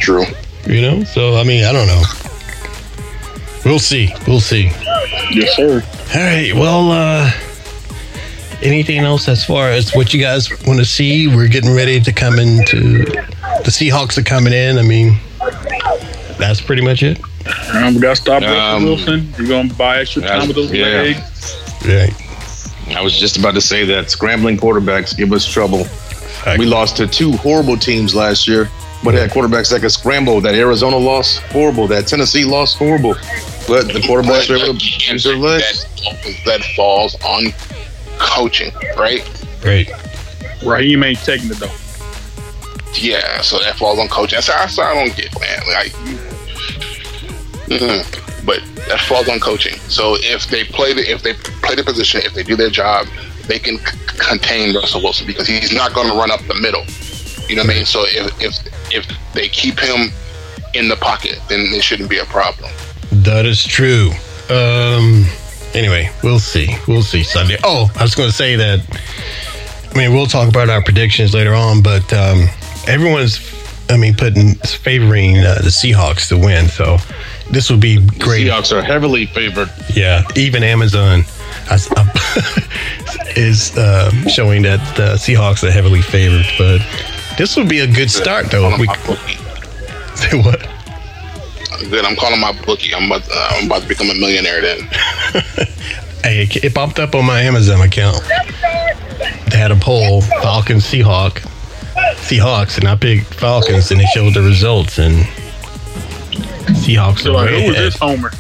True. 0.02 0.26
You 0.66 0.82
know, 0.82 1.04
so 1.06 1.38
I 1.38 1.46
mean, 1.46 1.64
I 1.64 1.72
don't 1.72 1.88
know. 1.88 2.04
We'll 3.64 3.80
see. 3.80 4.14
We'll 4.28 4.42
see. 4.42 4.64
Yes, 5.32 5.56
sir. 5.56 5.82
All 6.14 6.22
right. 6.22 6.52
Well, 6.54 6.92
uh, 6.92 7.32
anything 8.62 9.00
else 9.00 9.30
as 9.30 9.46
far 9.46 9.70
as 9.70 9.96
what 9.96 10.14
you 10.14 10.20
guys 10.20 10.50
want 10.66 10.80
to 10.80 10.86
see? 10.86 11.30
We're 11.30 11.48
getting 11.48 11.74
ready 11.74 12.02
to 12.02 12.12
come 12.12 12.40
into 12.40 13.06
the 13.06 13.72
Seahawks 13.72 14.18
are 14.18 14.24
coming 14.24 14.52
in. 14.52 14.80
I 14.80 14.82
mean, 14.82 15.18
that's 16.38 16.60
pretty 16.60 16.82
much 16.82 17.04
it. 17.04 17.22
Um, 17.74 17.96
we 17.96 18.02
got 18.02 18.16
to 18.16 18.22
stop 18.22 18.42
Russell 18.44 18.60
Um, 18.60 18.84
Wilson. 18.84 19.34
You're 19.38 19.48
going 19.48 19.70
to 19.70 19.76
buy 19.76 20.00
extra 20.00 20.22
time 20.22 20.48
with 20.48 20.56
those 20.56 20.72
yeah. 20.72 20.86
legs. 20.86 21.58
Yeah. 21.86 22.10
I 22.98 23.02
was 23.02 23.18
just 23.18 23.38
about 23.38 23.54
to 23.56 23.62
say 23.62 23.86
that 23.86 24.10
scrambling 24.10 24.58
quarterbacks 24.58 25.16
give 25.16 25.34
us 25.34 25.46
trouble. 25.46 25.86
We 26.58 26.66
lost 26.66 26.96
to 26.98 27.08
two 27.08 27.34
horrible 27.34 27.78
teams 27.78 28.16
last 28.16 28.48
year, 28.48 28.70
but 29.04 29.14
had 29.14 29.32
quarterbacks 29.32 29.70
that 29.72 29.82
could 29.82 29.92
scramble. 29.92 30.40
That 30.40 30.56
Arizona 30.56 30.96
loss, 30.96 31.40
horrible. 31.52 31.88
That 31.88 32.08
Tennessee 32.08 32.46
loss, 32.46 32.74
horrible. 32.76 33.16
But 33.68 33.88
the 33.88 34.00
quarterbacks 34.00 34.50
were 34.50 34.56
able 34.56 34.80
to 34.80 35.12
use 35.12 35.26
their 35.26 35.36
legs. 35.36 35.84
That, 36.04 36.42
that 36.46 36.64
falls 36.76 37.16
on 37.26 37.54
coaching, 38.18 38.72
right? 38.98 39.22
Right. 39.66 39.90
Raheem 40.66 41.04
ain't 41.04 41.20
taking 41.20 41.52
it 41.52 41.58
though. 41.58 41.72
Yeah, 42.94 43.42
so 43.42 43.60
that 43.60 43.76
falls 43.76 44.00
on 44.00 44.08
coaching. 44.08 44.38
That's 44.38 44.48
that's 44.48 44.80
I 44.80 44.94
don't 44.94 45.16
get, 45.16 45.38
man. 45.40 45.60
Like, 45.68 45.94
mhm. 47.68 48.46
but 48.46 48.62
that 48.88 49.00
falls 49.02 49.30
on 49.30 49.40
coaching. 49.40 49.78
So 49.88 50.16
if 50.20 50.48
they 50.48 50.64
play 50.64 50.94
the 50.94 51.10
if 51.10 51.22
they 51.24 51.34
play 51.34 51.76
the 51.76 51.84
position, 51.84 52.22
if 52.24 52.34
they 52.34 52.44
do 52.44 52.56
their 52.56 52.70
job, 52.70 53.08
they 53.48 53.60
can 53.60 53.78
c- 53.78 53.98
contain 54.18 54.76
Russell 54.76 55.02
Wilson 55.02 55.28
because 55.28 55.48
he's 55.48 55.74
not 55.74 55.94
going 55.94 56.10
to 56.10 56.16
run 56.16 56.32
up 56.32 56.42
the 56.48 56.56
middle. 56.56 56.86
You 57.48 57.56
know 57.56 57.64
what 57.64 57.72
I 57.72 57.76
mean? 57.76 57.86
So 57.86 58.04
if 58.08 58.42
if 58.42 58.56
if 58.94 59.34
they 59.34 59.48
keep 59.48 59.80
him 59.80 60.12
in 60.74 60.90
the 60.90 60.96
pocket, 60.98 61.40
then 61.50 61.62
it 61.74 61.84
shouldn't 61.84 62.10
be 62.10 62.20
a 62.20 62.26
problem. 62.26 62.72
That 63.12 63.46
is 63.46 63.64
true. 63.64 64.12
Um. 64.50 65.26
Anyway, 65.74 66.10
we'll 66.24 66.40
see. 66.40 66.76
We'll 66.88 67.04
see 67.04 67.24
Sunday. 67.24 67.58
Oh, 67.64 67.92
I 67.96 68.02
was 68.02 68.16
going 68.16 68.30
to 68.30 68.36
say 68.36 68.56
that. 68.56 68.80
I 69.94 69.98
mean, 69.98 70.14
we'll 70.14 70.26
talk 70.26 70.50
about 70.50 70.70
our 70.70 70.82
predictions 70.82 71.34
later 71.34 71.54
on, 71.54 71.82
but 71.82 72.12
um, 72.14 72.48
everyone's, 72.88 73.40
I 73.90 73.98
mean, 73.98 74.16
putting 74.16 74.56
favoring 74.56 75.38
uh, 75.38 75.56
the 75.56 75.70
Seahawks 75.70 76.30
to 76.30 76.38
win. 76.38 76.68
So 76.68 76.98
this 77.52 77.70
would 77.70 77.80
be 77.80 78.06
great. 78.20 78.44
The 78.44 78.50
Seahawks 78.50 78.72
are 78.72 78.82
heavily 78.82 79.26
favored. 79.26 79.70
Yeah, 79.94 80.24
even 80.36 80.64
Amazon 80.64 81.24
is 83.36 83.78
uh, 83.78 84.12
showing 84.28 84.64
that 84.64 84.80
the 84.96 85.16
Seahawks 85.16 85.64
are 85.68 85.72
heavily 85.72 86.02
favored. 86.02 86.46
But 86.58 86.80
this 87.38 87.56
would 87.56 87.70
be 87.70 87.80
a 87.80 87.88
good 87.88 88.12
start, 88.12 88.52
though. 88.52 88.76
We 88.78 88.88
say 90.16 90.42
what? 90.42 90.68
Good. 91.90 92.06
I'm 92.06 92.16
calling 92.16 92.40
my 92.40 92.54
bookie. 92.66 92.94
I'm 92.94 93.06
about 93.06 93.24
to, 93.24 93.32
uh, 93.32 93.50
I'm 93.52 93.66
about 93.68 93.84
to 93.84 93.88
become 93.88 94.10
a 94.10 94.16
millionaire 94.16 94.62
then. 94.62 94.90
Hey, 96.24 96.46
it, 96.52 96.74
popped 96.74 97.00
up 97.00 97.16
on 97.16 97.26
my 97.26 97.42
Amazon 97.42 97.80
account. 97.80 98.22
They 99.50 99.58
had 99.58 99.72
a 99.72 99.78
poll, 99.78 100.22
Falcons, 100.22 100.84
Seahawk, 100.84 101.40
Seahawks, 102.16 102.78
and 102.78 102.86
I 102.86 102.98
picked 102.98 103.34
Falcons, 103.36 103.92
and 103.92 104.00
they 104.02 104.06
showed 104.08 104.34
the 104.34 104.42
results, 104.42 104.98
and 104.98 105.26
Seahawks 106.68 107.20
So 107.20 107.32
are 107.32 107.34
like, 107.34 107.50
way 107.50 107.66
who 107.66 107.72
is 107.72 107.76
ahead. 107.76 107.86
this 107.86 107.98
homer? 107.98 108.32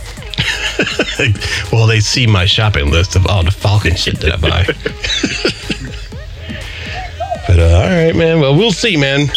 well, 1.72 1.88
they 1.88 2.00
see 2.00 2.28
my 2.28 2.46
shopping 2.46 2.92
list 2.92 3.16
of 3.16 3.26
all 3.28 3.44
the 3.44 3.52
Falcon 3.52 3.96
shit 3.96 4.20
that 4.20 4.34
I 4.34 4.38
buy. 4.38 4.66
but 7.48 7.60
uh, 7.60 7.78
all 7.78 7.90
right, 7.90 8.16
man. 8.16 8.40
Well, 8.40 8.56
we'll 8.56 8.72
see, 8.72 8.98
man. 8.98 9.28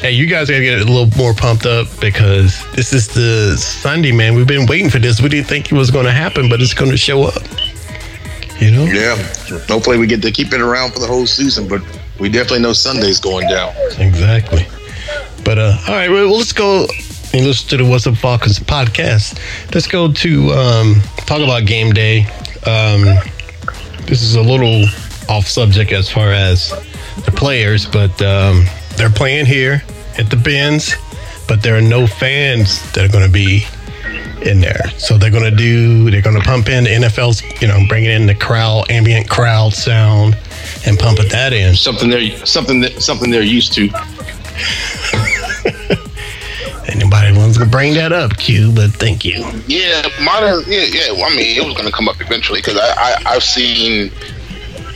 Hey, 0.00 0.10
you 0.12 0.26
guys 0.26 0.50
gotta 0.50 0.62
get 0.62 0.80
a 0.80 0.84
little 0.84 1.08
more 1.16 1.32
pumped 1.32 1.64
up 1.64 1.86
because 2.00 2.62
this 2.72 2.92
is 2.92 3.08
the 3.08 3.56
Sunday, 3.56 4.12
man. 4.12 4.34
We've 4.34 4.46
been 4.46 4.66
waiting 4.66 4.90
for 4.90 4.98
this. 4.98 5.22
We 5.22 5.30
didn't 5.30 5.46
think 5.46 5.72
it 5.72 5.74
was 5.74 5.90
going 5.90 6.04
to 6.04 6.12
happen, 6.12 6.50
but 6.50 6.60
it's 6.60 6.74
going 6.74 6.90
to 6.90 6.98
show 6.98 7.24
up. 7.24 7.42
You 8.60 8.70
know? 8.70 8.84
Yeah. 8.84 9.16
Hopefully 9.68 9.98
we 9.98 10.06
get 10.06 10.22
to 10.22 10.30
keep 10.30 10.52
it 10.52 10.60
around 10.60 10.92
for 10.92 11.00
the 11.00 11.06
whole 11.06 11.26
season, 11.26 11.66
but 11.66 11.80
we 12.20 12.28
definitely 12.28 12.60
know 12.60 12.72
Sunday's 12.72 13.20
going 13.20 13.48
down. 13.48 13.72
Exactly. 13.98 14.66
But 15.44 15.58
uh, 15.58 15.76
all 15.88 15.94
right, 15.94 16.10
well, 16.10 16.36
let's 16.36 16.52
go 16.52 16.86
listen 17.44 17.68
to 17.70 17.76
the 17.78 17.84
What's 17.84 18.06
Up 18.06 18.16
Falcons 18.16 18.58
podcast. 18.58 19.38
Let's 19.74 19.86
go 19.86 20.12
to 20.12 20.50
um, 20.52 20.94
talk 21.26 21.40
about 21.40 21.66
game 21.66 21.92
day. 21.92 22.26
Um, 22.66 23.04
this 24.06 24.22
is 24.22 24.36
a 24.36 24.42
little 24.42 24.84
off 25.28 25.46
subject 25.46 25.92
as 25.92 26.10
far 26.10 26.32
as 26.32 26.70
the 27.24 27.32
players, 27.32 27.84
but 27.86 28.10
um, 28.22 28.64
they're 28.96 29.10
playing 29.10 29.46
here 29.46 29.82
at 30.18 30.30
the 30.30 30.36
Benz, 30.36 30.94
but 31.48 31.62
there 31.62 31.76
are 31.76 31.82
no 31.82 32.06
fans 32.06 32.80
that 32.92 33.04
are 33.04 33.12
going 33.12 33.26
to 33.26 33.32
be 33.32 33.64
in 34.42 34.60
there. 34.60 34.88
So 34.98 35.18
they're 35.18 35.30
going 35.30 35.50
to 35.50 35.56
do, 35.56 36.10
they're 36.10 36.22
going 36.22 36.36
to 36.36 36.42
pump 36.42 36.68
in 36.68 36.84
the 36.84 36.90
NFL's, 36.90 37.42
you 37.60 37.68
know, 37.68 37.80
bringing 37.88 38.10
in 38.10 38.26
the 38.26 38.34
crowd, 38.34 38.90
ambient 38.90 39.28
crowd 39.28 39.72
sound, 39.72 40.36
and 40.86 40.98
pumping 40.98 41.28
that 41.30 41.52
in. 41.52 41.74
Something 41.74 42.10
they're 42.10 42.46
something 42.46 42.80
that 42.80 43.02
something 43.02 43.30
they're 43.30 43.42
used 43.42 43.72
to. 43.74 43.88
Anybody 46.96 47.36
wants 47.36 47.58
to 47.58 47.66
bring 47.66 47.92
that 47.94 48.12
up, 48.12 48.36
Q? 48.38 48.72
But 48.72 48.90
thank 48.92 49.22
you. 49.24 49.44
Yeah, 49.66 50.02
modern. 50.22 50.64
Yeah, 50.66 50.84
yeah. 50.84 51.12
Well, 51.12 51.30
I 51.30 51.36
mean, 51.36 51.54
it 51.56 51.64
was 51.64 51.74
going 51.74 51.86
to 51.86 51.92
come 51.92 52.08
up 52.08 52.20
eventually 52.22 52.60
because 52.60 52.78
I, 52.78 52.94
I 52.96 53.22
I've 53.34 53.42
seen 53.44 54.10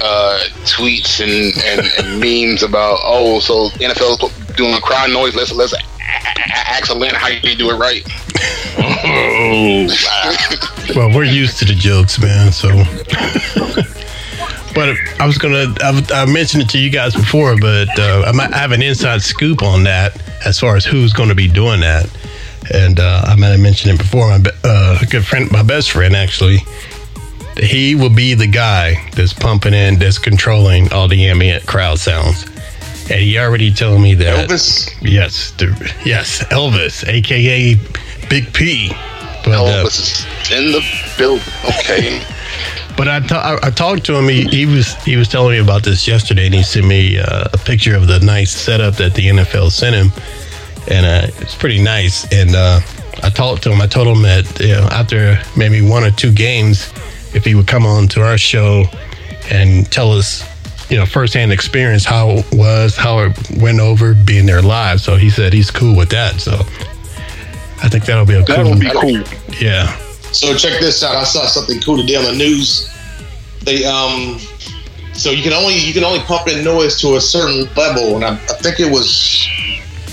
uh, 0.00 0.40
tweets 0.64 1.20
and, 1.20 1.54
and, 1.64 1.86
and 1.98 2.20
memes 2.20 2.62
about 2.62 3.00
oh, 3.02 3.38
so 3.40 3.68
NFL 3.78 4.56
doing 4.56 4.72
a 4.74 4.80
crowd 4.80 5.10
noise. 5.10 5.34
Let's 5.36 5.52
let's 5.52 5.74
a- 5.74 5.76
a- 5.76 6.70
ask 6.70 6.88
how 6.90 7.28
you 7.28 7.54
do 7.54 7.68
it 7.70 7.76
right. 7.76 8.02
Well, 10.96 11.14
we're 11.14 11.24
used 11.24 11.58
to 11.58 11.66
the 11.66 11.74
jokes, 11.74 12.18
man. 12.18 12.50
So, 12.50 12.68
but 14.74 14.96
I 15.20 15.26
was 15.26 15.36
gonna, 15.36 15.74
I, 15.82 16.02
I 16.14 16.24
mentioned 16.32 16.62
it 16.62 16.70
to 16.70 16.78
you 16.78 16.88
guys 16.88 17.14
before, 17.14 17.56
but 17.60 17.88
uh, 17.98 18.24
I 18.26 18.32
might 18.32 18.54
have 18.54 18.72
an 18.72 18.80
inside 18.82 19.20
scoop 19.20 19.62
on 19.62 19.82
that 19.84 20.16
as 20.44 20.58
far 20.58 20.76
as 20.76 20.84
who's 20.84 21.12
going 21.12 21.28
to 21.28 21.34
be 21.34 21.48
doing 21.48 21.80
that. 21.80 22.08
And 22.72 23.00
uh, 23.00 23.22
I 23.24 23.36
might 23.36 23.48
have 23.48 23.60
mentioned 23.60 23.94
it 23.94 23.98
before. 23.98 24.28
My 24.28 24.38
be- 24.38 24.50
uh, 24.64 24.98
good 25.10 25.24
friend, 25.24 25.50
my 25.50 25.62
best 25.62 25.90
friend, 25.90 26.14
actually, 26.14 26.58
he 27.56 27.94
will 27.94 28.14
be 28.14 28.34
the 28.34 28.46
guy 28.46 29.08
that's 29.16 29.32
pumping 29.32 29.74
in, 29.74 29.98
that's 29.98 30.18
controlling 30.18 30.92
all 30.92 31.08
the 31.08 31.26
ambient 31.26 31.66
crowd 31.66 31.98
sounds. 31.98 32.44
And 33.10 33.20
he 33.20 33.38
already 33.38 33.72
told 33.74 34.00
me 34.00 34.14
that. 34.14 34.48
Elvis. 34.48 34.96
Yes, 35.00 35.52
yes, 36.06 36.44
Elvis, 36.44 37.06
aka 37.08 37.74
Big 38.28 38.52
P. 38.52 38.90
But, 39.44 39.48
uh, 39.48 39.84
Elvis 39.84 39.98
is 40.42 40.50
in 40.52 40.72
the 40.72 40.84
building. 41.18 41.42
Okay. 41.80 42.22
But 43.00 43.08
I 43.08 43.70
talked 43.70 44.04
to 44.04 44.14
him. 44.14 44.28
He, 44.28 44.44
he 44.44 44.66
was 44.66 44.94
he 45.04 45.16
was 45.16 45.26
telling 45.26 45.52
me 45.52 45.58
about 45.58 45.82
this 45.84 46.06
yesterday, 46.06 46.44
and 46.44 46.54
he 46.54 46.62
sent 46.62 46.86
me 46.86 47.18
uh, 47.18 47.48
a 47.50 47.56
picture 47.56 47.96
of 47.96 48.06
the 48.06 48.20
nice 48.20 48.50
setup 48.50 48.96
that 48.96 49.14
the 49.14 49.28
NFL 49.28 49.70
sent 49.70 49.96
him, 49.96 50.12
and 50.86 51.06
uh, 51.06 51.34
it's 51.40 51.54
pretty 51.54 51.82
nice. 51.82 52.30
And 52.30 52.54
uh, 52.54 52.80
I 53.22 53.30
talked 53.30 53.62
to 53.62 53.72
him. 53.72 53.80
I 53.80 53.86
told 53.86 54.06
him 54.06 54.20
that 54.24 54.60
you 54.60 54.74
know, 54.74 54.86
after 54.90 55.40
maybe 55.56 55.80
one 55.80 56.04
or 56.04 56.10
two 56.10 56.30
games, 56.30 56.92
if 57.34 57.46
he 57.46 57.54
would 57.54 57.66
come 57.66 57.86
on 57.86 58.06
to 58.08 58.22
our 58.22 58.36
show 58.36 58.84
and 59.50 59.90
tell 59.90 60.12
us, 60.12 60.44
you 60.90 60.98
know, 60.98 61.06
firsthand 61.06 61.52
experience 61.52 62.04
how 62.04 62.28
it 62.32 62.46
was, 62.52 62.98
how 62.98 63.20
it 63.20 63.50
went 63.62 63.80
over 63.80 64.12
being 64.12 64.44
there 64.44 64.60
live. 64.60 65.00
So 65.00 65.16
he 65.16 65.30
said 65.30 65.54
he's 65.54 65.70
cool 65.70 65.96
with 65.96 66.10
that. 66.10 66.38
So 66.38 66.52
I 67.82 67.88
think 67.88 68.04
that'll 68.04 68.26
be 68.26 68.34
a 68.34 68.44
cool. 68.44 68.72
would 68.72 68.78
be 68.78 68.90
cool. 68.90 69.22
Yeah. 69.58 69.96
So 70.32 70.54
check 70.56 70.80
this 70.80 71.02
out. 71.02 71.16
I 71.16 71.24
saw 71.24 71.46
something 71.46 71.80
cool 71.80 71.96
today 71.96 72.16
on 72.16 72.24
the 72.24 72.34
news. 72.34 72.88
They 73.62 73.84
um, 73.84 74.38
so 75.12 75.30
you 75.30 75.42
can 75.42 75.52
only 75.52 75.76
you 75.76 75.92
can 75.92 76.04
only 76.04 76.20
pump 76.20 76.48
in 76.48 76.64
noise 76.64 77.00
to 77.00 77.16
a 77.16 77.20
certain 77.20 77.68
level, 77.74 78.16
and 78.16 78.24
I, 78.24 78.34
I 78.34 78.54
think 78.62 78.80
it 78.80 78.90
was. 78.90 79.48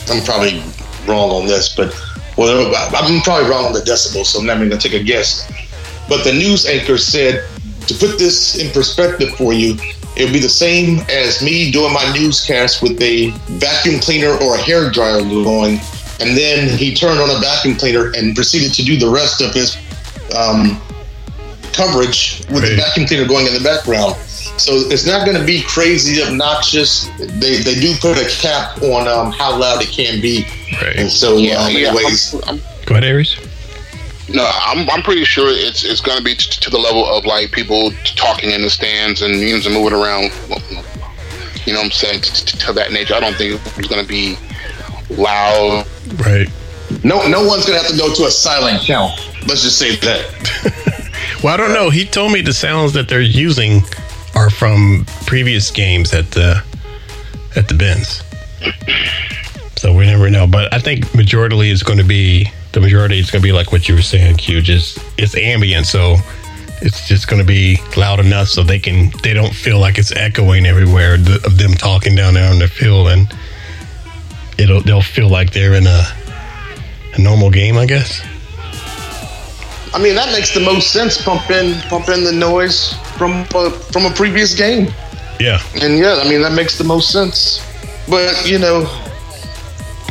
I'm 0.09 0.23
probably 0.23 0.61
wrong 1.07 1.29
on 1.31 1.47
this, 1.47 1.75
but 1.75 1.95
well, 2.37 2.73
I'm 2.75 3.21
probably 3.21 3.49
wrong 3.49 3.65
on 3.65 3.73
the 3.73 3.81
decibels, 3.81 4.27
so 4.27 4.39
I'm 4.39 4.45
not 4.45 4.57
even 4.57 4.69
gonna 4.69 4.81
take 4.81 4.93
a 4.93 5.03
guess. 5.03 5.51
But 6.09 6.23
the 6.23 6.33
news 6.33 6.65
anchor 6.65 6.97
said 6.97 7.47
to 7.87 7.93
put 7.93 8.17
this 8.17 8.57
in 8.57 8.71
perspective 8.71 9.29
for 9.35 9.53
you, 9.53 9.77
it 10.15 10.25
would 10.25 10.33
be 10.33 10.39
the 10.39 10.49
same 10.49 10.99
as 11.09 11.41
me 11.41 11.71
doing 11.71 11.93
my 11.93 12.11
newscast 12.13 12.81
with 12.81 13.01
a 13.01 13.29
vacuum 13.59 13.99
cleaner 13.99 14.31
or 14.41 14.55
a 14.55 14.61
hair 14.61 14.89
dryer 14.89 15.21
going, 15.21 15.79
and 16.19 16.35
then 16.35 16.75
he 16.77 16.93
turned 16.93 17.19
on 17.19 17.29
a 17.29 17.39
vacuum 17.39 17.75
cleaner 17.75 18.11
and 18.15 18.35
proceeded 18.35 18.73
to 18.73 18.83
do 18.83 18.97
the 18.97 19.09
rest 19.09 19.41
of 19.41 19.53
his 19.53 19.77
um, 20.35 20.79
coverage 21.73 22.43
with 22.49 22.63
the 22.63 22.75
vacuum 22.75 23.05
cleaner 23.07 23.27
going 23.27 23.45
in 23.47 23.53
the 23.53 23.63
background. 23.63 24.15
So 24.57 24.73
it's 24.89 25.05
not 25.05 25.23
going 25.25 25.37
to 25.37 25.45
be 25.45 25.61
crazy 25.63 26.21
obnoxious. 26.23 27.07
They, 27.19 27.57
they 27.57 27.75
do 27.75 27.93
put 28.01 28.17
a 28.17 28.27
cap 28.41 28.81
on 28.81 29.07
um, 29.07 29.31
how 29.31 29.55
loud 29.57 29.83
it 29.83 29.89
can 29.89 30.19
be. 30.19 30.45
Right. 30.81 30.95
And 30.95 31.11
so, 31.11 31.37
Yeah, 31.37 31.57
um, 31.61 31.71
yeah. 31.71 31.89
anyways, 31.89 32.33
I'm, 32.33 32.41
I'm, 32.55 32.61
Go 32.85 32.95
ahead, 32.95 33.03
Aries. 33.03 33.35
no, 34.29 34.49
I'm 34.65 34.89
I'm 34.89 35.03
pretty 35.03 35.23
sure 35.25 35.47
it's 35.49 35.83
it's 35.85 36.01
going 36.01 36.17
to 36.17 36.23
be 36.23 36.33
t- 36.35 36.59
to 36.61 36.69
the 36.69 36.77
level 36.79 37.05
of 37.05 37.25
like 37.25 37.51
people 37.51 37.91
talking 38.15 38.49
in 38.49 38.61
the 38.63 38.69
stands 38.69 39.21
and 39.21 39.39
memes 39.39 39.65
and 39.67 39.75
moving 39.75 39.93
around. 39.93 40.31
You 41.65 41.73
know 41.73 41.79
what 41.79 41.85
I'm 41.85 41.91
saying? 41.91 42.21
T- 42.21 42.45
t- 42.45 42.57
To 42.65 42.73
that 42.73 42.91
nature, 42.91 43.13
I 43.13 43.19
don't 43.19 43.35
think 43.35 43.61
it's 43.77 43.87
going 43.87 44.01
to 44.01 44.07
be 44.07 44.37
loud. 45.09 45.85
Right. 46.25 46.47
No 47.03 47.27
no 47.27 47.45
one's 47.45 47.65
to 47.65 47.73
have 47.73 47.87
to 47.87 47.97
go 47.97 48.13
to 48.13 48.23
a 48.25 48.31
silent 48.31 48.81
count. 48.83 49.13
Let's 49.47 49.63
just 49.63 49.77
say 49.77 49.95
that. 49.97 50.93
Well, 51.43 51.53
I 51.53 51.57
don't 51.57 51.73
know. 51.73 51.91
He 51.91 52.03
told 52.05 52.31
me 52.31 52.41
the 52.41 52.53
sounds 52.53 52.93
that 52.93 53.07
they're 53.07 53.21
using 53.21 53.83
are 54.33 54.49
from 54.49 55.05
previous 55.27 55.69
games 55.69 56.13
at 56.13 56.31
the 56.31 56.63
at 57.55 57.67
the 57.67 57.75
Benz. 57.75 58.23
So 59.75 59.95
we 59.95 60.05
never 60.07 60.29
know. 60.31 60.47
But 60.47 60.73
I 60.73 60.79
think 60.79 61.13
majority 61.13 61.69
is 61.69 61.83
going 61.83 61.99
to 61.99 62.03
be 62.03 62.51
the 62.71 62.79
majority 62.79 63.19
is 63.19 63.29
going 63.29 63.41
to 63.41 63.47
be 63.47 63.51
like 63.51 63.71
what 63.71 63.87
you 63.87 63.93
were 63.93 64.01
saying, 64.01 64.37
Q. 64.37 64.61
Just 64.61 64.97
it's 65.17 65.35
ambient, 65.37 65.85
so 65.85 66.17
it's 66.81 67.07
just 67.07 67.27
going 67.27 67.41
to 67.41 67.47
be 67.47 67.79
loud 67.95 68.19
enough 68.19 68.47
so 68.47 68.63
they 68.63 68.79
can 68.79 69.11
they 69.21 69.33
don't 69.33 69.53
feel 69.53 69.79
like 69.79 69.99
it's 69.99 70.11
echoing 70.11 70.65
everywhere 70.65 71.15
of 71.15 71.57
them 71.57 71.73
talking 71.73 72.15
down 72.15 72.33
there 72.33 72.51
on 72.51 72.57
the 72.57 72.67
field, 72.67 73.09
and 73.09 73.31
it'll 74.57 74.81
they'll 74.81 75.01
feel 75.03 75.29
like 75.29 75.53
they're 75.53 75.75
in 75.75 75.85
a 75.85 76.03
a 77.17 77.21
normal 77.21 77.49
game, 77.49 77.77
I 77.77 77.85
guess. 77.85 78.21
I 79.93 79.99
mean, 79.99 80.15
that 80.15 80.31
makes 80.31 80.53
the 80.53 80.59
most 80.59 80.91
sense. 80.91 81.21
Pump 81.21 81.49
in 81.49 81.79
pump 81.89 82.09
in 82.09 82.23
the 82.23 82.31
noise 82.31 82.93
from 83.17 83.45
uh, 83.55 83.69
from 83.69 84.05
a 84.05 84.11
previous 84.11 84.55
game. 84.55 84.93
Yeah. 85.39 85.59
And 85.81 85.97
yeah, 85.97 86.21
I 86.23 86.29
mean 86.29 86.41
that 86.41 86.53
makes 86.53 86.77
the 86.77 86.83
most 86.83 87.11
sense. 87.11 87.63
But 88.09 88.47
you 88.47 88.59
know, 88.59 88.85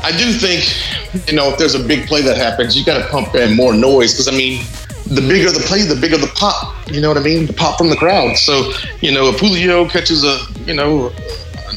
I 0.03 0.13
do 0.17 0.33
think 0.33 1.29
you 1.29 1.35
know 1.35 1.51
if 1.51 1.59
there's 1.59 1.75
a 1.75 1.83
big 1.83 2.07
play 2.07 2.23
that 2.23 2.37
happens, 2.37 2.77
you 2.77 2.85
got 2.85 2.99
to 3.03 3.09
pump 3.09 3.35
in 3.35 3.55
more 3.55 3.73
noise 3.73 4.13
because 4.13 4.29
I 4.29 4.33
mean, 4.33 4.65
the 5.07 5.21
bigger 5.21 5.51
the 5.53 5.65
play, 5.67 5.83
the 5.83 5.95
bigger 5.95 6.17
the 6.17 6.33
pop. 6.35 6.75
You 6.91 7.01
know 7.01 7.09
what 7.09 7.19
I 7.19 7.23
mean? 7.23 7.47
The 7.47 7.53
pop 7.53 7.79
from 7.79 7.91
the 7.91 7.97
crowd. 7.97 8.37
So 8.37 8.73
you 9.01 9.13
know, 9.13 9.29
if 9.29 9.39
Julio 9.41 9.89
catches 9.89 10.25
a 10.25 10.39
you 10.65 10.75
know 10.75 11.13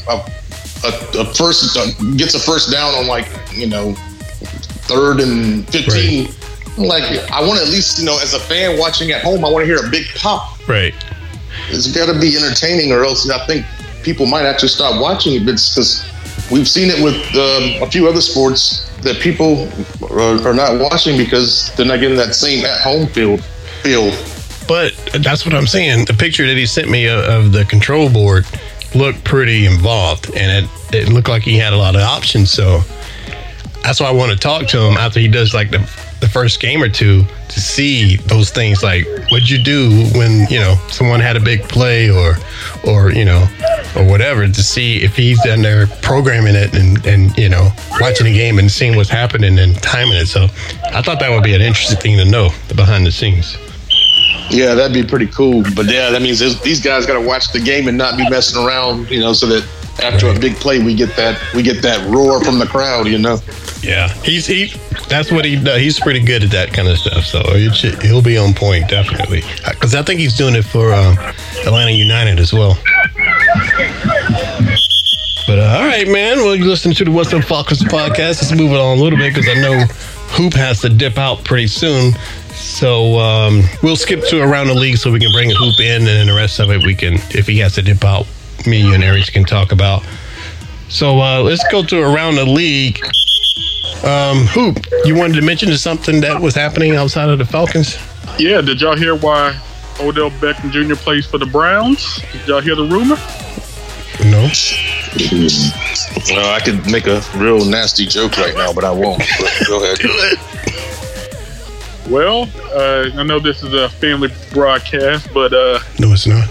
a, 0.08 0.14
a, 0.84 1.20
a 1.20 1.34
first 1.34 1.76
gets 2.16 2.34
a 2.34 2.40
first 2.40 2.72
down 2.72 2.94
on 2.94 3.06
like 3.06 3.28
you 3.52 3.66
know 3.66 3.94
third 4.90 5.20
and 5.20 5.66
fifteen. 5.68 6.28
Like 6.76 7.04
I 7.30 7.40
want 7.40 7.58
to 7.60 7.64
at 7.66 7.70
least 7.70 7.98
you 7.98 8.04
know 8.04 8.18
as 8.20 8.34
a 8.34 8.40
fan 8.40 8.78
watching 8.78 9.10
at 9.10 9.22
home, 9.22 9.44
I 9.44 9.50
want 9.50 9.62
to 9.62 9.66
hear 9.66 9.84
a 9.84 9.90
big 9.90 10.06
pop 10.16 10.58
Right. 10.68 10.94
it's 11.68 11.92
got 11.94 12.12
to 12.12 12.18
be 12.18 12.36
entertaining, 12.36 12.92
or 12.92 13.04
else 13.04 13.28
I 13.28 13.44
think 13.46 13.66
people 14.02 14.26
might 14.26 14.44
actually 14.46 14.68
stop 14.68 15.00
watching 15.00 15.34
it. 15.34 15.40
Because 15.40 16.04
we've 16.50 16.68
seen 16.68 16.90
it 16.90 17.02
with 17.02 17.16
um, 17.34 17.82
a 17.86 17.90
few 17.90 18.08
other 18.08 18.20
sports 18.20 18.88
that 19.02 19.16
people 19.20 19.68
are, 20.10 20.46
are 20.46 20.54
not 20.54 20.80
watching 20.80 21.16
because 21.16 21.74
they're 21.76 21.86
not 21.86 22.00
getting 22.00 22.16
that 22.16 22.34
same 22.34 22.64
at 22.64 22.80
home 22.80 23.06
feel. 23.08 23.38
Feel. 23.82 24.10
But 24.68 24.94
that's 25.22 25.44
what 25.44 25.54
I'm 25.54 25.66
saying. 25.66 26.04
The 26.04 26.14
picture 26.14 26.46
that 26.46 26.56
he 26.56 26.66
sent 26.66 26.88
me 26.88 27.06
of, 27.06 27.18
of 27.24 27.52
the 27.52 27.64
control 27.64 28.08
board 28.08 28.46
looked 28.94 29.24
pretty 29.24 29.66
involved, 29.66 30.30
and 30.36 30.64
it, 30.64 30.94
it 30.94 31.08
looked 31.12 31.28
like 31.28 31.42
he 31.42 31.56
had 31.56 31.72
a 31.72 31.76
lot 31.76 31.96
of 31.96 32.02
options. 32.02 32.50
So 32.52 32.82
that's 33.82 34.00
why 34.00 34.06
I 34.06 34.12
want 34.12 34.32
to 34.32 34.38
talk 34.38 34.66
to 34.68 34.78
him 34.78 34.96
after 34.96 35.20
he 35.20 35.28
does 35.28 35.54
like 35.54 35.70
the 35.70 35.78
the 36.20 36.28
first 36.28 36.60
game 36.60 36.82
or 36.82 36.88
two 36.88 37.24
to 37.48 37.60
see 37.60 38.16
those 38.16 38.50
things 38.50 38.82
like 38.82 39.06
what'd 39.30 39.48
you 39.48 39.62
do 39.62 40.04
when 40.14 40.46
you 40.50 40.58
know 40.58 40.76
someone 40.88 41.18
had 41.18 41.34
a 41.36 41.40
big 41.40 41.62
play 41.62 42.10
or 42.10 42.36
or 42.86 43.10
you 43.10 43.24
know 43.24 43.46
or 43.96 44.04
whatever 44.04 44.46
to 44.46 44.62
see 44.62 45.02
if 45.02 45.16
he's 45.16 45.42
down 45.42 45.62
there 45.62 45.86
programming 46.02 46.54
it 46.54 46.74
and 46.74 47.04
and 47.06 47.36
you 47.38 47.48
know 47.48 47.70
watching 48.00 48.26
the 48.26 48.32
game 48.32 48.58
and 48.58 48.70
seeing 48.70 48.96
what's 48.96 49.08
happening 49.08 49.58
and 49.58 49.82
timing 49.82 50.16
it. 50.16 50.26
So 50.26 50.44
I 50.92 51.02
thought 51.02 51.20
that 51.20 51.30
would 51.30 51.42
be 51.44 51.54
an 51.54 51.62
interesting 51.62 51.98
thing 51.98 52.16
to 52.18 52.24
know 52.24 52.50
the 52.68 52.74
behind 52.74 53.06
the 53.06 53.12
scenes. 53.12 53.56
Yeah, 54.50 54.74
that'd 54.74 54.92
be 54.92 55.08
pretty 55.08 55.28
cool. 55.28 55.62
But 55.76 55.86
yeah, 55.86 56.10
that 56.10 56.22
means 56.22 56.40
these 56.60 56.82
guys 56.82 57.06
got 57.06 57.14
to 57.14 57.26
watch 57.26 57.52
the 57.52 57.60
game 57.60 57.86
and 57.86 57.96
not 57.96 58.16
be 58.16 58.28
messing 58.28 58.62
around, 58.64 59.08
you 59.08 59.20
know, 59.20 59.32
so 59.32 59.46
that 59.46 59.64
after 60.02 60.28
a 60.28 60.38
big 60.38 60.56
play, 60.56 60.82
we 60.82 60.94
get 60.94 61.14
that 61.16 61.40
we 61.54 61.62
get 61.62 61.82
that 61.82 62.06
roar 62.08 62.42
from 62.44 62.58
the 62.58 62.66
crowd, 62.66 63.06
you 63.06 63.18
know. 63.18 63.38
Yeah, 63.82 64.08
he's 64.22 64.46
he. 64.46 64.72
That's 65.08 65.32
what 65.32 65.44
he 65.44 65.56
does. 65.56 65.80
He's 65.80 65.98
pretty 65.98 66.20
good 66.20 66.44
at 66.44 66.50
that 66.50 66.72
kind 66.72 66.88
of 66.88 66.98
stuff. 66.98 67.24
So 67.24 67.42
should, 67.70 68.02
he'll 68.02 68.22
be 68.22 68.36
on 68.36 68.54
point 68.54 68.88
definitely. 68.88 69.42
Because 69.68 69.94
I 69.94 70.02
think 70.02 70.20
he's 70.20 70.36
doing 70.36 70.54
it 70.54 70.64
for 70.64 70.92
um, 70.92 71.16
Atlanta 71.66 71.90
United 71.90 72.38
as 72.38 72.52
well. 72.52 72.78
But 75.46 75.58
uh, 75.58 75.78
all 75.78 75.86
right, 75.86 76.06
man. 76.06 76.38
Well, 76.38 76.54
you 76.54 76.66
listen 76.66 76.92
to 76.94 77.04
the 77.04 77.10
What's 77.10 77.32
Up 77.32 77.42
Falcons 77.42 77.82
podcast. 77.82 78.40
Let's 78.40 78.52
move 78.52 78.70
it 78.70 78.78
on 78.78 78.98
a 78.98 79.02
little 79.02 79.18
bit 79.18 79.34
because 79.34 79.48
I 79.48 79.60
know 79.60 79.84
Hoop 80.34 80.52
has 80.54 80.80
to 80.82 80.88
dip 80.88 81.18
out 81.18 81.44
pretty 81.44 81.66
soon. 81.66 82.12
So 82.52 83.18
um, 83.18 83.62
we'll 83.82 83.96
skip 83.96 84.22
to 84.28 84.40
around 84.42 84.68
the 84.68 84.74
league 84.74 84.98
so 84.98 85.10
we 85.10 85.18
can 85.18 85.32
bring 85.32 85.50
Hoop 85.50 85.80
in, 85.80 85.98
and 85.98 86.06
then 86.06 86.26
the 86.28 86.34
rest 86.34 86.60
of 86.60 86.70
it 86.70 86.84
we 86.84 86.94
can, 86.94 87.14
if 87.30 87.46
he 87.46 87.58
has 87.58 87.74
to 87.74 87.82
dip 87.82 88.04
out, 88.04 88.26
me 88.66 88.80
you 88.80 88.94
and 88.94 89.02
Aries 89.04 89.30
can 89.30 89.44
talk 89.44 89.72
about. 89.72 90.04
So 90.88 91.20
uh, 91.20 91.40
let's 91.42 91.64
go 91.70 91.82
to 91.84 92.00
around 92.02 92.36
the 92.36 92.44
league. 92.44 92.98
Um, 94.04 94.46
Hoop, 94.46 94.78
you 95.04 95.14
wanted 95.14 95.34
to 95.34 95.42
mention 95.42 95.76
something 95.76 96.20
that 96.22 96.40
was 96.40 96.54
happening 96.54 96.96
outside 96.96 97.28
of 97.28 97.38
the 97.38 97.44
Falcons? 97.44 97.98
Yeah, 98.38 98.60
did 98.60 98.80
y'all 98.80 98.96
hear 98.96 99.14
why 99.14 99.60
Odell 100.00 100.30
Beckham 100.30 100.70
Jr. 100.70 100.94
plays 100.94 101.26
for 101.26 101.38
the 101.38 101.46
Browns? 101.46 102.20
Did 102.32 102.48
y'all 102.48 102.60
hear 102.60 102.74
the 102.74 102.84
rumor? 102.84 103.16
No. 104.24 104.48
Well, 106.34 106.54
I 106.54 106.60
could 106.60 106.90
make 106.90 107.06
a 107.06 107.22
real 107.36 107.64
nasty 107.64 108.06
joke 108.06 108.36
right 108.36 108.54
now, 108.54 108.72
but 108.72 108.84
I 108.84 108.90
won't. 108.90 109.22
But 109.38 109.52
go 109.68 109.84
ahead. 109.84 110.38
Well, 112.10 112.48
uh, 112.72 113.08
I 113.14 113.22
know 113.22 113.38
this 113.38 113.62
is 113.62 113.72
a 113.72 113.88
family 113.88 114.30
broadcast, 114.52 115.32
but 115.32 115.52
uh, 115.52 115.78
No, 116.00 116.12
it's 116.12 116.26
not. 116.26 116.48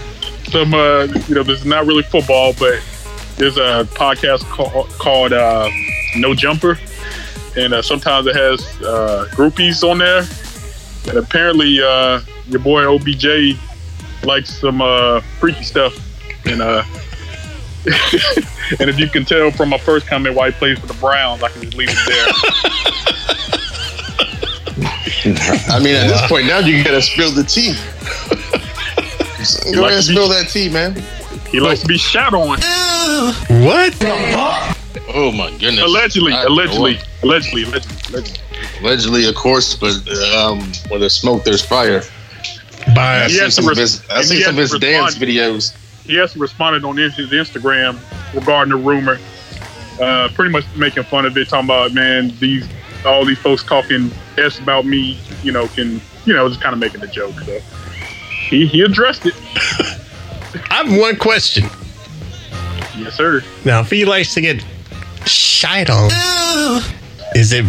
Some, 0.50 0.74
uh, 0.74 1.04
you 1.28 1.34
know, 1.34 1.42
this 1.42 1.60
is 1.60 1.66
not 1.66 1.86
really 1.86 2.02
football, 2.02 2.52
but 2.58 2.82
there's 3.36 3.56
a 3.56 3.86
podcast 3.94 4.44
call, 4.50 4.84
called 4.98 5.32
uh, 5.32 5.68
No 6.16 6.34
Jumper, 6.34 6.78
and 7.56 7.72
uh, 7.72 7.82
sometimes 7.82 8.26
it 8.26 8.36
has 8.36 8.60
uh, 8.82 9.26
groupies 9.32 9.88
on 9.88 9.98
there. 9.98 10.24
And 11.08 11.16
apparently, 11.16 11.80
uh, 11.82 12.20
your 12.48 12.60
boy 12.60 12.84
OBJ 12.84 13.56
likes 14.24 14.52
some 14.52 14.82
uh, 14.82 15.20
freaky 15.38 15.62
stuff, 15.62 15.94
and 16.46 16.60
uh, 16.60 16.84
and 18.78 18.90
if 18.90 18.98
you 18.98 19.08
can 19.08 19.24
tell 19.24 19.50
from 19.50 19.70
my 19.70 19.78
first 19.78 20.06
comment 20.06 20.34
why 20.34 20.50
he 20.50 20.58
plays 20.58 20.78
for 20.78 20.86
the 20.86 20.94
Browns, 20.94 21.42
I 21.42 21.48
can 21.48 21.62
just 21.62 21.76
leave 21.76 21.88
it 21.90 21.98
there. 22.06 22.26
I 25.74 25.78
mean, 25.82 25.94
at 25.94 26.08
this 26.08 26.26
point 26.28 26.46
now, 26.46 26.58
you 26.58 26.84
gotta 26.84 27.00
spill 27.00 27.30
the 27.30 27.44
tea. 27.44 27.74
Go 29.74 29.84
ahead 29.84 29.94
and 29.96 30.04
spill 30.04 30.28
that 30.28 30.48
tea, 30.48 30.68
man. 30.68 30.94
He 31.50 31.60
likes 31.60 31.80
to 31.82 31.86
be 31.88 31.98
shot 31.98 32.34
on. 32.34 32.58
What? 33.64 33.92
The? 33.94 34.76
Oh 35.08 35.32
my 35.32 35.50
goodness. 35.58 35.84
Allegedly, 35.84 36.32
allegedly, 36.32 36.98
allegedly, 37.22 37.62
allegedly, 37.64 37.64
allegedly. 37.64 38.40
allegedly, 38.80 39.28
of 39.28 39.34
course, 39.34 39.74
but 39.76 39.92
um, 40.36 40.60
where 40.88 40.98
there's 41.00 41.14
smoke, 41.14 41.44
there's 41.44 41.64
fire. 41.64 42.02
By 42.94 43.24
I've 43.24 43.30
He 43.30 43.36
seen 43.38 43.50
some 43.50 43.64
to 43.66 43.70
of 43.72 43.76
his, 43.76 44.02
I've 44.10 44.24
seen 44.24 44.38
he 44.38 44.42
some 44.42 44.54
of 44.54 44.58
his 44.58 44.70
dance 44.78 45.20
respond. 45.20 45.30
videos. 45.30 45.76
he 46.06 46.14
has 46.16 46.36
responded 46.36 46.84
on 46.84 46.96
his, 46.96 47.14
his 47.16 47.30
Instagram 47.30 47.98
regarding 48.34 48.70
the 48.70 48.78
rumor, 48.78 49.18
uh, 50.00 50.28
pretty 50.34 50.50
much 50.50 50.64
making 50.76 51.02
fun 51.04 51.24
of 51.26 51.36
it, 51.36 51.48
talking 51.48 51.66
about 51.66 51.92
man, 51.92 52.32
these 52.38 52.66
all 53.04 53.24
these 53.24 53.38
folks 53.38 53.62
talking 53.62 54.10
s 54.38 54.58
about 54.58 54.84
me, 54.86 55.18
you 55.42 55.52
know, 55.52 55.66
can 55.68 56.00
you 56.26 56.34
know, 56.34 56.48
just 56.48 56.60
kind 56.60 56.72
of 56.72 56.78
making 56.78 57.02
a 57.02 57.06
joke. 57.06 57.34
So 57.40 57.60
he 58.50 58.66
he 58.66 58.82
addressed 58.82 59.24
it. 59.26 59.34
I 60.70 60.82
have 60.84 60.96
one 60.98 61.16
question. 61.16 61.64
Yes, 62.98 63.14
sir. 63.14 63.42
Now, 63.64 63.80
if 63.80 63.90
he 63.90 64.04
likes 64.04 64.34
to 64.34 64.40
get 64.40 64.64
shied 65.24 65.88
on, 65.90 66.10
is 67.34 67.52
it 67.52 67.64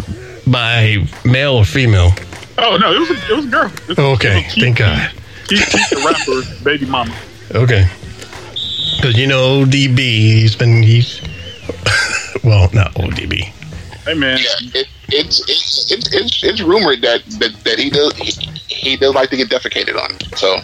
by 0.51 0.97
male 1.23 1.53
or 1.55 1.65
female? 1.65 2.11
Oh 2.57 2.77
no, 2.77 2.93
it 2.93 2.99
was 2.99 3.09
a, 3.11 3.31
it 3.31 3.35
was 3.35 3.45
a 3.45 3.49
girl. 3.49 3.67
It 3.67 3.87
was- 3.87 3.99
Okay, 3.99 4.39
it 4.39 4.45
was 4.45 4.53
Keith- 4.53 4.63
thank 4.63 4.77
God. 4.77 5.11
Keith, 5.47 5.69
Keith, 5.69 5.89
the 5.89 5.97
rapper, 6.05 6.63
baby 6.63 6.85
mama. 6.85 7.15
Okay. 7.55 7.87
Because 8.97 9.17
you 9.17 9.27
know 9.27 9.63
ODB, 9.65 9.97
he's 9.99 10.55
been 10.55 10.83
he's 10.83 11.21
well, 12.43 12.69
not 12.73 12.93
ODB. 12.95 13.43
Hey 14.05 14.13
man, 14.15 14.37
Yeah, 14.39 14.79
it, 14.81 14.87
it's, 15.09 15.39
it's 15.49 15.91
it's 15.91 16.13
it's 16.15 16.43
it's 16.43 16.61
rumored 16.61 17.01
that 17.01 17.23
that, 17.39 17.53
that 17.63 17.79
he 17.79 17.89
does 17.89 18.13
he, 18.17 18.31
he 18.81 18.97
does 18.97 19.13
like 19.13 19.29
to 19.29 19.37
get 19.37 19.49
defecated 19.49 19.95
on. 20.01 20.19
So 20.35 20.57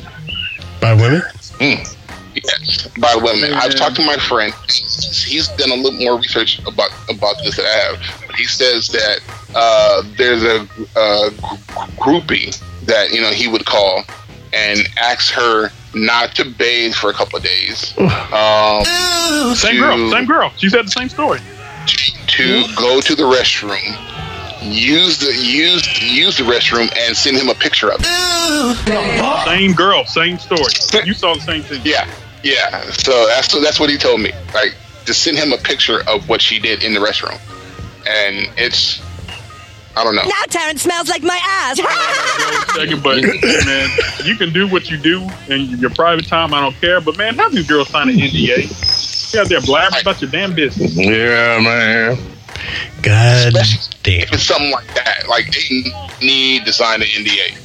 By 0.82 0.93
women? 0.93 1.22
yes, 1.59 2.88
by 2.99 3.15
women. 3.15 3.53
I've 3.53 3.76
talked 3.76 3.95
to 3.97 4.05
my 4.05 4.18
friend. 4.18 4.53
He's 4.68 5.47
done 5.49 5.72
a 5.72 5.76
little 5.76 5.99
more 5.99 6.18
research 6.18 6.59
about 6.65 6.91
about 7.09 7.36
this 7.43 7.55
than 7.57 7.65
I 7.65 7.70
have. 7.70 8.36
He 8.36 8.45
says 8.45 8.88
that 8.89 9.20
uh, 9.55 10.03
there's 10.18 10.43
a, 10.43 10.61
uh 10.95 11.30
groupie 11.97 12.57
that 12.86 13.11
you 13.11 13.22
know 13.22 13.32
he 13.32 13.47
would 13.47 13.65
call 13.65 14.03
and 14.53 14.80
ask 14.97 15.34
her 15.34 15.70
not 15.93 16.34
to 16.36 16.45
bathe 16.45 16.93
for 16.93 17.09
a 17.09 17.13
couple 17.13 17.38
of 17.38 17.43
days. 17.43 17.93
Um, 17.97 18.84
same 19.55 19.76
to- 19.76 19.80
girl, 19.82 20.11
same 20.11 20.26
girl. 20.26 20.51
She 20.57 20.70
said 20.70 20.86
the 20.86 20.91
same 20.91 21.09
story. 21.09 21.39
to 21.88 22.63
go 22.76 22.99
to 23.01 23.15
the 23.15 23.24
restroom, 23.24 23.95
use 24.62 25.20
the 25.20 25.34
use 25.34 26.01
use 26.01 26.38
the 26.38 26.43
restroom, 26.43 26.91
and 26.97 27.16
send 27.16 27.38
him 27.38 27.49
a 27.49 27.55
picture 27.55 27.91
of 27.91 27.99
it. 28.01 29.45
Same 29.45 29.74
girl, 29.74 30.05
same 30.05 30.38
story. 30.38 30.72
You 31.05 31.14
saw 31.14 31.36
the 31.36 31.41
same 31.41 31.64
thing. 31.64 31.82
Yeah, 31.84 32.10
yeah. 32.43 32.82
So 32.91 33.28
that's 33.28 33.53
that's 33.62 33.80
what 33.80 33.89
he 33.89 33.97
told 33.97 34.22
me. 34.22 34.32
Like 34.53 34.76
to 35.05 35.14
send 35.14 35.38
him 35.38 35.53
a 35.53 35.58
picture 35.58 36.01
of 36.08 36.28
what 36.30 36.41
she 36.41 36.60
did 36.60 36.84
in 36.84 36.93
the 36.93 36.99
restroom, 36.99 37.39
and 38.08 38.49
it's 38.58 39.01
I 39.97 40.03
don't 40.03 40.16
know. 40.16 40.24
Now 40.24 40.43
Terrence 40.47 40.84
smells 40.84 41.10
like 41.10 41.24
my 41.24 41.39
ass. 41.43 41.78
second, 42.76 43.01
but 43.01 43.24
man, 43.66 43.89
you 44.24 44.36
can 44.36 44.53
do 44.53 44.68
what 44.68 44.91
you 44.91 44.97
do 44.97 45.28
in 45.49 45.70
your 45.80 45.89
private 45.89 46.28
time. 46.28 46.53
I 46.53 46.62
don't 46.62 46.80
care. 46.80 47.01
But 47.01 47.18
man, 47.18 47.36
have 47.36 47.51
these 47.51 47.68
girls 47.68 47.89
sign 47.89 48.10
an 48.10 48.16
NDA? 48.16 49.34
Yeah, 49.34 49.43
they're 49.43 49.60
blabbering 49.60 50.01
about 50.01 50.22
your 50.22 50.30
damn 50.30 50.53
business. 50.53 50.95
Yeah, 50.95 51.60
man. 51.60 52.37
God 53.01 53.47
Especially 53.55 53.97
damn. 54.03 54.22
If 54.22 54.34
it's 54.34 54.43
something 54.43 54.72
like 54.72 54.93
that, 54.95 55.28
like 55.28 55.45
they 55.51 55.91
need 56.26 56.66
to 56.66 56.74
sign 56.74 57.01
an 57.01 57.08
NDA. 57.08 57.64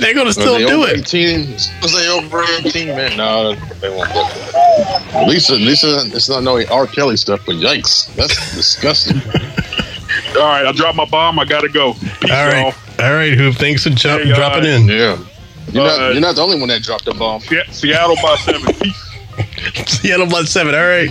They're 0.00 0.14
gonna 0.14 0.32
still 0.32 0.58
do 0.58 0.84
it. 0.84 0.98
18? 0.98 1.52
Was 1.80 1.92
they 1.94 2.08
over 2.08 2.42
18, 2.64 2.88
man? 2.88 3.16
No, 3.16 3.54
they 3.54 3.88
won't 3.88 4.12
do 4.12 4.18
it. 4.20 5.14
At 5.14 5.28
least, 5.28 5.50
at 5.50 5.58
least 5.58 5.84
it's 5.84 6.28
not 6.28 6.42
no 6.42 6.60
R. 6.66 6.86
Kelly 6.88 7.16
stuff, 7.16 7.42
but 7.46 7.54
yikes. 7.54 8.12
That's 8.16 8.34
disgusting. 8.54 9.16
All 10.36 10.42
right, 10.42 10.66
I 10.66 10.72
dropped 10.72 10.96
my 10.96 11.04
bomb. 11.04 11.38
I 11.38 11.44
gotta 11.44 11.68
go. 11.68 11.92
Peace, 11.94 12.30
All 12.30 12.46
right. 12.48 12.74
All 13.00 13.14
right, 13.14 13.32
Hoop. 13.34 13.54
Thanks 13.56 13.84
for 13.84 13.90
jump, 13.90 14.22
Hey, 14.24 14.32
uh, 14.32 14.36
dropping 14.36 14.64
in. 14.64 14.86
Yeah. 14.86 15.18
You're, 15.70 15.84
Uh, 15.84 15.96
not, 15.96 16.12
you're 16.12 16.20
not 16.20 16.34
the 16.34 16.42
only 16.42 16.58
one 16.58 16.68
that 16.68 16.82
dropped 16.82 17.04
the 17.04 17.14
bomb. 17.14 17.40
Seattle 17.70 18.16
by 18.22 18.36
seven. 18.36 18.74
Seattle 19.86 20.26
by 20.26 20.42
seven. 20.42 20.74
All 20.74 20.86
right. 20.86 21.08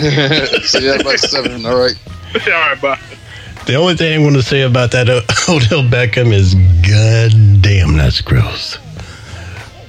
so 0.66 0.80
yeah, 0.80 0.96
about 0.96 1.20
seven. 1.20 1.66
All 1.66 1.78
right. 1.78 1.96
All 2.48 2.52
right, 2.52 2.82
bye. 2.82 3.00
The 3.66 3.76
only 3.76 3.96
thing 3.96 4.20
I 4.20 4.24
want 4.24 4.36
to 4.36 4.44
say 4.44 4.62
about 4.62 4.92
that 4.92 5.10
uh, 5.10 5.22
Odell 5.50 5.84
Beckham 5.84 6.32
is, 6.34 6.54
God 6.54 7.62
damn, 7.62 7.98
that's 7.98 8.22
gross. 8.22 8.78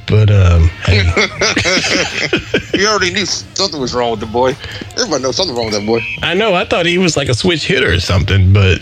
But 0.06 0.30
um, 0.30 0.68
hey, 0.84 1.02
You 2.78 2.86
already 2.86 3.12
knew 3.12 3.26
something 3.26 3.80
was 3.80 3.92
wrong 3.92 4.12
with 4.12 4.20
the 4.20 4.26
boy. 4.26 4.56
Everybody 4.92 5.24
knows 5.24 5.36
something 5.36 5.56
wrong 5.56 5.66
with 5.66 5.74
that 5.74 5.86
boy. 5.86 6.00
I 6.22 6.34
know 6.34 6.54
I 6.54 6.64
thought 6.64 6.86
he 6.86 6.98
was 6.98 7.16
like 7.16 7.28
a 7.28 7.34
switch 7.34 7.66
hitter 7.66 7.92
or 7.92 7.98
something, 7.98 8.52
but 8.52 8.78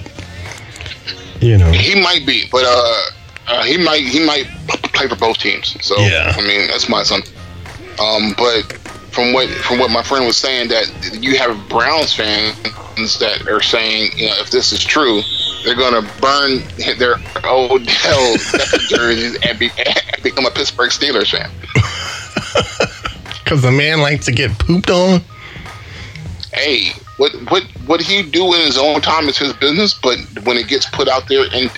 you 1.41 1.57
know, 1.57 1.73
He 1.73 2.01
might 2.01 2.27
be, 2.27 2.45
but 2.53 2.65
uh, 2.67 3.03
uh 3.49 3.63
he 3.65 3.79
might 3.79 4.03
he 4.03 4.25
might 4.25 4.47
play 4.93 5.09
for 5.09 5.17
both 5.17 5.39
teams. 5.39 5.75
So 5.83 5.99
Yeah. 5.99 6.35
I 6.37 6.43
mean 6.43 6.69
that's 6.69 6.91
my 6.91 7.03
son. 7.03 7.23
Um, 7.99 8.35
but 8.37 8.79
from 9.15 9.33
what 9.33 9.49
from 9.49 9.79
what 9.79 9.91
my 9.91 10.03
friend 10.03 10.27
was 10.27 10.37
saying, 10.37 10.69
that 10.69 11.19
you 11.21 11.39
have 11.39 11.69
Browns 11.69 12.13
fans 12.13 12.59
that 13.19 13.47
are 13.49 13.63
saying, 13.63 14.11
you 14.17 14.27
know, 14.27 14.35
if 14.39 14.51
this 14.51 14.73
is 14.73 14.85
true, 14.85 15.23
they're 15.65 15.77
gonna 15.77 16.03
burn 16.21 16.63
their 16.99 17.17
Odell 17.45 18.37
jerseys 18.89 19.39
and, 19.47 19.59
be, 19.59 19.71
and 19.79 20.23
become 20.23 20.47
a 20.47 20.51
Pittsburgh 20.51 20.91
Steelers 20.91 21.31
fan. 21.31 21.51
because 23.45 23.63
the 23.63 23.71
man 23.71 24.01
likes 24.01 24.25
to 24.27 24.33
get 24.33 24.59
pooped 24.59 24.91
on. 24.91 25.21
Hey, 26.53 26.93
what 27.17 27.33
what 27.51 27.63
what 27.87 28.01
he 28.01 28.23
do 28.23 28.53
in 28.55 28.61
his 28.61 28.77
own 28.77 29.01
time 29.01 29.29
is 29.29 29.39
his 29.39 29.53
business. 29.55 29.95
But 29.95 30.19
when 30.45 30.57
it 30.57 30.67
gets 30.67 30.87
put 30.91 31.09
out 31.09 31.29
there 31.29 31.45
and 31.53 31.71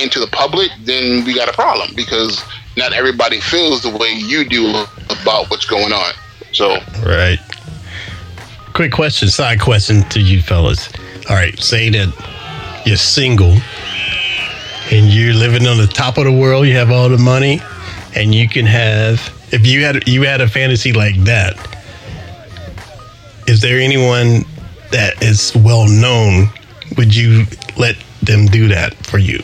into 0.00 0.18
the 0.18 0.28
public, 0.32 0.70
then 0.82 1.24
we 1.24 1.34
got 1.34 1.48
a 1.48 1.52
problem 1.52 1.90
because 1.94 2.42
not 2.76 2.92
everybody 2.92 3.40
feels 3.40 3.82
the 3.82 3.90
way 3.90 4.12
you 4.12 4.46
do 4.46 4.84
about 5.26 5.50
what's 5.50 5.66
going 5.66 5.92
on. 5.92 6.12
So 6.52 6.78
Right. 7.04 7.38
Quick 8.74 8.92
question, 8.92 9.28
side 9.28 9.60
question 9.60 10.02
to 10.10 10.20
you 10.20 10.40
fellas. 10.40 10.88
All 11.28 11.34
right, 11.34 11.58
say 11.58 11.90
that 11.90 12.82
you're 12.86 12.96
single 12.96 13.56
and 14.92 15.08
you're 15.08 15.34
living 15.34 15.66
on 15.66 15.78
the 15.78 15.88
top 15.88 16.18
of 16.18 16.24
the 16.24 16.32
world, 16.32 16.66
you 16.66 16.76
have 16.76 16.92
all 16.92 17.08
the 17.08 17.18
money, 17.18 17.60
and 18.14 18.34
you 18.34 18.48
can 18.48 18.66
have 18.66 19.32
if 19.50 19.66
you 19.66 19.82
had 19.82 20.06
you 20.06 20.22
had 20.22 20.40
a 20.40 20.48
fantasy 20.48 20.92
like 20.92 21.16
that, 21.24 21.56
is 23.48 23.60
there 23.60 23.80
anyone 23.80 24.44
that 24.92 25.20
is 25.22 25.56
well 25.56 25.88
known? 25.88 26.48
Would 26.96 27.14
you 27.14 27.46
let 27.76 27.96
them 28.22 28.46
do 28.46 28.68
that 28.68 28.94
for 29.06 29.18
you? 29.18 29.40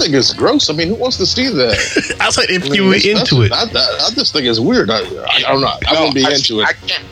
Think 0.00 0.14
it's 0.14 0.32
gross. 0.32 0.70
I 0.70 0.72
mean, 0.72 0.88
who 0.88 0.94
wants 0.94 1.16
to 1.18 1.26
see 1.26 1.48
that? 1.48 2.16
I 2.20 2.26
was 2.26 2.36
like, 2.38 2.50
if 2.50 2.62
I 2.62 2.64
mean, 2.64 2.74
you 2.74 2.84
were 2.86 2.94
into 2.94 3.42
it, 3.42 3.52
I, 3.52 3.62
I, 3.62 4.06
I 4.06 4.10
just 4.14 4.32
think 4.32 4.46
it's 4.46 4.60
weird. 4.60 4.90
I, 4.90 4.98
I, 5.00 5.42
I'm 5.48 5.60
not. 5.60 5.82
I 5.88 5.94
No, 5.94 6.02
won't 6.02 6.14
be 6.14 6.24
I- 6.24 6.32
into 6.32 6.60
it. 6.60 6.66
I 6.66 6.72
can't. 6.72 7.04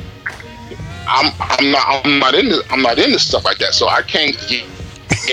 I'm 1.11 1.33
I'm 1.41 1.71
not 1.71 2.05
I'm 2.05 2.19
not 2.19 2.35
into 2.35 2.63
I'm 2.71 2.83
not 2.83 2.99
into 2.99 3.19
stuff 3.19 3.45
like 3.45 3.57
that. 3.59 3.73
So 3.73 3.89
I 3.89 4.03
can't 4.03 4.37
get 4.47 4.63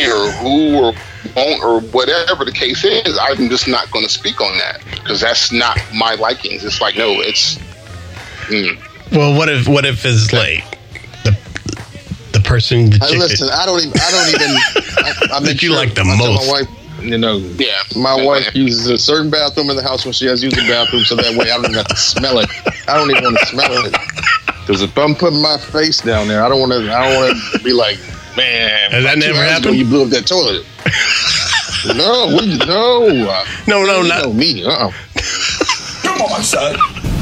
or 0.08 0.32
who 0.40 0.78
or 0.78 0.94
won't 1.36 1.62
or 1.64 1.82
whatever 1.92 2.46
the 2.46 2.52
case 2.54 2.86
is. 2.86 3.20
I'm 3.22 3.50
just 3.50 3.68
not 3.68 3.92
going 3.92 4.06
to 4.06 4.12
speak 4.12 4.40
on 4.40 4.58
that 4.58 4.82
because 4.94 5.20
that's 5.20 5.52
not 5.52 5.78
my 5.94 6.16
likings. 6.16 6.64
It's 6.64 6.80
like 6.80 6.96
no, 6.96 7.20
it's. 7.20 7.58
Mm. 8.48 8.80
well, 9.12 9.36
what 9.38 9.50
if 9.50 9.68
what 9.68 9.86
if 9.86 10.06
it's 10.06 10.32
like 10.32 10.64
the 11.26 11.32
the 12.32 12.40
person 12.40 12.90
the 12.92 12.98
Hey, 13.06 13.18
listen, 13.18 13.50
I 13.52 13.66
don't 13.66 13.80
even. 13.82 14.00
I 14.00 14.12
don't 14.12 14.30
even. 14.30 14.52
I, 15.32 15.36
I 15.36 15.40
make 15.42 15.48
That 15.58 15.62
you 15.64 15.70
sure 15.70 15.78
like 15.78 15.94
the 15.94 16.06
most. 16.06 16.48
My 16.48 16.52
wife, 16.62 16.68
you 17.08 17.18
know, 17.18 17.38
Yeah, 17.58 17.82
my 17.96 18.16
wife 18.24 18.54
uses 18.56 18.88
a 18.88 18.98
certain 18.98 19.30
bathroom 19.30 19.70
in 19.70 19.76
the 19.76 19.84
house 19.84 20.06
when 20.06 20.14
she 20.14 20.26
has 20.28 20.44
used 20.44 20.56
the 20.56 20.68
bathroom, 20.68 21.04
so 21.04 21.16
that 21.16 21.36
way 21.38 21.50
I 21.52 21.56
don't 21.56 21.66
even 21.66 21.76
have 21.76 21.88
to 21.88 21.96
smell 21.96 22.40
it. 22.40 22.50
I 22.88 22.98
don't 22.98 23.10
even 23.12 23.24
want 23.24 23.38
to 23.40 23.46
smell 23.48 23.72
it 23.86 23.92
because 24.62 24.82
if 24.82 24.98
I'm 24.98 25.16
putting 25.16 25.42
my 25.42 25.58
face 25.58 26.02
down 26.02 26.28
there, 26.28 26.44
I 26.44 26.50
don't 26.50 26.60
want 26.60 26.72
to. 26.72 26.92
I 26.92 27.08
don't 27.10 27.16
want 27.22 27.38
to 27.54 27.60
be 27.64 27.72
like, 27.74 27.98
man. 28.36 28.92
Has 28.92 29.04
that 29.04 29.18
never 29.18 29.34
hours 29.38 29.46
ago 29.46 29.54
happened? 29.54 29.76
You 29.78 29.86
blew 29.86 30.04
up 30.04 30.10
that 30.10 30.26
toilet. 30.28 30.66
no, 31.96 32.34
what, 32.34 32.46
no, 32.68 33.44
No, 33.68 33.84
no, 33.86 34.02
you 34.02 34.08
not- 34.10 34.24
know 34.26 34.34
me. 34.34 34.66
Uh-uh. 34.66 34.92
Come 36.02 36.22
on, 36.22 36.44
son. 36.44 36.76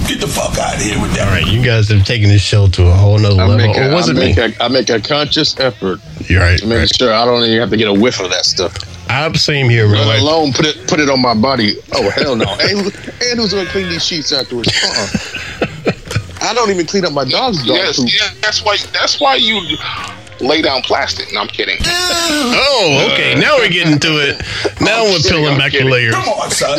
Get 0.08 0.20
the 0.20 0.28
fuck 0.28 0.58
out 0.58 0.76
of 0.76 0.82
here 0.82 1.02
with 1.02 1.14
that. 1.16 1.28
All 1.28 1.34
right, 1.34 1.46
you 1.48 1.64
guys 1.64 1.88
have 1.90 2.06
taken 2.06 2.28
this 2.30 2.42
show 2.42 2.68
to 2.68 2.88
a 2.88 2.94
whole 2.94 3.18
nother 3.18 3.42
I 3.42 3.46
level. 3.48 3.68
make, 3.68 3.78
a, 3.78 3.90
or 3.90 3.94
was 3.96 4.10
I, 4.10 4.12
it 4.12 4.16
make 4.16 4.38
me? 4.38 4.44
a, 4.60 4.64
I 4.64 4.68
make 4.68 4.90
a 4.90 5.00
conscious 5.00 5.58
effort 5.60 6.00
You're 6.30 6.42
right. 6.42 6.60
to 6.60 6.68
make 6.68 6.80
right. 6.80 6.96
sure 6.96 7.14
I 7.14 7.24
don't 7.26 7.44
even 7.44 7.60
have 7.62 7.70
to 7.70 7.78
get 7.78 7.88
a 7.88 7.94
whiff 7.94 8.20
of 8.20 8.30
that 8.32 8.44
stuff. 8.46 8.74
I'm 9.10 9.36
same 9.36 9.70
here, 9.70 9.88
man. 9.88 10.08
Let 10.08 10.08
Like, 10.08 10.22
alone 10.22 10.54
put 10.54 10.66
it 10.66 10.88
put 10.88 11.00
it 11.00 11.10
on 11.10 11.22
my 11.22 11.34
body. 11.34 11.76
Oh 11.94 12.10
hell 12.12 12.36
no! 12.36 12.46
and, 12.62 12.80
and 12.88 13.40
who's 13.40 13.54
gonna 13.54 13.70
clean 13.70 13.90
these 13.90 14.06
sheets 14.06 14.32
afterwards? 14.32 14.70
Uh-uh. 14.84 15.08
I 16.42 16.54
don't 16.54 16.70
even 16.72 16.86
clean 16.86 17.06
up 17.06 17.14
my 17.14 17.24
dog's 17.26 17.60
dog 17.66 17.78
Yes, 17.78 17.98
poop. 18.00 18.10
yeah, 18.12 18.30
that's 18.42 18.64
why 18.66 18.78
that's 18.92 19.20
why 19.20 19.36
you 19.36 19.62
lay 20.42 20.62
down 20.62 20.82
plastic. 20.82 21.32
No, 21.32 21.42
I'm 21.42 21.48
kidding. 21.48 21.78
oh, 21.86 23.10
okay. 23.14 23.36
Now 23.40 23.58
we're 23.58 23.70
getting 23.70 23.98
to 24.00 24.08
it. 24.20 24.42
Now 24.82 25.04
I'm 25.06 25.12
we're 25.12 25.18
kidding, 25.20 25.32
peeling 25.32 25.54
I'm 25.54 25.58
back 25.60 25.72
the 25.72 25.84
layers. 25.84 26.14
Come 26.16 26.28
on, 26.30 26.52
son. 26.52 26.78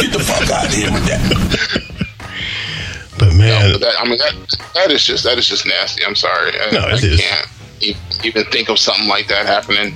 Get 0.00 0.12
the 0.12 0.18
fuck 0.18 0.50
out 0.50 0.66
of 0.66 0.72
here 0.72 0.90
with 0.92 1.06
that. 1.06 1.82
But 3.18 3.32
man, 3.32 3.70
No, 3.72 3.78
that, 3.78 3.94
I 3.98 4.04
mean 4.06 4.18
that 4.18 4.34
that 4.74 4.90
is 4.90 5.02
just 5.02 5.24
that 5.24 5.38
is 5.38 5.46
just 5.48 5.64
nasty. 5.66 6.04
I'm 6.04 6.14
sorry. 6.14 6.52
I, 6.60 6.70
No, 6.70 6.80
it 6.88 7.02
I 7.02 7.06
is. 7.06 7.18
can't 7.20 7.48
e- 7.80 7.96
even 8.24 8.44
think 8.50 8.68
of 8.68 8.78
something 8.78 9.08
like 9.08 9.26
that 9.28 9.46
happening. 9.46 9.94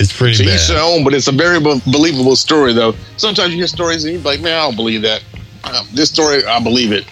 It's 0.00 0.12
pretty 0.16 0.36
To 0.38 0.44
bad. 0.44 0.54
each 0.56 0.66
their 0.68 0.80
own, 0.82 1.04
but 1.04 1.14
it's 1.14 1.28
a 1.28 1.32
very 1.32 1.60
be- 1.60 1.80
believable 1.86 2.34
story, 2.36 2.72
though. 2.72 2.94
Sometimes 3.18 3.50
you 3.52 3.58
hear 3.58 3.66
stories 3.68 4.04
and 4.04 4.14
you're 4.14 4.22
like, 4.22 4.40
man, 4.40 4.58
I 4.58 4.62
don't 4.66 4.76
believe 4.76 5.02
that. 5.02 5.22
Uh, 5.62 5.84
this 5.92 6.08
story, 6.10 6.44
I 6.44 6.58
believe 6.60 6.90
it. 6.92 7.04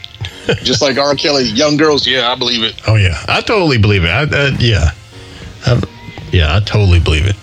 Just 0.64 0.80
like 0.82 0.96
R. 0.98 1.14
Kelly, 1.14 1.44
young 1.44 1.76
girls, 1.76 2.06
yeah, 2.06 2.32
I 2.32 2.34
believe 2.34 2.62
it. 2.64 2.80
Oh 2.88 2.96
yeah, 2.96 3.22
I 3.28 3.40
totally 3.42 3.76
believe 3.78 4.04
it. 4.04 4.08
I, 4.08 4.22
uh, 4.22 4.50
yeah, 4.58 4.90
I, 5.66 5.82
yeah, 6.32 6.56
I 6.56 6.60
totally 6.60 6.98
believe 7.00 7.26
it. 7.26 7.36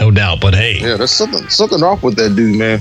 No 0.00 0.10
doubt. 0.10 0.40
But 0.40 0.54
hey, 0.54 0.78
Yeah, 0.80 0.96
there's 0.96 1.10
something 1.12 1.48
something 1.48 1.82
off 1.82 2.02
with 2.02 2.16
that 2.16 2.34
dude, 2.36 2.56
man. 2.56 2.80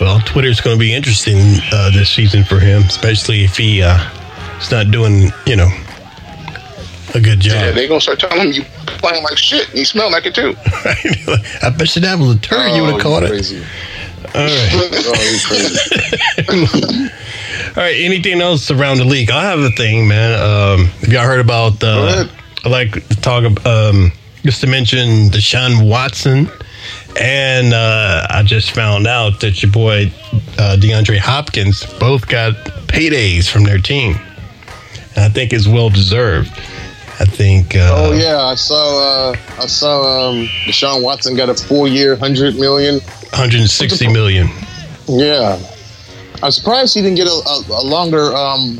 well, 0.00 0.18
Twitter's 0.20 0.60
going 0.62 0.76
to 0.76 0.80
be 0.80 0.92
interesting 0.94 1.36
uh, 1.72 1.90
this 1.90 2.08
season 2.10 2.44
for 2.44 2.58
him, 2.58 2.82
especially 2.82 3.44
if 3.44 3.56
he 3.56 3.82
uh, 3.82 3.98
is 4.58 4.70
not 4.70 4.90
doing, 4.90 5.30
you 5.46 5.56
know, 5.56 5.68
a 7.14 7.20
good 7.20 7.40
job. 7.40 7.52
Yeah, 7.54 7.66
job. 7.66 7.74
they 7.74 7.86
gonna 7.88 8.00
start 8.00 8.18
telling 8.20 8.40
him 8.40 8.52
you 8.52 8.64
playing 8.86 9.22
like 9.24 9.36
shit. 9.38 9.68
and 9.70 9.78
You 9.78 9.84
smell 9.84 10.10
like 10.10 10.26
it 10.26 10.34
too. 10.34 10.54
I 11.62 11.70
bet 11.76 11.94
you 11.96 12.02
that 12.02 12.18
was 12.18 12.36
a 12.36 12.38
turn. 12.38 12.74
you 12.74 12.82
would 12.82 12.92
have 12.92 13.00
Oh, 13.00 13.02
caught 13.02 13.22
it. 13.24 13.52
All 14.34 14.40
right. 14.42 14.70
Oh, 14.72 15.14
you 15.30 15.38
crazy. 15.46 17.10
All 17.76 17.82
right. 17.82 17.96
Anything 18.00 18.40
else 18.40 18.70
around 18.70 18.98
the 18.98 19.04
league? 19.04 19.30
I 19.30 19.44
have 19.44 19.60
a 19.60 19.70
thing, 19.70 20.08
man. 20.08 20.32
Um, 20.40 20.86
have 20.86 21.12
y'all 21.12 21.24
heard 21.24 21.40
about? 21.40 21.82
Uh. 21.82 22.26
I 22.64 22.68
like 22.68 22.92
to 23.08 23.20
talk. 23.20 23.44
Um, 23.66 24.12
just 24.42 24.60
to 24.62 24.66
mention 24.66 25.28
Deshaun 25.30 25.88
Watson, 25.88 26.48
and 27.20 27.72
uh, 27.72 28.26
I 28.30 28.42
just 28.42 28.72
found 28.72 29.06
out 29.06 29.40
that 29.40 29.62
your 29.62 29.70
boy 29.72 30.10
uh, 30.58 30.76
DeAndre 30.78 31.18
Hopkins 31.18 31.84
both 31.98 32.26
got 32.28 32.54
paydays 32.88 33.48
from 33.50 33.64
their 33.64 33.78
team, 33.78 34.16
and 35.16 35.24
I 35.24 35.28
think 35.28 35.52
it's 35.52 35.66
well 35.68 35.88
deserved. 35.90 36.50
I 37.24 37.26
think. 37.26 37.74
Uh, 37.74 37.94
Oh 37.96 38.12
yeah, 38.12 38.38
I 38.40 38.54
saw. 38.54 39.30
Uh, 39.30 39.36
I 39.58 39.66
saw. 39.66 40.28
Um, 40.28 40.46
Deshaun 40.66 41.02
Watson 41.02 41.34
got 41.36 41.48
a 41.48 41.54
four-year, 41.54 42.16
hundred 42.16 42.56
million. 42.56 42.96
160 43.00 44.12
million. 44.12 44.48
Yeah, 45.08 45.58
I'm 46.42 46.50
surprised 46.50 46.94
he 46.94 47.00
didn't 47.02 47.16
get 47.16 47.26
a, 47.26 47.30
a, 47.30 47.62
a 47.70 47.84
longer, 47.84 48.34
um, 48.34 48.78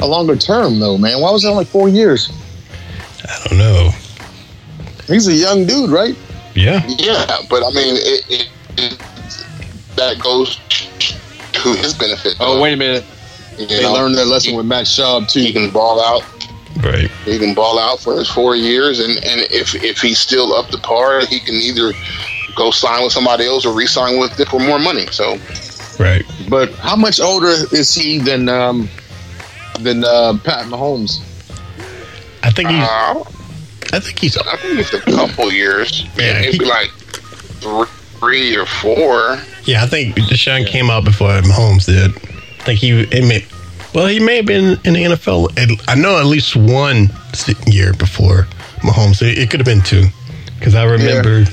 a 0.00 0.06
longer 0.06 0.36
term 0.36 0.78
though, 0.80 0.98
man. 0.98 1.20
Why 1.20 1.30
was 1.30 1.44
it 1.44 1.48
only 1.48 1.64
four 1.64 1.88
years? 1.88 2.30
I 3.24 3.48
don't 3.48 3.58
know. 3.58 3.90
He's 5.06 5.26
a 5.28 5.32
young 5.32 5.66
dude, 5.66 5.90
right? 5.90 6.14
Yeah. 6.54 6.82
Yeah, 6.86 7.38
but 7.48 7.62
I 7.64 7.70
mean, 7.70 7.96
it, 7.96 8.24
it, 8.28 8.48
it 8.76 8.98
that 9.96 10.18
goes 10.20 10.56
to 11.52 11.68
his 11.74 11.94
benefit. 11.94 12.36
Oh 12.40 12.60
wait 12.60 12.74
a 12.74 12.76
minute, 12.76 13.04
You 13.58 13.66
they 13.66 13.82
know, 13.82 13.94
learned 13.94 14.14
their 14.14 14.26
lesson 14.26 14.50
he, 14.52 14.56
with 14.56 14.66
Matt 14.66 14.84
Schaub 14.86 15.30
too. 15.30 15.40
he 15.40 15.52
can 15.52 15.70
ball 15.70 16.00
out. 16.00 16.22
Right. 16.78 17.10
He 17.24 17.38
can 17.38 17.54
ball 17.54 17.78
out 17.78 18.00
for 18.00 18.16
his 18.18 18.28
four 18.28 18.54
years, 18.56 19.00
and, 19.00 19.12
and 19.24 19.40
if 19.50 19.74
if 19.74 20.00
he's 20.00 20.18
still 20.18 20.52
up 20.54 20.68
to 20.70 20.78
par, 20.78 21.24
he 21.26 21.40
can 21.40 21.54
either 21.54 21.92
go 22.54 22.70
sign 22.70 23.02
with 23.04 23.12
somebody 23.12 23.46
else 23.46 23.64
or 23.66 23.74
re-sign 23.74 24.18
with 24.18 24.38
it 24.40 24.48
for 24.48 24.60
more 24.60 24.78
money. 24.78 25.06
So 25.08 25.38
Right. 25.98 26.24
But 26.50 26.72
how 26.74 26.94
much 26.96 27.20
older 27.20 27.48
is 27.72 27.94
he 27.94 28.18
than 28.18 28.48
um, 28.50 28.88
than 29.80 30.04
uh, 30.04 30.38
Pat 30.44 30.66
Mahomes? 30.66 31.20
I 32.42 32.50
think 32.50 32.68
he's. 32.68 32.82
uh, 32.82 33.24
I 33.92 34.00
think 34.00 34.18
he's. 34.18 34.36
I 34.36 34.56
think 34.56 34.78
it's 34.80 34.92
a 34.92 35.00
couple 35.00 35.50
years. 35.52 36.02
Yeah, 36.16 36.24
Yeah, 36.24 36.38
it'd 36.40 36.52
he- 36.52 36.58
be 36.58 36.64
like 36.66 36.90
three, 37.60 37.86
three 38.20 38.56
or 38.56 38.66
four. 38.66 39.38
Yeah, 39.64 39.82
I 39.82 39.86
think 39.86 40.14
Deshaun 40.16 40.66
came 40.66 40.90
out 40.90 41.04
before 41.04 41.30
Mahomes 41.40 41.86
did. 41.86 42.14
I 42.60 42.64
think 42.64 42.80
he 42.80 42.90
it 43.00 43.26
may, 43.26 43.44
well, 43.96 44.08
he 44.08 44.20
may 44.20 44.36
have 44.36 44.44
been 44.44 44.78
in 44.84 44.92
the 44.92 45.16
NFL. 45.16 45.80
I 45.88 45.94
know 45.94 46.18
at 46.18 46.26
least 46.26 46.54
one 46.54 47.08
year 47.66 47.94
before 47.94 48.42
Mahomes. 48.82 49.22
It, 49.22 49.48
could 49.48 49.58
have 49.58 49.64
been 49.64 49.80
two, 49.80 50.04
because 50.58 50.74
I 50.74 50.84
remember. 50.84 51.46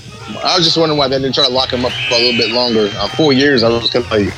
I 0.43 0.57
was 0.57 0.65
just 0.65 0.75
wondering 0.75 0.97
why 0.97 1.07
they 1.07 1.19
didn't 1.19 1.35
try 1.35 1.47
to 1.47 1.53
lock 1.53 1.71
him 1.71 1.85
up 1.85 1.93
for 1.93 2.15
a 2.15 2.17
little 2.17 2.37
bit 2.37 2.51
longer. 2.51 2.89
Uh, 2.97 3.07
four 3.07 3.31
years, 3.31 3.63
I 3.63 3.69
was 3.69 3.89
kind 3.89 4.03
of 4.03 4.11
like, 4.11 4.33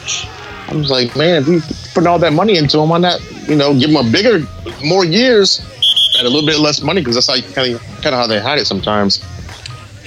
I 0.70 0.76
was 0.76 0.92
like, 0.92 1.16
man, 1.16 1.42
if 1.42 1.48
you 1.48 1.62
putting 1.96 2.06
all 2.06 2.20
that 2.20 2.32
money 2.32 2.60
into 2.60 2.78
him, 2.78 2.90
why 2.90 3.00
not, 3.00 3.20
you 3.50 3.56
know, 3.56 3.74
give 3.74 3.90
him 3.90 3.96
a 3.96 4.12
bigger, 4.12 4.46
more 4.86 5.04
years 5.04 5.60
and 6.20 6.28
a 6.28 6.30
little 6.30 6.46
bit 6.46 6.60
less 6.60 6.84
money? 6.84 7.02
Because 7.02 7.16
that's 7.16 7.28
how 7.28 7.54
kind 7.56 7.74
of 7.74 7.82
kind 8.04 8.14
of 8.14 8.22
how 8.22 8.28
they 8.28 8.40
hide 8.40 8.60
it 8.60 8.68
sometimes. 8.68 9.26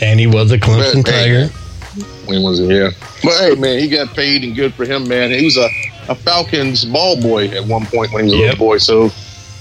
And 0.01 0.21
he 0.21 0.29
was 0.29 0.53
a 0.53 0.59
Clemson 0.59 1.03
But, 1.03 1.15
hey, 1.15 1.49
Tiger. 1.49 1.55
When 2.27 2.45
was 2.45 2.61
it 2.61 2.71
here? 2.71 2.93
But 3.25 3.41
hey, 3.41 3.55
man, 3.57 3.81
he 3.81 3.89
got 3.89 4.15
paid 4.15 4.45
and 4.45 4.55
good 4.55 4.73
for 4.75 4.85
him, 4.85 5.09
man. 5.09 5.33
He 5.33 5.45
was 5.45 5.57
a, 5.57 5.69
a 6.09 6.15
Falcons 6.15 6.85
ball 6.85 7.21
boy 7.21 7.47
at 7.49 7.65
one 7.65 7.87
point 7.87 8.13
when 8.13 8.25
he 8.25 8.31
was 8.31 8.35
a 8.35 8.37
Yep. 8.39 8.51
little 8.53 8.67
boy. 8.67 8.79
So, 8.79 9.13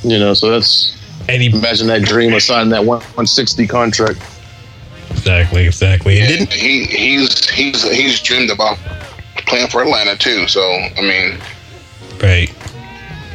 you 0.04 0.18
know, 0.20 0.34
so 0.34 0.50
that's 0.52 0.96
And 1.30 1.42
he 1.42 1.50
imagine 1.50 1.88
that 1.88 2.04
dream 2.04 2.34
of 2.34 2.42
signing 2.42 2.70
that 2.70 2.86
one 2.86 3.00
160 3.00 3.68
contract. 3.68 4.20
exactly, 5.12 5.66
exactly. 5.66 6.20
And 6.20 6.28
didn't 6.30 6.54
he 6.54 6.84
he's 6.86 7.50
he's 7.50 7.84
he's 7.92 8.20
dreamed 8.22 8.50
about 8.50 8.78
playing 9.48 9.68
for 9.68 9.82
Atlanta 9.82 10.16
too. 10.16 10.48
So 10.48 10.62
I 10.62 11.02
mean, 11.02 11.38
right. 12.22 12.50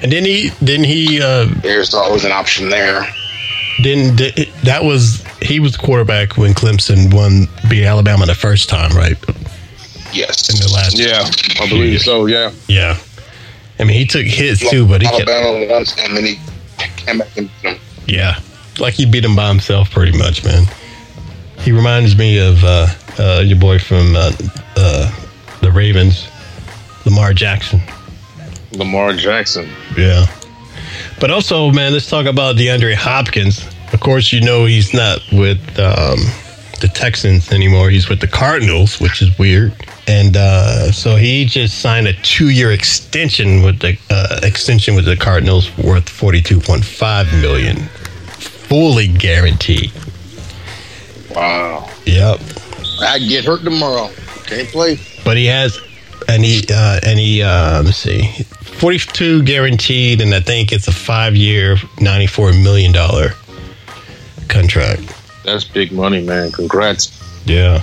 And 0.03 0.11
didn't 0.11 0.27
he? 0.27 0.51
Didn't 0.65 0.87
he? 0.87 1.21
Uh, 1.23 1.47
there's 1.63 1.95
always 1.95 2.25
an 2.25 2.33
option 2.33 2.69
there. 2.71 3.07
didn't 3.83 4.17
di- 4.17 4.51
that 4.65 4.83
was 4.85 5.23
he 5.41 5.61
was 5.61 5.77
quarterback 5.77 6.37
when 6.37 6.55
Clemson 6.55 7.13
won 7.15 7.47
beat 7.69 7.85
Alabama 7.85 8.27
the 8.27 8.35
first 8.35 8.69
time, 8.69 8.91
right? 8.97 9.17
Yes. 10.13 10.51
In 10.51 10.57
the 10.67 10.73
last 10.73 10.99
Yeah, 10.99 11.29
I 11.63 11.69
believe 11.69 12.01
so. 12.01 12.27
Yeah. 12.27 12.53
Yeah. 12.69 12.99
I 13.79 13.85
mean, 13.85 13.97
he 13.97 14.07
took 14.07 14.25
hits 14.27 14.69
too, 14.71 14.87
but 14.87 15.03
he 15.03 15.09
kept, 15.09 15.29
Alabama 15.29 15.67
once, 15.73 15.99
and 15.99 16.17
then 16.17 16.25
he 16.25 16.39
came 16.97 17.19
back 17.19 17.37
and 17.37 17.49
beat 17.49 17.63
them. 17.71 17.79
yeah, 18.07 18.39
like 18.79 18.95
he 18.95 19.07
beat 19.07 19.25
him 19.25 19.35
by 19.35 19.49
himself 19.49 19.91
pretty 19.91 20.17
much, 20.17 20.45
man. 20.45 20.65
He 21.61 21.73
reminds 21.73 22.17
me 22.17 22.39
of 22.39 22.63
uh, 22.65 22.87
uh, 23.19 23.43
your 23.45 23.59
boy 23.59 23.79
from 23.79 24.15
uh, 24.15 24.33
uh, 24.77 25.11
the 25.61 25.73
Ravens, 25.73 26.29
Lamar 27.05 27.33
Jackson. 27.33 27.81
Lamar 28.73 29.15
Jackson. 29.15 29.69
Yeah. 29.97 30.27
But 31.21 31.31
also, 31.31 31.71
man, 31.71 31.93
let's 31.93 32.09
talk 32.09 32.27
about 32.27 32.57
DeAndre 32.57 32.95
Hopkins. 32.95 33.65
Of 33.93 34.01
course, 34.01 34.33
you 34.33 34.41
know 34.41 34.65
he's 34.65 34.93
not 34.95 35.21
with 35.33 35.61
um, 35.79 36.19
the 36.83 36.89
Texans 36.89 37.51
anymore. 37.51 37.89
He's 37.89 38.11
with 38.11 38.21
the 38.21 38.29
Cardinals, 38.29 39.01
which 39.01 39.23
is 39.23 39.39
weird. 39.39 39.73
And 40.07 40.37
uh, 40.37 40.93
so 40.93 41.17
he 41.17 41.47
just 41.47 41.81
signed 41.81 42.07
a 42.09 42.13
two-year 42.13 42.73
extension 42.73 43.63
with 43.63 43.79
the 43.79 43.97
uh, 44.11 44.41
extension 44.43 44.95
with 44.95 45.07
the 45.07 45.17
Cardinals 45.17 45.75
worth 45.79 46.09
forty-two 46.09 46.61
point 46.61 46.85
five 46.85 47.33
million, 47.41 47.77
fully 47.79 49.09
guaranteed. 49.09 49.93
Wow. 51.35 51.89
Yep. 52.05 52.41
I 53.01 53.19
get 53.21 53.45
hurt 53.45 53.63
tomorrow. 53.63 54.11
Can't 54.45 54.69
play. 54.69 54.99
But 55.25 55.37
he 55.37 55.47
has 55.47 55.81
any 56.29 56.61
uh, 56.69 57.01
any 57.03 57.43
uh, 57.43 57.83
let's 57.85 57.97
see, 57.97 58.27
forty-two 58.81 59.45
guaranteed, 59.45 60.21
and 60.21 60.35
I 60.35 60.41
think 60.41 60.73
it's 60.73 60.89
a 60.89 60.93
five-year, 60.93 61.77
ninety-four 62.01 62.53
million 62.55 62.93
dollar 62.93 63.31
contract. 64.49 65.03
That's 65.45 65.65
big 65.65 65.93
money, 65.93 66.23
man. 66.23 66.53
Congrats. 66.53 67.19
Yeah. 67.47 67.83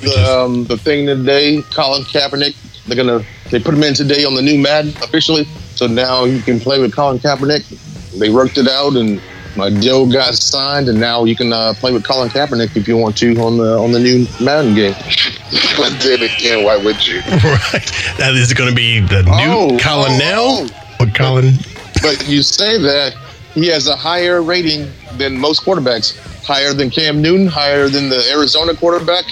The, 0.00 0.42
um, 0.44 0.64
the 0.64 0.76
thing 0.76 1.06
today, 1.06 1.62
Colin 1.70 2.02
Kaepernick, 2.02 2.56
they're 2.86 2.96
gonna 2.96 3.24
they 3.50 3.60
put 3.60 3.74
him 3.74 3.82
in 3.82 3.94
today 3.94 4.24
on 4.24 4.34
the 4.34 4.42
new 4.42 4.58
Madden 4.58 4.90
officially. 5.02 5.44
So 5.74 5.86
now 5.86 6.24
you 6.24 6.40
can 6.40 6.60
play 6.60 6.80
with 6.80 6.94
Colin 6.94 7.18
Kaepernick. 7.18 8.18
They 8.18 8.30
worked 8.30 8.58
it 8.58 8.68
out, 8.68 8.96
and 8.96 9.20
my 9.56 9.70
deal 9.70 10.10
got 10.10 10.34
signed, 10.34 10.88
and 10.88 10.98
now 10.98 11.24
you 11.24 11.36
can 11.36 11.52
uh, 11.52 11.74
play 11.76 11.92
with 11.92 12.04
Colin 12.04 12.28
Kaepernick 12.28 12.76
if 12.76 12.86
you 12.88 12.96
want 12.96 13.16
to 13.18 13.34
on 13.40 13.58
the 13.58 13.78
on 13.78 13.92
the 13.92 13.98
new 13.98 14.26
Madden 14.40 14.74
game. 14.74 14.94
I 14.96 15.96
did 16.00 16.22
it 16.22 16.36
again. 16.36 16.64
Why 16.64 16.76
would 16.76 17.06
you? 17.06 17.18
right. 17.30 17.92
That 18.18 18.34
is 18.34 18.52
going 18.52 18.70
to 18.70 18.76
be 18.76 19.00
the 19.00 19.22
new 19.22 19.74
Oh, 19.74 19.78
Colin 19.80 20.12
oh, 20.12 20.68
now. 20.68 21.04
Or 21.04 21.10
Colin? 21.12 21.54
But 22.02 22.28
you 22.28 22.42
say 22.42 22.78
that 22.78 23.14
he 23.54 23.66
has 23.66 23.88
a 23.88 23.96
higher 23.96 24.42
rating 24.42 24.90
than 25.16 25.36
most 25.36 25.62
quarterbacks, 25.62 26.16
higher 26.50 26.72
than 26.74 26.90
Cam 26.90 27.22
Newton, 27.22 27.46
higher 27.46 27.88
than 27.88 28.08
the 28.08 28.20
Arizona 28.32 28.74
quarterback, 28.74 29.24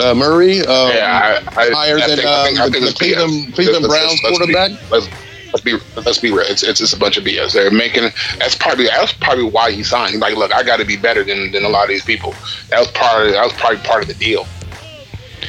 uh, 0.00 0.14
Murray, 0.14 0.60
um, 0.60 0.90
Yeah, 0.90 1.40
I, 1.56 1.60
I, 1.60 1.70
higher 1.70 1.98
I 1.98 2.08
than 2.08 2.16
think, 2.18 2.28
um, 2.28 2.54
think 2.54 2.74
the, 2.74 2.80
the 2.80 2.92
Cleveland, 2.92 3.54
Cleveland 3.54 3.86
Browns 3.86 4.20
let's 4.22 4.22
be- 4.22 4.36
quarterback. 4.52 4.90
Let's, 4.90 5.08
let's 5.52 5.60
be 5.60 5.78
let's 6.02 6.18
be 6.18 6.30
real. 6.30 6.44
It's, 6.46 6.62
it's 6.62 6.80
just 6.80 6.92
a 6.92 6.98
bunch 6.98 7.16
of 7.16 7.24
BS. 7.24 7.52
They're 7.52 7.70
making 7.70 8.02
that's 8.38 8.56
probably 8.56 8.86
that's 8.86 9.12
probably 9.12 9.44
why 9.44 9.70
he 9.70 9.82
signed. 9.82 10.12
He's 10.12 10.20
like, 10.20 10.36
look, 10.36 10.52
I 10.52 10.62
got 10.64 10.78
to 10.78 10.84
be 10.84 10.96
better 10.96 11.22
than, 11.24 11.52
than 11.52 11.64
a 11.64 11.68
lot 11.68 11.84
of 11.84 11.88
these 11.88 12.04
people. 12.04 12.34
That 12.68 12.80
was 12.80 12.90
part 12.90 13.26
of 13.26 13.32
that 13.32 13.44
was 13.44 13.52
probably 13.54 13.78
part 13.78 14.02
of 14.02 14.08
the 14.08 14.14
deal. 14.14 14.44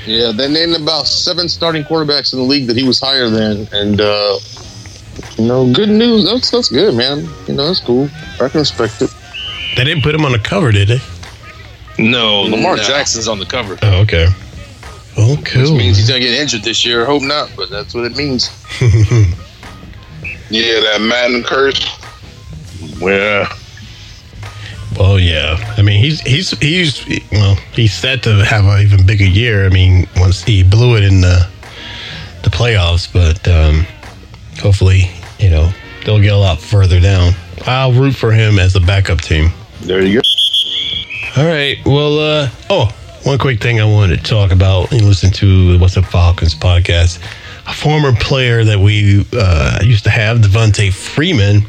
Yeah, 0.05 0.32
they 0.32 0.47
named 0.47 0.76
about 0.76 1.07
seven 1.07 1.49
starting 1.49 1.84
quarterbacks 1.84 2.32
in 2.32 2.39
the 2.39 2.45
league 2.45 2.68
that 2.68 2.78
he 2.78 2.88
was 2.88 2.99
higher 2.99 3.30
than, 3.30 3.68
and 3.74 3.99
uh, 3.99 4.39
you 5.38 5.45
know, 5.45 5.74
good 5.74 5.89
news. 5.89 6.24
That's 6.26 6.51
that's 6.51 6.70
good, 6.70 6.95
man. 6.95 7.28
You 7.47 7.55
know, 7.55 7.68
that's 7.68 7.82
cool. 7.82 8.09
I 8.39 8.47
can 8.47 8.59
respect 8.61 9.01
it. 9.01 9.13
They 9.78 9.84
didn't 9.84 10.03
put 10.03 10.13
him 10.15 10.25
on 10.25 10.32
the 10.34 10.39
cover, 10.39 10.71
did 10.71 10.88
they? 10.89 10.99
No, 11.99 12.41
Lamar 12.41 12.75
No. 12.78 12.84
Jackson's 12.84 13.28
on 13.28 13.39
the 13.39 13.45
cover, 13.45 13.78
Oh, 13.82 14.01
okay. 14.01 14.28
Oh, 15.17 15.38
cool. 15.45 15.61
which 15.73 15.82
means 15.84 15.97
he's 15.97 16.07
gonna 16.07 16.19
get 16.19 16.34
injured 16.39 16.63
this 16.63 16.86
year. 16.86 17.05
Hope 17.05 17.23
not, 17.23 17.49
but 17.55 17.69
that's 17.69 17.93
what 17.93 18.03
it 18.05 18.15
means. 18.15 18.49
Yeah, 20.49 20.80
that 20.80 21.01
Madden 21.01 21.43
curse. 21.43 21.86
Well, 23.01 23.47
well, 24.97 25.19
yeah. 25.19 25.57
I 25.78 25.82
mean, 25.82 26.01
he's 26.01 26.21
he's 26.21 26.51
he's 26.59 27.05
well, 27.34 27.55
he's 27.73 27.93
set 27.93 28.23
to 28.23 28.45
have 28.45 28.63
an 28.65 28.82
even 28.82 29.05
bigger 29.05 29.25
year. 29.25 29.65
I 29.65 29.69
mean, 29.69 30.07
once 30.15 30.41
he 30.43 30.63
blew 30.63 30.95
it 30.95 31.03
in 31.03 31.19
the 31.19 31.47
the 32.43 32.49
playoffs, 32.49 33.11
but 33.11 33.45
um, 33.47 33.86
hopefully, 34.61 35.09
you 35.38 35.49
know, 35.49 35.69
they'll 36.05 36.21
get 36.21 36.32
a 36.32 36.38
lot 36.38 36.61
further 36.61 37.01
down. 37.01 37.34
I'll 37.65 37.91
root 37.91 38.15
for 38.15 38.32
him 38.32 38.57
as 38.57 38.73
a 38.75 38.80
backup 38.80 39.19
team. 39.19 39.51
There 39.88 40.02
you 40.02 40.20
go. 40.20 41.42
All 41.42 41.48
right. 41.48 41.78
Well, 41.86 42.20
uh, 42.20 42.50
oh, 42.70 43.20
one 43.24 43.38
quick 43.38 43.62
thing 43.62 43.80
I 43.80 43.86
wanted 43.86 44.18
to 44.18 44.24
talk 44.24 44.52
about 44.52 44.92
and 44.92 45.04
listen 45.04 45.32
to 45.32 45.80
What's 45.80 45.96
Up 45.96 46.04
Falcons 46.04 46.54
podcast. 46.54 47.24
A 47.68 47.74
former 47.74 48.12
player 48.14 48.66
that 48.66 48.78
we 48.78 49.26
uh, 49.32 49.80
used 49.82 50.04
to 50.04 50.10
have, 50.10 50.40
Devonta 50.40 50.92
Freeman, 50.92 51.62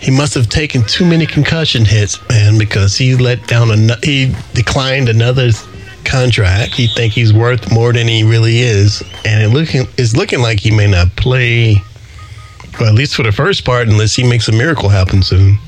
he 0.00 0.10
must 0.10 0.34
have 0.34 0.48
taken 0.48 0.82
too 0.82 1.04
many 1.04 1.26
concussion 1.26 1.84
hits, 1.84 2.18
man, 2.28 2.58
because 2.58 2.96
he 2.96 3.14
let 3.14 3.46
down 3.46 3.70
a 3.70 3.96
he 4.04 4.34
declined 4.54 5.08
another 5.08 5.50
contract. 6.04 6.74
He 6.74 6.88
think 6.88 7.12
he's 7.12 7.32
worth 7.32 7.70
more 7.70 7.92
than 7.92 8.08
he 8.08 8.24
really 8.24 8.58
is, 8.58 9.00
and 9.24 9.44
it 9.44 9.56
looking 9.56 9.86
it's 9.96 10.16
looking 10.16 10.40
like 10.40 10.58
he 10.58 10.72
may 10.72 10.90
not 10.90 11.14
play. 11.14 11.76
Well, 12.80 12.88
at 12.88 12.96
least 12.96 13.14
for 13.14 13.22
the 13.22 13.32
first 13.32 13.64
part, 13.64 13.86
unless 13.86 14.16
he 14.16 14.28
makes 14.28 14.48
a 14.48 14.52
miracle 14.52 14.88
happen 14.88 15.22
soon. 15.22 15.58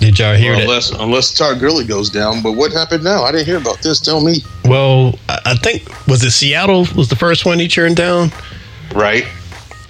Did 0.00 0.18
y'all 0.18 0.34
hear 0.34 0.52
Well, 0.52 0.58
that? 0.60 0.64
unless 0.64 0.90
unless 0.90 1.30
Todd 1.32 1.58
Gurley 1.58 1.84
goes 1.84 2.10
down, 2.10 2.42
but 2.42 2.52
what 2.52 2.72
happened 2.72 3.02
now? 3.04 3.22
I 3.24 3.32
didn't 3.32 3.46
hear 3.46 3.56
about 3.56 3.80
this. 3.82 3.98
Tell 4.00 4.20
me. 4.20 4.42
Well, 4.64 5.18
I 5.28 5.38
I 5.46 5.54
think 5.56 5.88
was 6.06 6.22
it 6.22 6.30
Seattle 6.32 6.86
was 6.94 7.08
the 7.08 7.16
first 7.16 7.44
one 7.46 7.58
he 7.58 7.68
turned 7.68 7.96
down. 7.96 8.30
Right. 8.94 9.24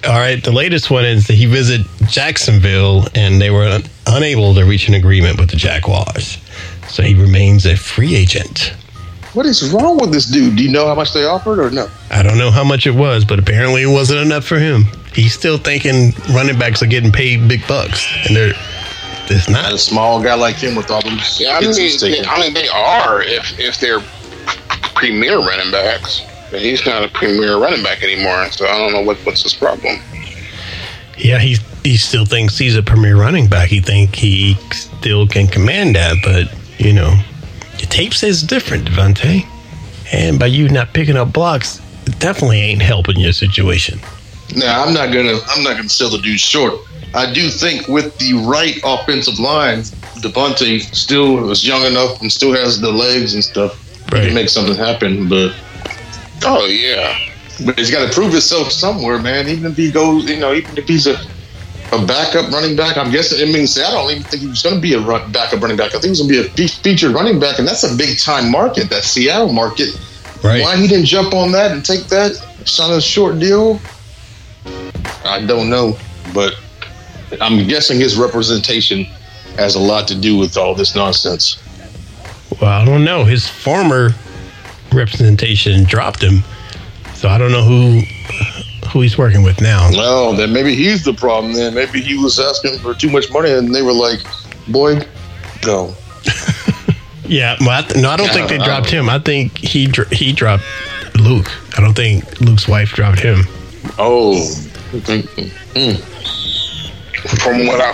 All 0.07 0.13
right, 0.17 0.41
the 0.41 0.51
latest 0.51 0.89
one 0.91 1.05
is 1.05 1.27
that 1.27 1.33
he 1.33 1.45
visited 1.47 1.85
Jacksonville 2.07 3.07
and 3.15 3.41
they 3.41 3.49
were 3.49 3.65
un- 3.65 3.83
unable 4.05 4.53
to 4.53 4.63
reach 4.63 4.87
an 4.87 4.93
agreement 4.93 5.39
with 5.39 5.49
the 5.49 5.57
Jaguars, 5.57 6.37
so 6.87 7.01
he 7.03 7.15
remains 7.15 7.65
a 7.65 7.75
free 7.75 8.15
agent. 8.15 8.73
What 9.33 9.45
is 9.45 9.69
wrong 9.71 9.97
with 9.97 10.11
this 10.13 10.25
dude? 10.27 10.55
Do 10.55 10.63
you 10.63 10.71
know 10.71 10.87
how 10.87 10.95
much 10.95 11.13
they 11.13 11.25
offered 11.25 11.59
or 11.59 11.69
no? 11.71 11.89
I 12.11 12.23
don't 12.23 12.37
know 12.37 12.51
how 12.51 12.63
much 12.63 12.87
it 12.87 12.95
was, 12.95 13.25
but 13.25 13.39
apparently 13.39 13.81
it 13.83 13.87
wasn't 13.87 14.19
enough 14.21 14.45
for 14.45 14.57
him. 14.59 14.85
He's 15.13 15.33
still 15.33 15.57
thinking 15.57 16.13
running 16.33 16.57
backs 16.57 16.81
are 16.81 16.87
getting 16.87 17.11
paid 17.11 17.47
big 17.47 17.67
bucks, 17.67 18.05
and 18.25 18.35
they're 18.35 18.53
it's 19.29 19.49
Not 19.49 19.73
a 19.73 19.77
small 19.77 20.21
guy 20.21 20.33
like 20.35 20.55
him 20.55 20.75
with 20.75 20.89
all 20.91 21.01
them 21.01 21.19
Yeah, 21.37 21.57
I 21.57 21.61
mean, 21.61 21.73
he's. 21.73 22.03
I 22.03 22.39
mean 22.39 22.53
they 22.53 22.67
are 22.67 23.21
if 23.21 23.59
if 23.59 23.79
they're 23.79 24.01
premier 24.95 25.37
running 25.37 25.71
backs. 25.71 26.21
But 26.49 26.61
he's 26.61 26.85
not 26.85 27.03
a 27.03 27.09
premier 27.09 27.57
running 27.57 27.83
back 27.83 28.03
anymore, 28.03 28.49
so 28.51 28.65
I 28.65 28.77
don't 28.77 28.93
know 28.93 29.01
what 29.01 29.17
what's 29.25 29.43
his 29.43 29.53
problem. 29.53 29.99
Yeah, 31.17 31.39
he 31.39 31.57
he 31.83 31.97
still 31.97 32.25
thinks 32.25 32.57
he's 32.57 32.75
a 32.75 32.83
premier 32.83 33.17
running 33.17 33.47
back. 33.47 33.69
He 33.69 33.81
think 33.81 34.15
he 34.15 34.55
still 34.71 35.27
can 35.27 35.47
command 35.47 35.95
that, 35.95 36.15
but 36.23 36.53
you 36.79 36.93
know, 36.93 37.15
the 37.79 37.85
tape 37.85 38.13
says 38.13 38.43
different, 38.43 38.85
Devonta. 38.85 39.45
And 40.13 40.39
by 40.39 40.45
you 40.45 40.69
not 40.69 40.93
picking 40.93 41.17
up 41.17 41.33
blocks, 41.33 41.81
it 42.05 42.17
definitely 42.19 42.59
ain't 42.61 42.81
helping 42.81 43.19
your 43.19 43.33
situation. 43.33 43.99
Now 44.55 44.83
I'm 44.85 44.93
not 44.93 45.07
gonna 45.07 45.37
I'm 45.49 45.63
not 45.63 45.75
gonna 45.75 45.89
sell 45.89 46.09
the 46.09 46.19
dude 46.19 46.39
short. 46.39 46.75
I 47.13 47.31
do 47.31 47.49
think 47.49 47.87
with 47.87 48.17
the 48.17 48.33
right 48.33 48.79
offensive 48.83 49.39
line, 49.39 49.79
Devonta 50.21 50.79
still 50.95 51.49
is 51.49 51.65
young 51.65 51.83
enough 51.83 52.21
and 52.21 52.31
still 52.31 52.53
has 52.53 52.79
the 52.79 52.91
legs 52.91 53.33
and 53.33 53.43
stuff. 53.43 53.83
Right. 54.11 54.25
can 54.25 54.35
make 54.35 54.49
something 54.49 54.75
happen, 54.75 55.27
but 55.27 55.53
Oh 56.43 56.65
yeah, 56.65 57.17
but 57.65 57.77
he's 57.77 57.91
got 57.91 58.07
to 58.07 58.13
prove 58.13 58.31
himself 58.31 58.71
somewhere, 58.71 59.19
man. 59.19 59.47
Even 59.47 59.71
if 59.71 59.77
he 59.77 59.91
goes, 59.91 60.29
you 60.29 60.39
know, 60.39 60.53
even 60.53 60.77
if 60.77 60.87
he's 60.87 61.07
a 61.07 61.17
a 61.93 62.05
backup 62.05 62.51
running 62.51 62.75
back, 62.75 62.97
I'm 62.97 63.11
guessing. 63.11 63.47
I 63.47 63.51
mean, 63.51 63.65
say 63.65 63.83
I 63.83 63.91
don't 63.91 64.11
even 64.11 64.23
think 64.23 64.43
he 64.43 64.47
was 64.49 64.61
going 64.61 64.75
to 64.75 64.81
be 64.81 64.93
a 64.93 64.99
run, 64.99 65.31
backup 65.31 65.61
running 65.61 65.77
back. 65.77 65.89
I 65.95 65.99
think 65.99 66.05
he 66.05 66.09
was 66.09 66.19
going 66.19 66.33
to 66.33 66.43
be 66.43 66.47
a 66.47 66.67
fe- 66.67 66.81
featured 66.81 67.11
running 67.11 67.39
back, 67.39 67.59
and 67.59 67.67
that's 67.67 67.83
a 67.83 67.95
big 67.95 68.19
time 68.19 68.51
market, 68.51 68.89
that 68.89 69.03
Seattle 69.03 69.53
market. 69.53 69.97
Right. 70.43 70.61
Why 70.61 70.75
he 70.75 70.87
didn't 70.87 71.05
jump 71.05 71.33
on 71.33 71.51
that 71.53 71.71
and 71.71 71.83
take 71.85 72.05
that 72.07 72.33
sign 72.65 72.91
a 72.91 73.01
short 73.01 73.39
deal? 73.39 73.79
I 75.23 75.45
don't 75.45 75.69
know, 75.69 75.97
but 76.33 76.59
I'm 77.41 77.67
guessing 77.67 77.99
his 77.99 78.17
representation 78.17 79.05
has 79.57 79.75
a 79.75 79.79
lot 79.79 80.07
to 80.09 80.15
do 80.15 80.37
with 80.37 80.55
all 80.57 80.75
this 80.75 80.95
nonsense. 80.95 81.57
Well, 82.61 82.71
I 82.71 82.85
don't 82.85 83.03
know. 83.03 83.23
His 83.25 83.47
former 83.47 84.11
representation 84.93 85.83
dropped 85.83 86.21
him, 86.23 86.43
so 87.13 87.29
I 87.29 87.37
don't 87.37 87.51
know 87.51 87.63
who 87.63 88.01
who 88.89 89.01
he's 89.01 89.17
working 89.17 89.43
with 89.43 89.59
now. 89.61 89.89
Well, 89.91 90.33
then 90.33 90.53
maybe 90.53 90.73
he's 90.73 91.03
the 91.03 91.13
problem. 91.13 91.53
Then 91.53 91.73
maybe 91.73 91.99
he 92.01 92.17
was 92.17 92.39
asking 92.39 92.79
for 92.79 92.93
too 92.93 93.09
much 93.09 93.29
money, 93.31 93.51
and 93.51 93.73
they 93.75 93.81
were 93.81 93.93
like, 93.93 94.19
"Boy, 94.67 95.01
go." 95.61 95.93
Yeah, 97.29 97.57
well, 97.59 97.71
I 97.71 97.81
th- 97.81 98.01
no, 98.01 98.09
I 98.09 98.15
don't 98.15 98.29
think 98.31 98.47
they 98.47 98.57
I 98.57 98.63
dropped 98.65 98.85
don't- 98.89 99.01
him. 99.01 99.09
I 99.09 99.19
think 99.19 99.57
he 99.57 99.85
dr- 99.87 100.09
he 100.11 100.31
dropped 100.31 100.63
Luke. 101.17 101.51
I 101.77 101.81
don't 101.81 101.93
think 101.93 102.39
Luke's 102.39 102.69
wife 102.69 102.93
dropped 102.93 103.19
him. 103.19 103.41
Oh, 103.99 104.37
hmm. 104.93 106.16
From 107.41 107.65
what 107.67 107.81
I 107.81 107.93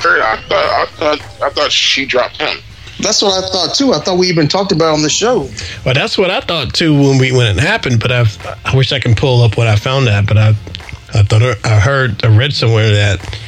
heard, 0.00 0.20
I 0.20 0.36
thought 0.48 0.64
I 0.64 0.86
thought 0.86 1.42
I 1.42 1.50
thought 1.50 1.72
she 1.72 2.04
dropped 2.06 2.40
him. 2.40 2.58
that's 3.00 3.22
what 3.22 3.32
I 3.42 3.46
thought 3.48 3.74
too. 3.74 3.92
I 3.92 3.98
thought 4.00 4.18
we 4.18 4.28
even 4.28 4.48
talked 4.48 4.72
about 4.72 4.90
it 4.92 4.94
on 4.94 5.02
the 5.02 5.10
show. 5.10 5.48
Well, 5.84 5.94
that's 5.94 6.16
what 6.18 6.30
I 6.30 6.40
thought 6.40 6.74
too 6.74 6.94
when 6.94 7.18
we 7.18 7.32
when 7.32 7.56
it 7.56 7.60
happened. 7.62 8.00
But 8.00 8.12
I 8.12 8.24
I 8.64 8.76
wish 8.76 8.92
I 8.92 9.00
can 9.00 9.14
pull 9.14 9.42
up 9.42 9.56
what 9.56 9.66
I 9.66 9.76
found 9.76 10.08
at. 10.08 10.26
But 10.26 10.38
I 10.38 10.48
I 11.14 11.22
thought 11.22 11.42
I 11.64 11.80
heard 11.80 12.24
I 12.24 12.36
read 12.36 12.52
somewhere 12.52 12.90
that 12.90 13.38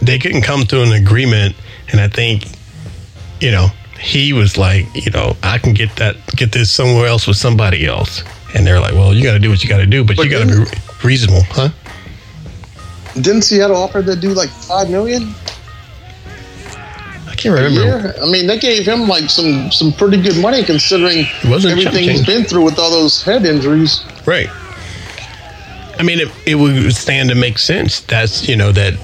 they 0.00 0.18
couldn't 0.18 0.42
come 0.42 0.64
to 0.66 0.82
an 0.82 0.92
agreement, 0.92 1.54
and 1.90 2.00
I 2.00 2.08
think 2.08 2.46
you 3.40 3.50
know 3.50 3.68
he 3.98 4.32
was 4.32 4.56
like, 4.56 4.86
you 4.94 5.10
know, 5.10 5.36
I 5.42 5.58
can 5.58 5.74
get 5.74 5.96
that 5.96 6.16
get 6.36 6.52
this 6.52 6.70
somewhere 6.70 7.06
else 7.06 7.26
with 7.26 7.36
somebody 7.36 7.84
else, 7.86 8.22
and 8.54 8.66
they're 8.66 8.80
like, 8.80 8.94
well, 8.94 9.12
you 9.12 9.22
got 9.24 9.32
to 9.32 9.40
do 9.40 9.50
what 9.50 9.62
you 9.62 9.68
got 9.68 9.78
to 9.78 9.86
do, 9.86 10.04
but, 10.04 10.16
But 10.16 10.26
you 10.26 10.30
got 10.30 10.48
to 10.48 10.64
be 10.64 10.78
reasonable, 11.04 11.42
huh? 11.48 11.70
Didn't 13.22 13.42
Seattle 13.42 13.76
offer 13.76 14.02
that 14.02 14.20
dude 14.20 14.36
like 14.36 14.50
five 14.50 14.90
million 14.90 15.34
I 17.28 17.34
can't 17.34 17.54
remember. 17.54 18.14
I 18.20 18.26
mean, 18.26 18.46
they 18.46 18.58
gave 18.58 18.86
him 18.86 19.06
like 19.06 19.30
some 19.30 19.70
some 19.70 19.92
pretty 19.92 20.20
good 20.20 20.40
money 20.40 20.64
considering 20.64 21.26
everything 21.44 22.04
he's 22.04 22.26
been 22.26 22.44
through 22.44 22.64
with 22.64 22.78
all 22.78 22.90
those 22.90 23.22
head 23.22 23.44
injuries. 23.44 24.02
Right. 24.26 24.48
I 25.98 26.04
mean, 26.04 26.20
it, 26.20 26.28
it 26.46 26.54
would 26.54 26.94
stand 26.94 27.28
to 27.30 27.34
make 27.34 27.58
sense. 27.58 28.00
That's, 28.00 28.48
you 28.48 28.56
know, 28.56 28.70
that 28.72 28.94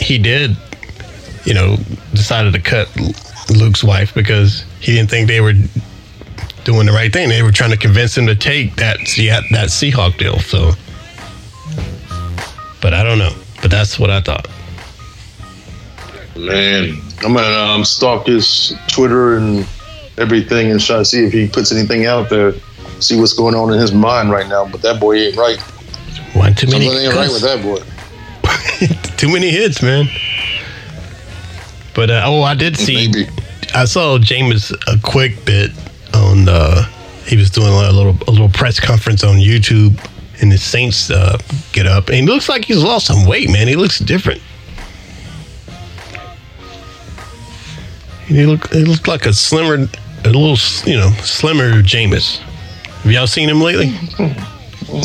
he 0.00 0.18
did, 0.18 0.56
you 1.44 1.54
know, 1.54 1.76
decided 2.12 2.52
to 2.54 2.60
cut 2.60 2.88
Luke's 3.50 3.84
wife 3.84 4.12
because 4.14 4.64
he 4.80 4.92
didn't 4.92 5.10
think 5.10 5.28
they 5.28 5.40
were 5.40 5.54
doing 6.64 6.86
the 6.86 6.92
right 6.92 7.12
thing. 7.12 7.28
They 7.28 7.42
were 7.42 7.52
trying 7.52 7.70
to 7.70 7.76
convince 7.76 8.18
him 8.18 8.26
to 8.26 8.34
take 8.34 8.76
that 8.76 8.98
that 8.98 9.68
Seahawk 9.68 10.18
deal. 10.18 10.38
So, 10.40 10.72
but 12.82 12.94
I 12.94 13.04
don't 13.04 13.18
know. 13.18 13.32
But 13.62 13.70
that's 13.70 13.98
what 13.98 14.10
I 14.10 14.20
thought. 14.20 14.48
Man, 16.36 16.96
I'm 17.22 17.34
gonna 17.34 17.72
um, 17.74 17.84
stalk 17.84 18.26
his 18.26 18.74
Twitter 18.88 19.36
and 19.36 19.66
everything 20.16 20.70
and 20.70 20.80
try 20.80 20.96
to 20.96 21.04
see 21.04 21.24
if 21.24 21.32
he 21.32 21.48
puts 21.48 21.72
anything 21.72 22.06
out 22.06 22.30
there. 22.30 22.54
See 23.00 23.18
what's 23.18 23.32
going 23.32 23.54
on 23.54 23.72
in 23.72 23.80
his 23.80 23.92
mind 23.92 24.30
right 24.30 24.48
now. 24.48 24.66
But 24.66 24.82
that 24.82 25.00
boy 25.00 25.16
ain't 25.16 25.36
right. 25.36 25.58
One 26.34 26.54
too 26.54 26.68
many, 26.68 26.86
Something 26.86 27.06
ain't 27.06 27.14
right 27.14 27.30
with 27.30 27.42
that 27.42 27.62
boy. 27.62 27.80
too 29.16 29.32
many 29.32 29.50
hits, 29.50 29.82
man. 29.82 30.06
But 31.94 32.10
uh, 32.10 32.22
oh, 32.24 32.42
I 32.42 32.54
did 32.54 32.76
see. 32.76 33.08
Maybe. 33.08 33.28
I 33.74 33.84
saw 33.84 34.18
James 34.18 34.72
a 34.86 34.98
quick 35.02 35.44
bit 35.44 35.70
on. 36.14 36.48
Uh, 36.48 36.84
he 37.26 37.36
was 37.36 37.50
doing 37.50 37.68
a 37.68 37.92
little 37.92 38.16
a 38.26 38.30
little 38.30 38.48
press 38.48 38.80
conference 38.80 39.24
on 39.24 39.36
YouTube, 39.36 39.98
and 40.40 40.50
the 40.50 40.58
Saints 40.58 41.10
uh, 41.10 41.38
get 41.72 41.86
up, 41.86 42.08
and 42.08 42.16
he 42.16 42.22
looks 42.26 42.48
like 42.48 42.64
he's 42.64 42.82
lost 42.82 43.06
some 43.06 43.26
weight, 43.26 43.50
man. 43.50 43.68
He 43.68 43.76
looks 43.76 43.98
different. 43.98 44.40
He 48.26 48.46
look 48.46 48.72
he 48.72 48.84
looked 48.84 49.08
like 49.08 49.26
a 49.26 49.32
slimmer, 49.32 49.88
a 50.24 50.28
little 50.28 50.56
you 50.90 50.96
know 50.96 51.10
slimmer 51.22 51.82
Jameis. 51.82 52.38
Have 53.02 53.12
y'all 53.12 53.26
seen 53.26 53.48
him 53.48 53.60
lately? 53.60 53.88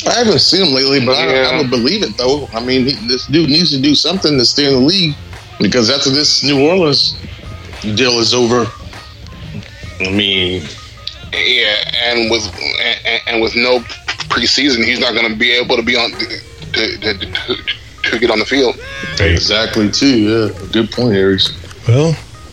I 0.07 0.13
haven't 0.13 0.39
seen 0.39 0.67
him 0.67 0.73
lately, 0.73 1.03
but 1.05 1.17
Yeah. 1.17 1.49
I, 1.51 1.55
I 1.55 1.61
would 1.61 1.69
believe 1.69 2.03
it 2.03 2.17
though. 2.17 2.47
I 2.53 2.59
mean, 2.63 2.85
he, 2.85 2.93
this 3.07 3.25
dude 3.27 3.49
needs 3.49 3.71
to 3.71 3.81
do 3.81 3.95
something 3.95 4.37
to 4.37 4.45
stay 4.45 4.65
in 4.67 4.73
the 4.73 4.79
league 4.79 5.15
because 5.59 5.89
after 5.89 6.09
this 6.09 6.43
New 6.43 6.67
Orleans 6.67 7.15
deal 7.81 8.19
is 8.19 8.33
over, 8.33 8.67
I 10.01 10.09
mean, 10.11 10.63
Yeah, 11.33 11.91
and 12.03 12.29
with 12.29 12.45
and, 13.05 13.21
and 13.27 13.41
with 13.41 13.55
no 13.55 13.79
preseason, 14.29 14.83
he's 14.83 14.99
not 14.99 15.13
going 15.13 15.31
to 15.31 15.37
be 15.37 15.51
able 15.51 15.75
to 15.75 15.83
be 15.83 15.95
on 15.95 16.11
to, 16.11 16.25
to, 16.73 17.17
to, 17.17 17.55
to 18.11 18.19
get 18.19 18.31
on 18.31 18.39
the 18.39 18.45
field. 18.45 18.75
exactly 19.19 19.89
too. 19.89 20.19
Yeah, 20.19 20.67
good 20.71 20.91
point, 20.91 21.15
Aries. 21.15 21.51
Well, 21.87 22.11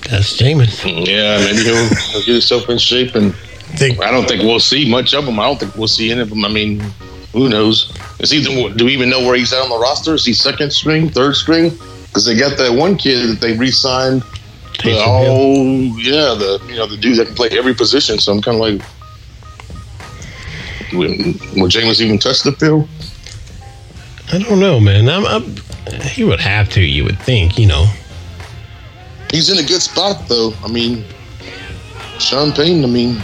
that's 0.08 0.36
Jameis. 0.36 0.84
Yeah, 1.06 1.38
maybe 1.44 1.64
he'll, 1.64 1.88
he'll 2.10 2.24
get 2.24 2.32
himself 2.32 2.68
in 2.68 2.78
shape, 2.78 3.14
and 3.14 3.34
Think 3.76 4.02
I 4.02 4.10
don't 4.10 4.28
think 4.28 4.42
we'll 4.42 4.60
see 4.60 4.88
much 4.88 5.14
of 5.14 5.24
him. 5.24 5.40
I 5.40 5.44
don't 5.44 5.58
think 5.58 5.74
we'll 5.76 5.88
see 5.88 6.10
any 6.10 6.20
of 6.20 6.28
them. 6.28 6.44
I 6.44 6.48
mean, 6.48 6.80
who 7.32 7.48
knows? 7.48 7.90
Is 8.20 8.30
he? 8.30 8.42
Do 8.44 8.84
we 8.84 8.92
even 8.92 9.08
know 9.08 9.20
where 9.20 9.34
he's 9.34 9.52
at 9.52 9.62
on 9.62 9.70
the 9.70 9.78
roster? 9.78 10.14
Is 10.14 10.26
he 10.26 10.34
second 10.34 10.72
string, 10.72 11.08
third 11.08 11.36
string? 11.36 11.70
Because 12.06 12.26
they 12.26 12.36
got 12.36 12.58
that 12.58 12.72
one 12.72 12.96
kid 12.98 13.26
that 13.30 13.40
they 13.40 13.56
re-signed. 13.56 14.22
The, 14.82 15.02
oh 15.06 15.96
yeah, 15.96 16.34
the 16.34 16.60
you 16.68 16.76
know 16.76 16.86
the 16.86 16.98
dude 16.98 17.16
that 17.18 17.28
can 17.28 17.34
play 17.34 17.48
every 17.52 17.72
position. 17.72 18.18
So 18.18 18.32
I'm 18.32 18.42
kind 18.42 18.56
of 18.56 18.60
like, 18.60 18.82
will, 20.92 21.10
will 21.56 21.68
Jameis 21.68 22.00
even 22.00 22.18
touch 22.18 22.42
the 22.42 22.52
field? 22.52 22.88
I 24.32 24.38
don't 24.38 24.60
know, 24.60 24.80
man. 24.80 25.08
I'm, 25.08 25.26
I'm, 25.26 25.56
he 26.02 26.24
would 26.24 26.40
have 26.40 26.68
to. 26.70 26.80
You 26.80 27.04
would 27.04 27.18
think, 27.18 27.58
you 27.58 27.66
know. 27.66 27.86
He's 29.30 29.50
in 29.50 29.58
a 29.58 29.66
good 29.66 29.80
spot 29.80 30.28
though. 30.28 30.52
I 30.62 30.68
mean, 30.68 31.04
Sean 32.18 32.52
Payton. 32.52 32.84
I 32.84 32.86
mean, 32.86 33.22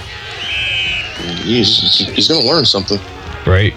he's 1.42 1.98
he's 2.08 2.28
gonna 2.28 2.46
learn 2.46 2.64
something. 2.64 2.98
Right. 3.46 3.74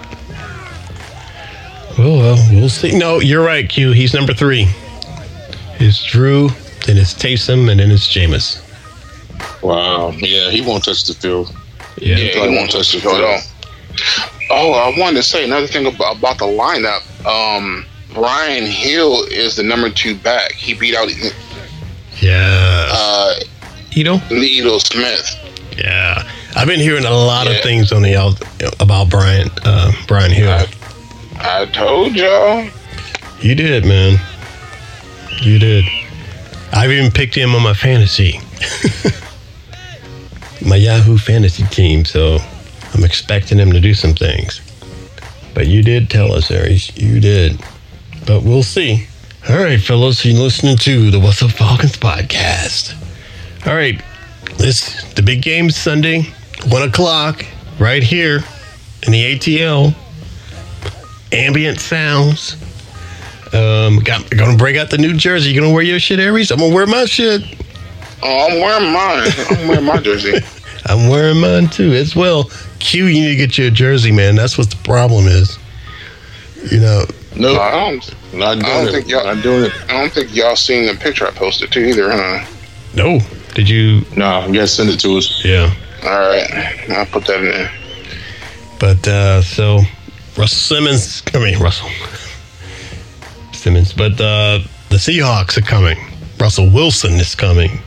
Well, 1.98 2.16
well, 2.16 2.48
we'll 2.50 2.70
see. 2.70 2.98
No, 2.98 3.20
you're 3.20 3.44
right, 3.44 3.68
Q. 3.68 3.92
He's 3.92 4.14
number 4.14 4.32
three. 4.32 4.66
It's 5.78 6.02
Drew, 6.02 6.48
then 6.86 6.96
it's 6.96 7.12
Taysom, 7.12 7.70
and 7.70 7.80
then 7.80 7.90
it's 7.90 8.08
Jameis. 8.08 8.62
Wow. 9.62 10.12
Yeah, 10.12 10.50
he 10.50 10.62
won't 10.62 10.84
touch 10.84 11.04
the 11.04 11.14
field. 11.14 11.54
Yeah. 11.98 12.16
Yeah, 12.16 12.32
probably 12.32 12.52
he 12.52 12.56
won't 12.56 12.70
touch 12.70 12.92
the 12.92 13.00
go 13.00 13.16
field. 13.16 13.51
Oh, 14.50 14.72
I 14.72 14.98
wanted 14.98 15.16
to 15.16 15.22
say 15.22 15.44
another 15.44 15.66
thing 15.66 15.86
about, 15.86 16.18
about 16.18 16.38
the 16.38 16.44
lineup. 16.44 17.02
Um, 17.26 17.86
Brian 18.12 18.66
Hill 18.66 19.24
is 19.30 19.56
the 19.56 19.62
number 19.62 19.88
two 19.90 20.14
back. 20.14 20.52
He 20.52 20.74
beat 20.74 20.94
out 20.94 21.08
Yeah. 22.20 22.86
uh, 22.90 23.34
You 23.92 24.04
know? 24.04 24.18
Smith. 24.78 25.74
Yeah. 25.76 26.28
I've 26.54 26.68
been 26.68 26.80
hearing 26.80 27.06
a 27.06 27.10
lot 27.10 27.50
of 27.50 27.58
things 27.62 27.92
on 27.92 28.02
the 28.02 28.14
out 28.16 28.38
about 28.80 29.08
Brian 29.08 29.48
uh, 29.64 29.90
Brian 30.06 30.30
Hill. 30.30 30.66
I 31.38 31.64
told 31.72 32.14
y'all. 32.14 32.68
You 33.40 33.54
did, 33.54 33.86
man. 33.86 34.20
You 35.40 35.58
did. 35.58 35.84
I've 36.72 36.90
even 36.90 37.10
picked 37.10 37.34
him 37.34 37.54
on 37.54 37.62
my 37.62 37.72
fantasy. 37.72 38.38
my 40.64 40.76
Yahoo 40.76 41.16
fantasy 41.18 41.64
team, 41.64 42.04
so 42.04 42.38
I'm 42.94 43.04
expecting 43.04 43.58
him 43.58 43.72
to 43.72 43.80
do 43.80 43.94
some 43.94 44.14
things. 44.14 44.60
But 45.54 45.66
you 45.66 45.82
did 45.82 46.10
tell 46.10 46.32
us, 46.32 46.50
Aries. 46.50 46.96
You 46.96 47.20
did. 47.20 47.60
But 48.26 48.42
we'll 48.42 48.62
see. 48.62 49.06
All 49.48 49.58
right, 49.58 49.80
fellas, 49.80 50.24
you're 50.24 50.40
listening 50.40 50.76
to 50.78 51.10
the 51.10 51.18
What's 51.18 51.42
Up 51.42 51.50
Falcons 51.50 51.96
podcast. 51.96 52.94
All 53.66 53.74
right, 53.74 54.00
this 54.56 55.02
the 55.14 55.22
big 55.22 55.42
game 55.42 55.70
Sunday, 55.70 56.22
one 56.68 56.82
o'clock, 56.82 57.44
right 57.78 58.02
here 58.02 58.44
in 59.04 59.12
the 59.12 59.36
ATL. 59.36 59.94
Ambient 61.32 61.80
sounds. 61.80 62.56
Um, 63.52 63.98
got 63.98 64.30
gonna 64.30 64.56
break 64.56 64.76
out 64.76 64.90
the 64.90 64.98
new 64.98 65.16
jersey. 65.16 65.50
You 65.50 65.60
gonna 65.60 65.72
wear 65.72 65.82
your 65.82 65.98
shit, 65.98 66.20
Aries? 66.20 66.50
I'm 66.50 66.58
gonna 66.58 66.74
wear 66.74 66.86
my 66.86 67.04
shit. 67.04 67.42
Oh, 68.22 68.48
I'm 68.48 68.60
wearing 68.60 68.92
mine. 68.92 69.30
I'm 69.50 69.68
wearing 69.68 69.84
my 69.84 69.96
jersey. 69.98 70.38
I'm 70.86 71.08
wearing 71.08 71.40
mine 71.40 71.68
too 71.68 71.92
as 71.92 72.14
well. 72.14 72.50
Q, 72.82 73.06
you 73.06 73.20
need 73.22 73.28
to 73.28 73.36
get 73.36 73.56
you 73.56 73.66
a 73.68 73.70
jersey, 73.70 74.12
man. 74.12 74.34
That's 74.34 74.58
what 74.58 74.68
the 74.70 74.76
problem 74.76 75.26
is. 75.26 75.58
You 76.70 76.80
know, 76.80 77.04
No, 77.34 77.58
I 77.60 77.70
don't. 77.70 78.14
not 78.34 78.54
doing 78.58 78.62
don't 78.66 78.88
it. 78.88 78.92
think 78.92 79.08
y'all- 79.08 79.24
not 79.24 79.42
doing 79.42 79.64
it. 79.64 79.72
I 79.88 79.92
don't 80.00 80.12
think 80.12 80.34
y'all 80.34 80.56
seen 80.56 80.86
the 80.86 80.94
picture 80.94 81.26
I 81.26 81.30
posted 81.30 81.72
too 81.72 81.80
either, 81.80 82.10
huh? 82.12 82.44
no. 82.94 83.20
Did 83.54 83.68
you? 83.68 84.02
No, 84.16 84.46
you 84.46 84.54
guys 84.60 84.72
send 84.72 84.88
it 84.90 84.98
to 85.00 85.18
us. 85.18 85.44
Yeah. 85.44 85.70
All 86.04 86.10
right, 86.10 86.90
I'll 86.90 87.04
put 87.06 87.26
that 87.26 87.38
in 87.40 87.44
there. 87.50 87.70
But 88.80 89.06
uh 89.06 89.42
so 89.42 89.80
Russell 90.38 90.76
Simmons, 90.76 91.22
I 91.34 91.38
mean 91.38 91.58
Russell 91.60 91.90
Simmons, 93.52 93.92
but 93.92 94.12
uh 94.20 94.60
the 94.88 94.96
Seahawks 94.96 95.56
are 95.58 95.62
coming. 95.62 95.98
Russell 96.40 96.70
Wilson 96.70 97.12
is 97.14 97.34
coming. 97.34 97.78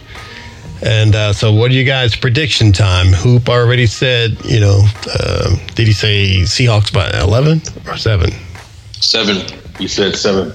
And 0.85 1.15
uh, 1.15 1.33
so, 1.33 1.51
what 1.51 1.71
do 1.71 1.77
you 1.77 1.83
guys' 1.83 2.15
prediction 2.15 2.71
time? 2.71 3.07
Hoop 3.07 3.49
already 3.49 3.87
said, 3.87 4.37
you 4.45 4.59
know, 4.59 4.85
um, 5.19 5.57
did 5.73 5.87
he 5.87 5.93
say 5.93 6.41
Seahawks 6.41 6.93
by 6.93 7.09
11 7.19 7.61
or 7.87 7.97
7? 7.97 8.29
Seven. 9.01 9.45
You 9.79 9.87
said 9.87 10.15
seven. 10.15 10.53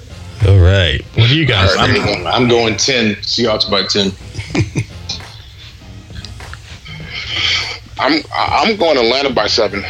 All 0.48 0.58
right. 0.58 1.02
What 1.14 1.28
do 1.28 1.36
you 1.38 1.44
guys 1.44 1.70
All 1.72 1.76
right, 1.76 1.92
think? 1.92 2.04
there 2.04 2.18
you. 2.20 2.26
I'm 2.26 2.48
going 2.48 2.76
ten. 2.76 3.14
Seahawks 3.16 3.70
by 3.70 3.82
ten. 3.84 4.12
I'm 7.98 8.22
I'm 8.34 8.76
going 8.76 8.96
Atlanta 8.96 9.30
by 9.30 9.46
seven. 9.46 9.84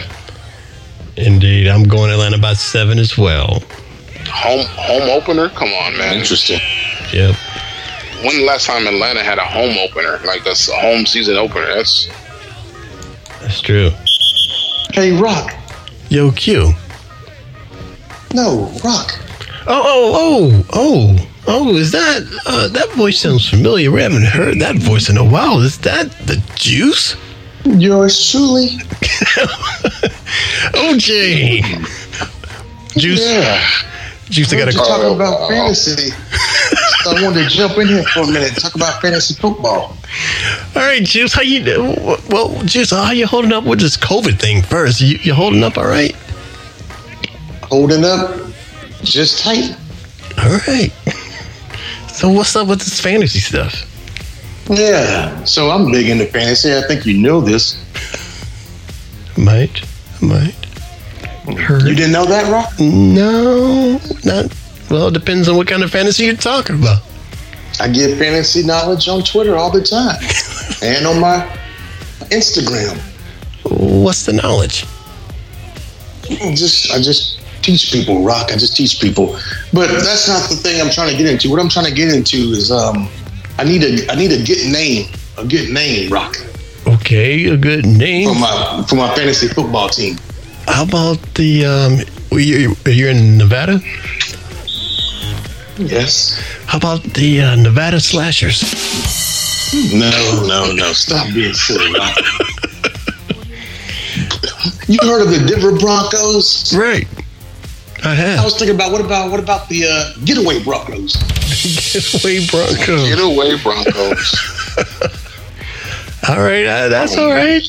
Indeed. 1.16 1.68
I'm 1.68 1.84
going 1.84 2.10
Atlanta 2.10 2.38
by 2.38 2.54
7 2.54 2.98
as 2.98 3.18
well. 3.18 3.62
Home 4.28 4.64
home 4.70 5.10
opener. 5.10 5.48
Come 5.50 5.68
on, 5.68 5.96
man. 5.98 6.16
Interesting. 6.18 6.60
Yep. 7.12 7.36
When 8.22 8.36
the 8.36 8.44
last 8.44 8.66
time 8.66 8.86
Atlanta 8.86 9.22
had 9.22 9.38
a 9.38 9.44
home 9.44 9.76
opener, 9.78 10.18
like 10.26 10.44
a 10.46 10.54
home 10.54 11.06
season 11.06 11.36
opener? 11.36 11.66
That's 11.74 12.08
That's 13.40 13.60
true. 13.60 13.90
Hey, 14.92 15.12
Rock. 15.18 15.54
Yo, 16.10 16.30
Q. 16.32 16.72
No, 18.34 18.70
Rock. 18.84 19.18
Oh, 19.66 19.82
oh, 19.84 20.12
oh, 20.14 20.66
oh, 20.72 21.28
oh! 21.46 21.76
Is 21.76 21.92
that 21.92 22.22
uh, 22.46 22.68
that 22.68 22.88
voice 22.90 23.20
sounds 23.20 23.48
familiar? 23.48 23.90
We 23.90 24.02
haven't 24.02 24.24
heard 24.24 24.58
that 24.60 24.76
voice 24.76 25.08
in 25.08 25.16
a 25.16 25.24
while. 25.24 25.60
Is 25.60 25.78
that 25.78 26.10
the 26.26 26.42
Juice? 26.56 27.16
Yours 27.64 28.30
truly. 28.30 28.68
OJ. 30.74 31.62
Juice. 32.98 33.20
Yeah. 33.26 33.60
Juice, 34.30 34.52
I 34.52 34.56
got 34.58 34.64
Heard 34.66 34.74
you 34.74 34.80
a 34.80 34.84
talking 34.84 35.04
Oh, 35.06 35.14
about 35.14 35.48
fantasy. 35.48 36.10
So 37.02 37.16
I 37.16 37.22
wanted 37.22 37.48
to 37.48 37.48
jump 37.48 37.78
in 37.78 37.88
here 37.88 38.02
for 38.04 38.20
a 38.20 38.26
minute 38.26 38.50
and 38.52 38.58
talk 38.58 38.74
about 38.74 39.00
fantasy 39.00 39.34
football. 39.34 39.96
All 40.76 40.82
right, 40.82 41.02
Juice, 41.02 41.32
how 41.32 41.42
you 41.42 41.64
do? 41.64 41.94
Well, 42.28 42.62
Juice, 42.64 42.90
how 42.90 43.12
you 43.12 43.26
holding 43.26 43.52
up 43.52 43.64
with 43.64 43.80
this 43.80 43.96
COVID 43.96 44.38
thing 44.38 44.62
first? 44.62 45.00
You, 45.00 45.18
you 45.22 45.34
holding 45.34 45.62
up 45.62 45.78
all 45.78 45.86
right? 45.86 46.14
Holding 47.62 48.04
up 48.04 48.50
just 49.02 49.42
tight. 49.42 49.76
All 50.38 50.58
right. 50.68 50.92
So 52.12 52.28
what's 52.28 52.54
up 52.54 52.68
with 52.68 52.80
this 52.80 53.00
fantasy 53.00 53.38
stuff? 53.38 53.86
Yeah. 54.68 55.42
So 55.44 55.70
I'm 55.70 55.90
big 55.90 56.10
into 56.10 56.26
fantasy. 56.26 56.76
I 56.76 56.82
think 56.82 57.06
you 57.06 57.16
know 57.16 57.40
this. 57.40 57.78
Might, 59.38 59.86
might. 60.20 60.54
Heard. 61.58 61.84
You 61.84 61.94
didn't 61.94 62.12
know 62.12 62.26
that, 62.26 62.52
Rock? 62.52 62.78
No, 62.78 63.98
not. 64.22 64.54
Well, 64.90 65.06
it 65.06 65.14
depends 65.14 65.48
on 65.48 65.56
what 65.56 65.68
kind 65.68 65.82
of 65.84 65.90
fantasy 65.90 66.24
you're 66.24 66.34
talking 66.34 66.76
about. 66.76 67.02
I 67.78 67.88
get 67.88 68.18
fantasy 68.18 68.64
knowledge 68.64 69.08
on 69.08 69.22
Twitter 69.22 69.56
all 69.56 69.70
the 69.70 69.82
time 69.82 70.18
and 70.82 71.06
on 71.06 71.20
my 71.20 71.46
Instagram. 72.30 72.98
What's 73.64 74.26
the 74.26 74.32
knowledge? 74.32 74.84
Just 76.54 76.92
I 76.92 77.00
just 77.00 77.40
teach 77.62 77.92
people, 77.92 78.22
Rock. 78.22 78.52
I 78.52 78.56
just 78.56 78.76
teach 78.76 79.00
people. 79.00 79.38
But 79.72 79.88
that's 79.88 80.28
not 80.28 80.48
the 80.48 80.56
thing 80.56 80.80
I'm 80.80 80.90
trying 80.90 81.10
to 81.10 81.16
get 81.16 81.30
into. 81.30 81.50
What 81.50 81.60
I'm 81.60 81.68
trying 81.68 81.86
to 81.86 81.94
get 81.94 82.12
into 82.12 82.36
is 82.36 82.70
um 82.70 83.08
I 83.58 83.64
need 83.64 83.82
a 83.82 84.10
I 84.10 84.16
need 84.16 84.32
a 84.32 84.42
good 84.44 84.70
name. 84.70 85.10
A 85.38 85.44
good 85.44 85.70
name, 85.70 86.10
Rock. 86.10 86.36
Okay, 86.86 87.46
a 87.46 87.56
good 87.56 87.86
name. 87.86 88.28
For 88.28 88.38
my 88.38 88.84
for 88.88 88.94
my 88.96 89.14
fantasy 89.14 89.48
football 89.48 89.88
team. 89.88 90.16
How 90.66 90.84
about 90.84 91.18
the 91.34 91.64
um? 91.64 91.98
You, 92.32 92.76
you're 92.86 93.10
in 93.10 93.38
Nevada. 93.38 93.80
Yes. 95.88 96.40
How 96.66 96.78
about 96.78 97.02
the 97.02 97.40
uh, 97.40 97.56
Nevada 97.56 98.00
Slashers? 98.00 98.62
No, 99.94 100.10
no, 100.46 100.72
no. 100.72 100.92
Stop 100.92 101.32
being 101.32 101.54
silly, 101.54 101.90
you 104.88 104.98
heard 105.02 105.22
of 105.22 105.30
the 105.30 105.46
Denver 105.46 105.78
Broncos? 105.78 106.74
Right. 106.74 107.06
I 108.02 108.14
have. 108.14 108.40
I 108.40 108.44
was 108.44 108.56
thinking 108.58 108.74
about 108.74 108.92
what 108.92 109.00
about 109.00 109.30
what 109.30 109.40
about 109.40 109.68
the 109.68 109.86
uh, 109.86 110.12
getaway 110.24 110.62
Broncos? 110.62 111.14
Getaway 111.92 112.46
Broncos. 112.46 113.08
Get 113.08 113.20
away, 113.20 113.56
Broncos. 113.62 114.34
All 116.28 116.40
right, 116.40 116.66
uh, 116.66 116.88
that's 116.88 117.16
all 117.16 117.30
right. 117.30 117.62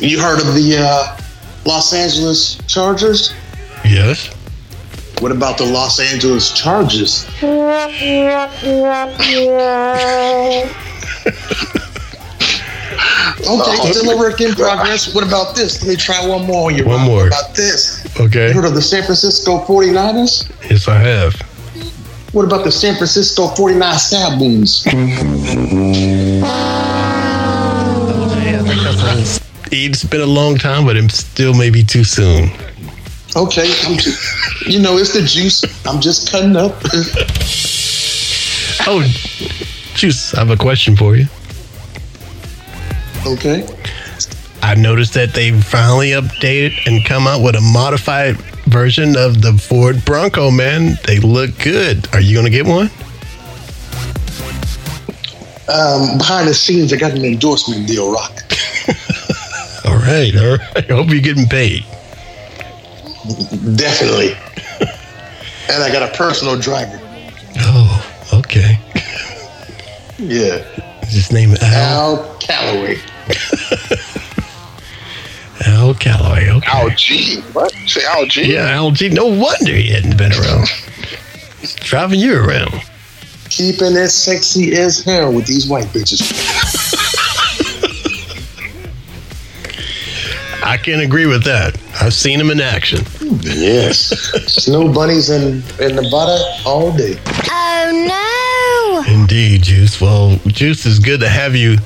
You 0.00 0.20
heard 0.20 0.40
of 0.40 0.54
the 0.54 0.76
uh, 0.78 1.20
Los 1.64 1.92
Angeles 1.92 2.58
Chargers? 2.66 3.34
Yes. 3.84 4.35
What 5.20 5.32
about 5.32 5.58
the 5.58 5.64
Los 5.64 5.98
Angeles 5.98 6.52
Chargers? 6.52 7.26
Okay, 13.38 13.76
oh, 13.78 13.92
still 13.92 14.10
a 14.10 14.16
work 14.16 14.40
in 14.40 14.54
progress. 14.54 15.14
What 15.14 15.24
about 15.26 15.54
this? 15.54 15.82
Let 15.82 15.90
me 15.90 15.96
try 15.96 16.26
one 16.26 16.46
more. 16.46 16.70
on 16.70 16.76
You 16.76 16.84
One 16.86 16.98
Rob. 17.00 17.06
more. 17.06 17.16
What 17.18 17.26
about 17.28 17.54
this? 17.54 18.04
Okay. 18.18 18.48
You 18.48 18.54
heard 18.54 18.64
of 18.64 18.74
the 18.74 18.82
San 18.82 19.04
Francisco 19.04 19.58
49ers? 19.64 20.50
Yes, 20.70 20.88
I 20.88 20.98
have. 20.98 21.34
What 22.32 22.44
about 22.44 22.64
the 22.64 22.72
San 22.72 22.96
Francisco 22.96 23.48
49 23.48 23.98
Saboons? 23.98 24.84
It's 29.72 30.04
been 30.04 30.20
a 30.20 30.26
long 30.26 30.56
time, 30.56 30.84
but 30.86 30.96
it's 30.96 31.18
still 31.18 31.54
maybe 31.54 31.82
too 31.84 32.04
soon. 32.04 32.50
Okay, 33.36 33.68
you 34.66 34.80
know, 34.80 34.96
it's 34.96 35.12
the 35.12 35.22
juice. 35.22 35.62
I'm 35.86 36.00
just 36.00 36.30
cutting 36.30 36.56
up. 36.56 36.72
Oh, 38.88 39.02
Juice, 39.94 40.32
I 40.34 40.38
have 40.38 40.50
a 40.50 40.56
question 40.56 40.96
for 40.96 41.16
you. 41.16 41.26
okay. 43.26 43.66
I 44.62 44.74
noticed 44.74 45.12
that 45.14 45.34
they 45.34 45.52
finally 45.52 46.10
updated 46.10 46.86
and 46.86 47.04
come 47.04 47.26
out 47.26 47.42
with 47.42 47.56
a 47.56 47.60
modified 47.60 48.36
version 48.66 49.16
of 49.16 49.42
the 49.42 49.52
Ford 49.52 50.04
Bronco, 50.04 50.50
man. 50.50 50.96
They 51.06 51.18
look 51.18 51.58
good. 51.58 52.08
Are 52.14 52.20
you 52.20 52.34
going 52.34 52.46
to 52.46 52.50
get 52.50 52.64
one? 52.64 52.90
Um, 55.68 56.16
behind 56.18 56.48
the 56.48 56.54
scenes, 56.54 56.92
I 56.92 56.96
got 56.96 57.12
an 57.12 57.24
endorsement 57.24 57.86
deal, 57.86 58.10
Rock. 58.12 58.32
All 59.84 59.98
right, 59.98 60.34
all 60.36 60.56
right. 60.56 60.90
I 60.90 60.94
hope 60.94 61.10
you're 61.10 61.20
getting 61.20 61.46
paid. 61.46 61.84
Definitely. 63.76 64.32
and 65.70 65.82
I 65.82 65.90
got 65.92 66.02
a 66.08 66.12
personal 66.16 66.58
driver. 66.58 66.98
Oh, 67.58 68.28
okay. 68.34 68.78
Yeah. 70.18 70.58
his 71.04 71.32
name 71.32 71.54
Al, 71.62 72.16
Al 72.16 72.36
Calloway. 72.38 72.98
Al 75.66 75.94
Calloway. 75.94 76.50
Okay. 76.50 76.68
Al 76.70 76.90
G. 76.90 77.40
What? 77.52 77.72
Say 77.86 78.04
Al 78.04 78.26
G? 78.26 78.52
Yeah, 78.52 78.68
Al 78.70 78.90
G. 78.92 79.08
No 79.08 79.26
wonder 79.26 79.72
he 79.72 79.88
hadn't 79.90 80.16
been 80.16 80.32
around. 80.32 80.68
Driving 81.80 82.20
you 82.20 82.36
around. 82.38 82.72
Keeping 83.48 83.96
it 83.96 84.08
sexy 84.08 84.74
as 84.76 85.02
hell 85.04 85.32
with 85.32 85.46
these 85.46 85.66
white 85.68 85.86
bitches. 85.86 86.20
I 90.66 90.76
can 90.76 90.98
agree 90.98 91.26
with 91.26 91.44
that. 91.44 91.80
I've 92.00 92.12
seen 92.12 92.40
him 92.40 92.50
in 92.50 92.60
action. 92.60 93.04
Yes. 93.40 94.08
Snow 94.48 94.92
bunnies 94.92 95.30
in, 95.30 95.62
in 95.80 95.94
Nevada 95.94 96.38
all 96.64 96.90
day. 96.90 97.16
Oh 97.48 99.04
no. 99.06 99.14
Indeed, 99.14 99.62
Juice. 99.62 100.00
Well, 100.00 100.40
Juice 100.48 100.84
is 100.84 100.98
good 100.98 101.20
to 101.20 101.28
have 101.28 101.54
you 101.54 101.76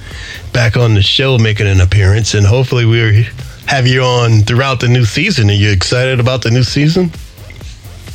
back 0.54 0.78
on 0.78 0.94
the 0.94 1.02
show 1.02 1.36
making 1.36 1.66
an 1.66 1.82
appearance, 1.82 2.32
and 2.32 2.46
hopefully 2.46 2.86
we'll 2.86 3.22
have 3.66 3.86
you 3.86 4.00
on 4.00 4.40
throughout 4.44 4.80
the 4.80 4.88
new 4.88 5.04
season. 5.04 5.50
Are 5.50 5.52
you 5.52 5.70
excited 5.70 6.18
about 6.18 6.40
the 6.40 6.50
new 6.50 6.64
season? 6.64 7.12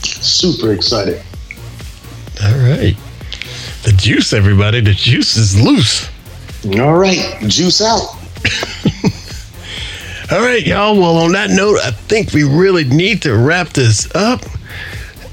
Super 0.02 0.74
excited. 0.74 1.22
All 2.44 2.58
right. 2.58 2.98
The 3.84 3.94
juice, 3.96 4.34
everybody. 4.34 4.82
The 4.82 4.96
juice 4.96 5.38
is 5.38 5.62
loose. 5.62 6.10
All 6.80 6.98
right. 6.98 7.38
Juice 7.48 7.84
out. 7.84 8.18
All 10.32 10.42
right, 10.42 10.66
y'all. 10.66 11.00
Well, 11.00 11.18
on 11.18 11.34
that 11.34 11.52
note, 11.52 11.78
I 11.84 11.92
think 11.92 12.34
we 12.34 12.44
really 12.44 12.84
need 12.84 13.22
to 13.22 13.38
wrap 13.38 13.70
this 13.70 14.14
up. 14.16 14.42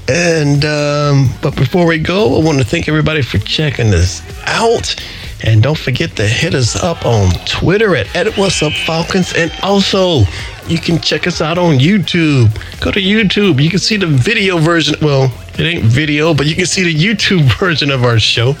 And 0.07 0.63
um, 0.65 1.29
but 1.41 1.55
before 1.55 1.87
we 1.87 1.97
go, 1.97 2.39
I 2.39 2.45
want 2.45 2.59
to 2.59 2.63
thank 2.63 2.87
everybody 2.87 3.23
for 3.23 3.39
checking 3.39 3.89
this 3.89 4.21
out. 4.45 4.95
And 5.41 5.63
don't 5.63 5.77
forget 5.77 6.15
to 6.17 6.27
hit 6.27 6.53
us 6.53 6.75
up 6.75 7.07
on 7.07 7.31
Twitter 7.47 7.95
at, 7.95 8.15
at 8.15 8.37
What's 8.37 8.61
Up 8.61 8.71
Falcons. 8.71 9.33
And 9.35 9.51
also, 9.63 10.25
you 10.67 10.77
can 10.77 11.01
check 11.01 11.25
us 11.25 11.41
out 11.41 11.57
on 11.57 11.79
YouTube. 11.79 12.53
Go 12.79 12.91
to 12.91 13.01
YouTube. 13.01 13.63
You 13.63 13.71
can 13.71 13.79
see 13.79 13.97
the 13.97 14.05
video 14.05 14.59
version. 14.59 14.95
Well, 15.01 15.33
it 15.57 15.61
ain't 15.61 15.85
video, 15.85 16.35
but 16.35 16.45
you 16.45 16.55
can 16.55 16.67
see 16.67 16.83
the 16.83 16.93
YouTube 16.93 17.51
version 17.59 17.89
of 17.89 18.03
our 18.03 18.19
show. 18.19 18.55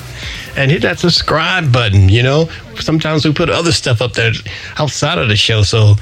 And 0.57 0.71
hit 0.71 0.81
that 0.81 0.97
subscribe 0.97 1.71
button. 1.71 2.09
You 2.09 2.23
know, 2.23 2.49
sometimes 2.79 3.23
we 3.23 3.33
put 3.33 3.51
other 3.51 3.71
stuff 3.71 4.01
up 4.01 4.13
there 4.13 4.31
outside 4.77 5.19
of 5.19 5.27
the 5.27 5.35
show. 5.35 5.61
So 5.61 5.93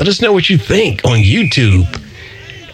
let 0.00 0.08
us 0.08 0.22
know 0.22 0.32
what 0.32 0.48
you 0.48 0.56
think 0.56 1.04
on 1.04 1.18
YouTube. 1.18 1.84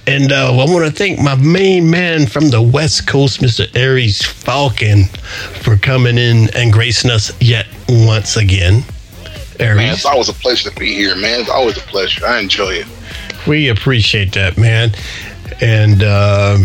And 0.07 0.31
uh, 0.31 0.53
I 0.53 0.65
want 0.73 0.87
to 0.87 0.93
thank 0.93 1.19
my 1.19 1.35
main 1.35 1.91
man 1.91 2.29
from 2.29 2.51
the 2.51 2.63
West 2.63 3.09
Coast, 3.09 3.41
Mr. 3.41 3.67
Aries 3.75 4.25
Falcon, 4.25 5.07
for 5.61 5.77
coming 5.77 6.19
in 6.19 6.49
and 6.55 6.73
gracing 6.73 7.11
us 7.11 7.33
yet 7.43 7.67
once 7.89 8.37
again. 8.37 8.85
Man, 9.59 9.79
Aries, 9.79 9.93
it's 9.95 10.05
always 10.05 10.29
a 10.29 10.35
pleasure 10.35 10.71
to 10.71 10.77
be 10.79 10.95
here, 10.95 11.17
man. 11.17 11.41
It's 11.41 11.51
always 11.51 11.77
a 11.77 11.81
pleasure. 11.81 12.25
I 12.25 12.39
enjoy 12.39 12.75
it. 12.75 12.87
we 13.49 13.71
appreciate 13.71 14.33
that, 14.35 14.57
man. 14.57 14.93
And 15.61 16.05
uh, 16.05 16.59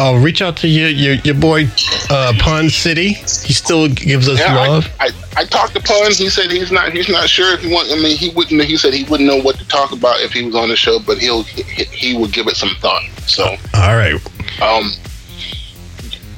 I'll 0.00 0.16
reach 0.16 0.40
out 0.40 0.56
to 0.58 0.68
you, 0.68 0.86
your, 0.86 1.16
your 1.16 1.34
boy, 1.34 1.66
uh, 2.08 2.32
Pond 2.38 2.72
City. 2.72 3.12
He 3.12 3.52
still 3.52 3.86
gives 3.86 4.30
us 4.30 4.38
Yeah, 4.38 4.54
love. 4.54 4.88
I, 4.98 5.08
I, 5.08 5.42
I 5.42 5.44
talked 5.44 5.74
to 5.74 5.80
Pun. 5.80 6.12
He 6.12 6.30
said 6.30 6.50
he's 6.50 6.72
not 6.72 6.92
he's 6.92 7.10
not 7.10 7.28
sure 7.28 7.52
if 7.52 7.60
he 7.60 7.70
want. 7.70 7.90
I 7.92 7.96
mean, 7.96 8.16
he 8.16 8.30
wouldn't. 8.30 8.62
He 8.64 8.78
said 8.78 8.94
he 8.94 9.04
wouldn't 9.04 9.28
know 9.28 9.42
what 9.42 9.56
to 9.58 9.68
talk 9.68 9.92
about 9.92 10.20
if 10.20 10.32
he 10.32 10.42
was 10.42 10.54
on 10.54 10.70
the 10.70 10.76
show, 10.76 11.00
but 11.00 11.18
he'll 11.18 11.42
he, 11.42 11.84
he 11.84 12.16
would 12.16 12.32
give 12.32 12.46
it 12.46 12.56
some 12.56 12.74
thought. 12.80 13.02
So, 13.26 13.44
All 13.74 13.94
right. 13.94 14.14
um, 14.62 14.90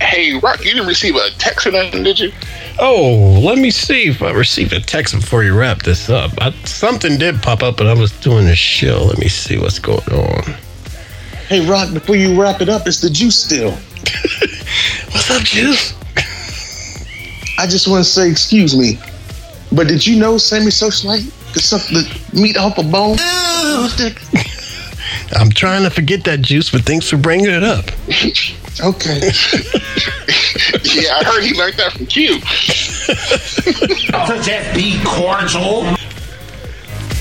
hey, 0.00 0.40
Rock, 0.40 0.64
you 0.64 0.72
didn't 0.72 0.88
receive 0.88 1.14
a 1.14 1.30
text 1.38 1.64
or 1.64 1.70
nothing, 1.70 2.02
did 2.02 2.18
you? 2.18 2.32
Oh, 2.80 3.40
let 3.44 3.58
me 3.58 3.70
see 3.70 4.06
if 4.08 4.22
I 4.22 4.32
received 4.32 4.72
a 4.72 4.80
text 4.80 5.14
before 5.14 5.44
you 5.44 5.56
wrap 5.56 5.82
this 5.82 6.10
up. 6.10 6.32
I, 6.40 6.50
something 6.64 7.16
did 7.16 7.40
pop 7.40 7.62
up, 7.62 7.76
but 7.76 7.86
I 7.86 7.94
was 7.94 8.10
doing 8.20 8.48
a 8.48 8.56
show. 8.56 9.04
Let 9.04 9.18
me 9.18 9.28
see 9.28 9.56
what's 9.56 9.78
going 9.78 10.00
on. 10.10 10.56
Hey, 11.52 11.68
Rock, 11.68 11.92
before 11.92 12.16
you 12.16 12.40
wrap 12.40 12.62
it 12.62 12.70
up, 12.70 12.86
it's 12.86 13.02
the 13.02 13.10
juice 13.10 13.36
still. 13.36 13.72
What's 15.12 15.30
up, 15.30 15.42
Juice? 15.42 15.92
I 17.58 17.66
just 17.66 17.86
want 17.86 18.02
to 18.02 18.10
say, 18.10 18.30
excuse 18.30 18.74
me, 18.74 18.98
but 19.70 19.86
did 19.86 20.06
you 20.06 20.18
know 20.18 20.38
Sammy 20.38 20.70
Socialite 20.70 21.30
could 21.52 21.60
suck 21.60 21.82
the 21.88 22.08
meat 22.32 22.56
off 22.56 22.78
a 22.78 22.82
bone? 22.82 23.18
I'm 25.38 25.50
trying 25.50 25.82
to 25.82 25.90
forget 25.90 26.24
that 26.24 26.40
juice, 26.40 26.70
but 26.70 26.86
thanks 26.86 27.10
for 27.10 27.18
bringing 27.18 27.50
it 27.50 27.62
up. 27.62 27.84
Okay. 28.82 29.20
yeah, 30.82 31.14
I 31.14 31.24
heard 31.24 31.44
he 31.44 31.52
learned 31.52 31.74
that 31.74 31.92
from 31.92 32.06
Q. 32.06 32.40
Could 34.26 34.42
that 34.46 34.72
be 34.74 34.98
cordial? 35.04 35.82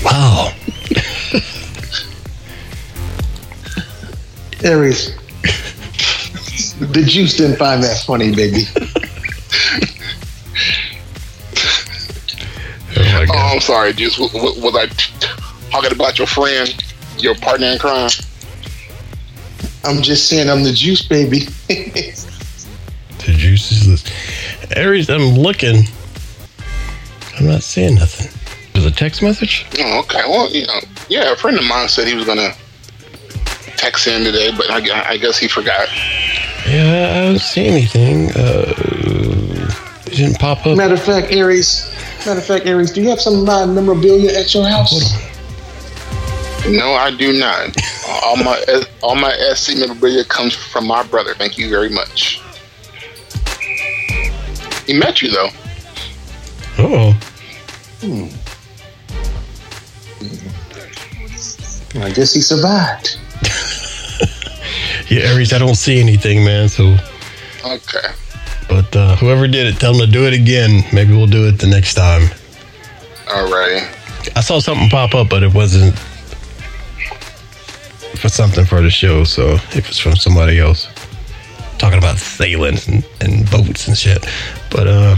Wow. 0.02 0.54
Aries. 4.64 5.14
the 6.78 7.04
juice 7.06 7.36
didn't 7.36 7.56
find 7.56 7.82
that 7.82 8.02
funny, 8.06 8.34
baby. 8.34 8.64
Oh 12.94 13.24
Oh. 13.28 13.52
I'm 13.54 13.60
sorry, 13.60 13.92
Juice. 13.92 14.18
Was, 14.18 14.32
was 14.32 14.76
I 14.76 14.86
talking 15.70 15.92
about 15.92 16.18
your 16.18 16.26
friend, 16.26 16.74
your 17.18 17.34
partner 17.36 17.68
in 17.68 17.78
crime? 17.78 18.10
I'm 19.84 20.02
just 20.02 20.28
saying 20.28 20.48
I'm 20.48 20.62
the 20.62 20.72
juice, 20.72 21.02
baby. 21.02 21.40
The 21.68 23.32
juice 23.34 23.70
is 23.70 23.86
this. 23.86 24.76
Aries, 24.76 25.08
I'm 25.08 25.36
looking. 25.36 25.84
I'm 27.38 27.46
not 27.46 27.62
seeing 27.62 27.94
nothing. 27.94 28.28
There's 28.72 28.86
a 28.86 28.90
text 28.90 29.22
message? 29.22 29.66
Oh, 29.78 30.00
okay. 30.00 30.22
Well, 30.26 30.50
you 30.50 30.66
know, 30.66 30.80
yeah, 31.08 31.32
a 31.32 31.36
friend 31.36 31.56
of 31.58 31.64
mine 31.64 31.88
said 31.88 32.08
he 32.08 32.14
was 32.14 32.24
gonna 32.24 32.52
text 33.82 34.06
in 34.06 34.22
today, 34.22 34.52
but 34.56 34.70
I, 34.70 35.10
I 35.10 35.16
guess 35.16 35.36
he 35.38 35.48
forgot. 35.48 35.88
Yeah, 36.68 37.14
I 37.16 37.20
don't 37.26 37.40
see 37.40 37.66
anything. 37.66 38.30
Uh, 38.30 38.72
it 40.06 40.14
didn't 40.14 40.38
pop 40.38 40.64
up. 40.64 40.76
Matter 40.76 40.94
of 40.94 41.02
fact, 41.02 41.32
Aries. 41.32 41.90
Matter 42.24 42.38
of 42.38 42.46
fact, 42.46 42.66
Aries, 42.66 42.92
do 42.92 43.02
you 43.02 43.08
have 43.10 43.20
some 43.20 43.40
of 43.40 43.44
my 43.44 43.66
memorabilia 43.66 44.30
at 44.38 44.54
your 44.54 44.68
house? 44.68 44.90
Hold 44.90 45.12
on. 46.66 46.76
No, 46.76 46.92
I 46.94 47.10
do 47.10 47.32
not. 47.36 47.76
all 48.24 48.36
my 48.36 48.62
all 49.02 49.16
my 49.16 49.32
SC 49.52 49.76
memorabilia 49.76 50.24
comes 50.24 50.54
from 50.54 50.86
my 50.86 51.02
brother. 51.02 51.34
Thank 51.34 51.58
you 51.58 51.68
very 51.68 51.88
much. 51.90 52.40
He 54.86 54.92
met 54.96 55.20
you 55.22 55.30
though. 55.32 55.48
Oh, 56.78 57.12
Hmm. 58.00 58.28
I 62.00 62.10
guess 62.10 62.32
he 62.32 62.40
survived. 62.40 63.18
yeah, 65.08 65.32
Aries, 65.32 65.52
I 65.52 65.58
don't 65.58 65.74
see 65.74 66.00
anything, 66.00 66.44
man. 66.44 66.68
So, 66.68 66.96
Okay. 67.64 68.08
but 68.68 68.94
uh, 68.96 69.16
whoever 69.16 69.46
did 69.46 69.66
it, 69.66 69.78
tell 69.80 69.92
them 69.94 70.06
to 70.06 70.12
do 70.12 70.26
it 70.26 70.32
again. 70.34 70.84
Maybe 70.92 71.12
we'll 71.14 71.26
do 71.26 71.46
it 71.48 71.52
the 71.58 71.66
next 71.66 71.94
time. 71.94 72.22
Alrighty. 73.26 74.36
I 74.36 74.40
saw 74.40 74.58
something 74.60 74.88
pop 74.88 75.14
up, 75.14 75.28
but 75.28 75.42
it 75.42 75.52
wasn't 75.52 75.98
for 78.16 78.28
something 78.28 78.64
for 78.64 78.80
the 78.80 78.90
show. 78.90 79.24
So 79.24 79.54
if 79.54 79.88
it's 79.88 79.98
from 79.98 80.16
somebody 80.16 80.58
else, 80.58 80.88
talking 81.78 81.98
about 81.98 82.18
sailing 82.18 82.78
and, 82.88 83.04
and 83.20 83.50
boats 83.50 83.88
and 83.88 83.96
shit. 83.96 84.24
But 84.70 84.86
uh, 84.86 85.16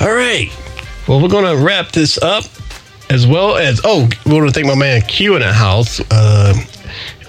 all 0.00 0.12
right. 0.14 0.48
Well, 1.08 1.20
we're 1.20 1.28
gonna 1.28 1.56
wrap 1.56 1.92
this 1.92 2.18
up, 2.18 2.44
as 3.10 3.26
well 3.26 3.56
as 3.56 3.80
oh, 3.84 4.08
we 4.24 4.32
want 4.34 4.46
to 4.48 4.52
thank 4.52 4.66
my 4.66 4.74
man 4.74 5.02
Q 5.02 5.34
in 5.36 5.40
the 5.42 5.52
house. 5.52 6.00
Uh, 6.10 6.54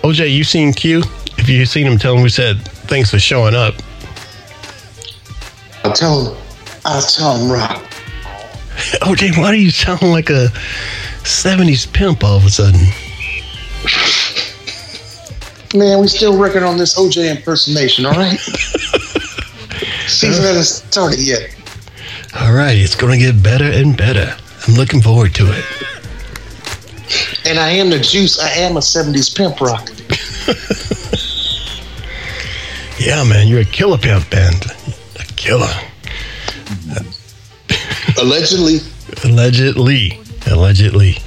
OJ, 0.04 0.32
you 0.32 0.44
seen 0.44 0.74
Q? 0.74 1.04
If 1.38 1.50
you 1.50 1.66
seen 1.66 1.86
him, 1.86 1.98
tell 1.98 2.16
him 2.16 2.24
we 2.24 2.30
said 2.30 2.62
thanks 2.88 3.12
for 3.12 3.20
showing 3.20 3.56
up. 3.56 3.76
I'll 5.84 5.94
tell 5.94 6.26
him. 6.26 6.44
I'll 6.86 7.02
tell 7.02 7.38
him, 7.38 7.52
Rob. 7.52 7.82
OJ, 9.02 9.38
why 9.38 9.52
do 9.52 9.58
you 9.58 9.72
sound 9.72 10.02
like 10.04 10.30
a 10.30 10.48
'70s 11.24 11.92
pimp 11.92 12.24
all 12.24 12.38
of 12.38 12.46
a 12.46 12.50
sudden? 12.50 12.80
Man, 15.78 16.00
we 16.00 16.08
still 16.08 16.38
working 16.38 16.64
on 16.64 16.78
this 16.78 16.98
OJ 16.98 17.36
impersonation, 17.36 18.06
all 18.06 18.14
right? 18.14 18.40
Season 20.08 20.44
hasn't 20.44 20.66
started 20.92 21.20
yet. 21.20 21.54
All 22.40 22.54
right, 22.54 22.78
it's 22.78 22.96
gonna 22.96 23.18
get 23.18 23.42
better 23.44 23.66
and 23.66 23.98
better. 23.98 24.38
I'm 24.68 24.76
looking 24.76 25.02
forward 25.02 25.34
to 25.36 25.52
it. 25.52 25.66
And 27.48 27.58
I 27.58 27.72
am 27.72 27.90
the 27.90 28.00
juice. 28.00 28.40
I 28.40 28.50
am 28.50 28.78
a 28.78 28.82
70s 28.82 29.36
pimp 29.36 29.60
rock. 29.62 29.90
Yeah, 33.00 33.24
man, 33.24 33.48
you're 33.48 33.62
a 33.62 33.66
killer 33.66 33.98
pimp 33.98 34.30
band. 34.32 34.66
A 35.20 35.24
killer. 35.36 35.72
Allegedly. 38.20 38.80
Allegedly. 39.24 40.20
Allegedly. 40.48 41.18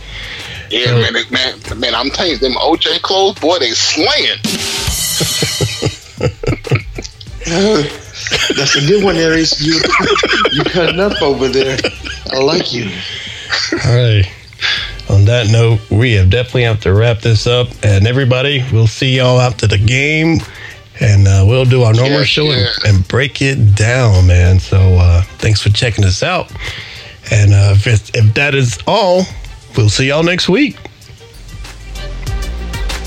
Yeah, 0.71 0.91
uh, 0.91 1.13
man, 1.13 1.25
man, 1.31 1.55
man. 1.79 1.95
I'm 1.95 2.11
telling 2.11 2.33
you, 2.33 2.39
them 2.39 2.55
OJ 2.55 3.03
clothes, 3.03 3.39
boy, 3.39 3.59
they 3.61 3.71
slaying. 3.71 4.39
That's 8.57 8.75
a 8.77 8.87
good 8.87 9.05
one, 9.05 9.17
Aries. 9.17 9.61
You 9.65 9.81
you 10.53 10.65
cutting 10.65 10.99
up 11.01 11.23
over 11.23 11.49
there. 11.49 11.79
I 12.33 12.39
like 12.41 12.73
you. 12.73 12.91
All 13.85 13.95
right. 13.95 14.29
On 15.21 15.27
that 15.27 15.51
note, 15.51 15.81
we 15.91 16.13
have 16.15 16.31
definitely 16.31 16.63
have 16.63 16.81
to 16.81 16.95
wrap 16.95 17.19
this 17.19 17.47
up. 17.47 17.69
And 17.83 18.07
everybody, 18.07 18.65
we'll 18.73 18.87
see 18.87 19.19
y'all 19.19 19.39
after 19.39 19.67
the 19.67 19.77
game. 19.77 20.39
And 20.99 21.29
uh, 21.29 21.45
we'll 21.47 21.67
do 21.67 21.83
our 21.83 21.93
normal 21.93 22.21
Yeah, 22.21 22.25
show 22.25 22.45
yeah. 22.45 22.69
And, 22.87 22.97
and 22.97 23.07
break 23.07 23.43
it 23.43 23.75
down, 23.75 24.27
man. 24.27 24.59
So 24.61 24.79
uh, 24.79 25.21
thanks 25.37 25.61
for 25.61 25.69
checking 25.69 26.07
us 26.07 26.23
out. 26.23 26.51
And 27.31 27.53
uh, 27.53 27.75
if, 27.77 27.87
it's, 27.87 28.11
if 28.15 28.33
that 28.33 28.55
is 28.55 28.79
all, 28.87 29.25
we'll 29.77 29.91
see 29.91 30.09
y'all 30.09 30.23
next 30.23 30.49
week. 30.49 30.79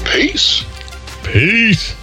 Peace. 0.06 0.64
Peace. 1.24 1.96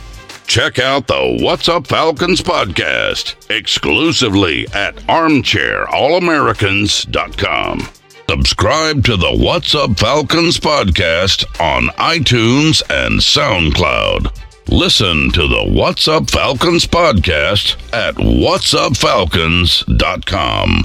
Check 0.49 0.81
out 0.81 1.07
the 1.07 1.39
What's 1.41 1.69
Up 1.69 1.87
Falcons 1.87 2.41
podcast 2.41 3.37
exclusively 3.49 4.67
at 4.75 4.97
armchairallamericans.com. 4.97 7.89
Subscribe 8.31 9.03
to 9.07 9.17
the 9.17 9.33
What's 9.33 9.75
Up 9.75 9.99
Falcons 9.99 10.61
podcast 10.61 11.45
on 11.61 11.89
iTunes 11.97 12.81
and 12.89 13.19
SoundCloud. 13.19 14.31
Listen 14.69 15.33
to 15.33 15.49
the 15.49 15.65
What's 15.69 16.07
Up 16.07 16.31
Falcons 16.31 16.87
podcast 16.87 17.75
at 17.93 18.15
whatsupfalcons.com. 18.15 20.85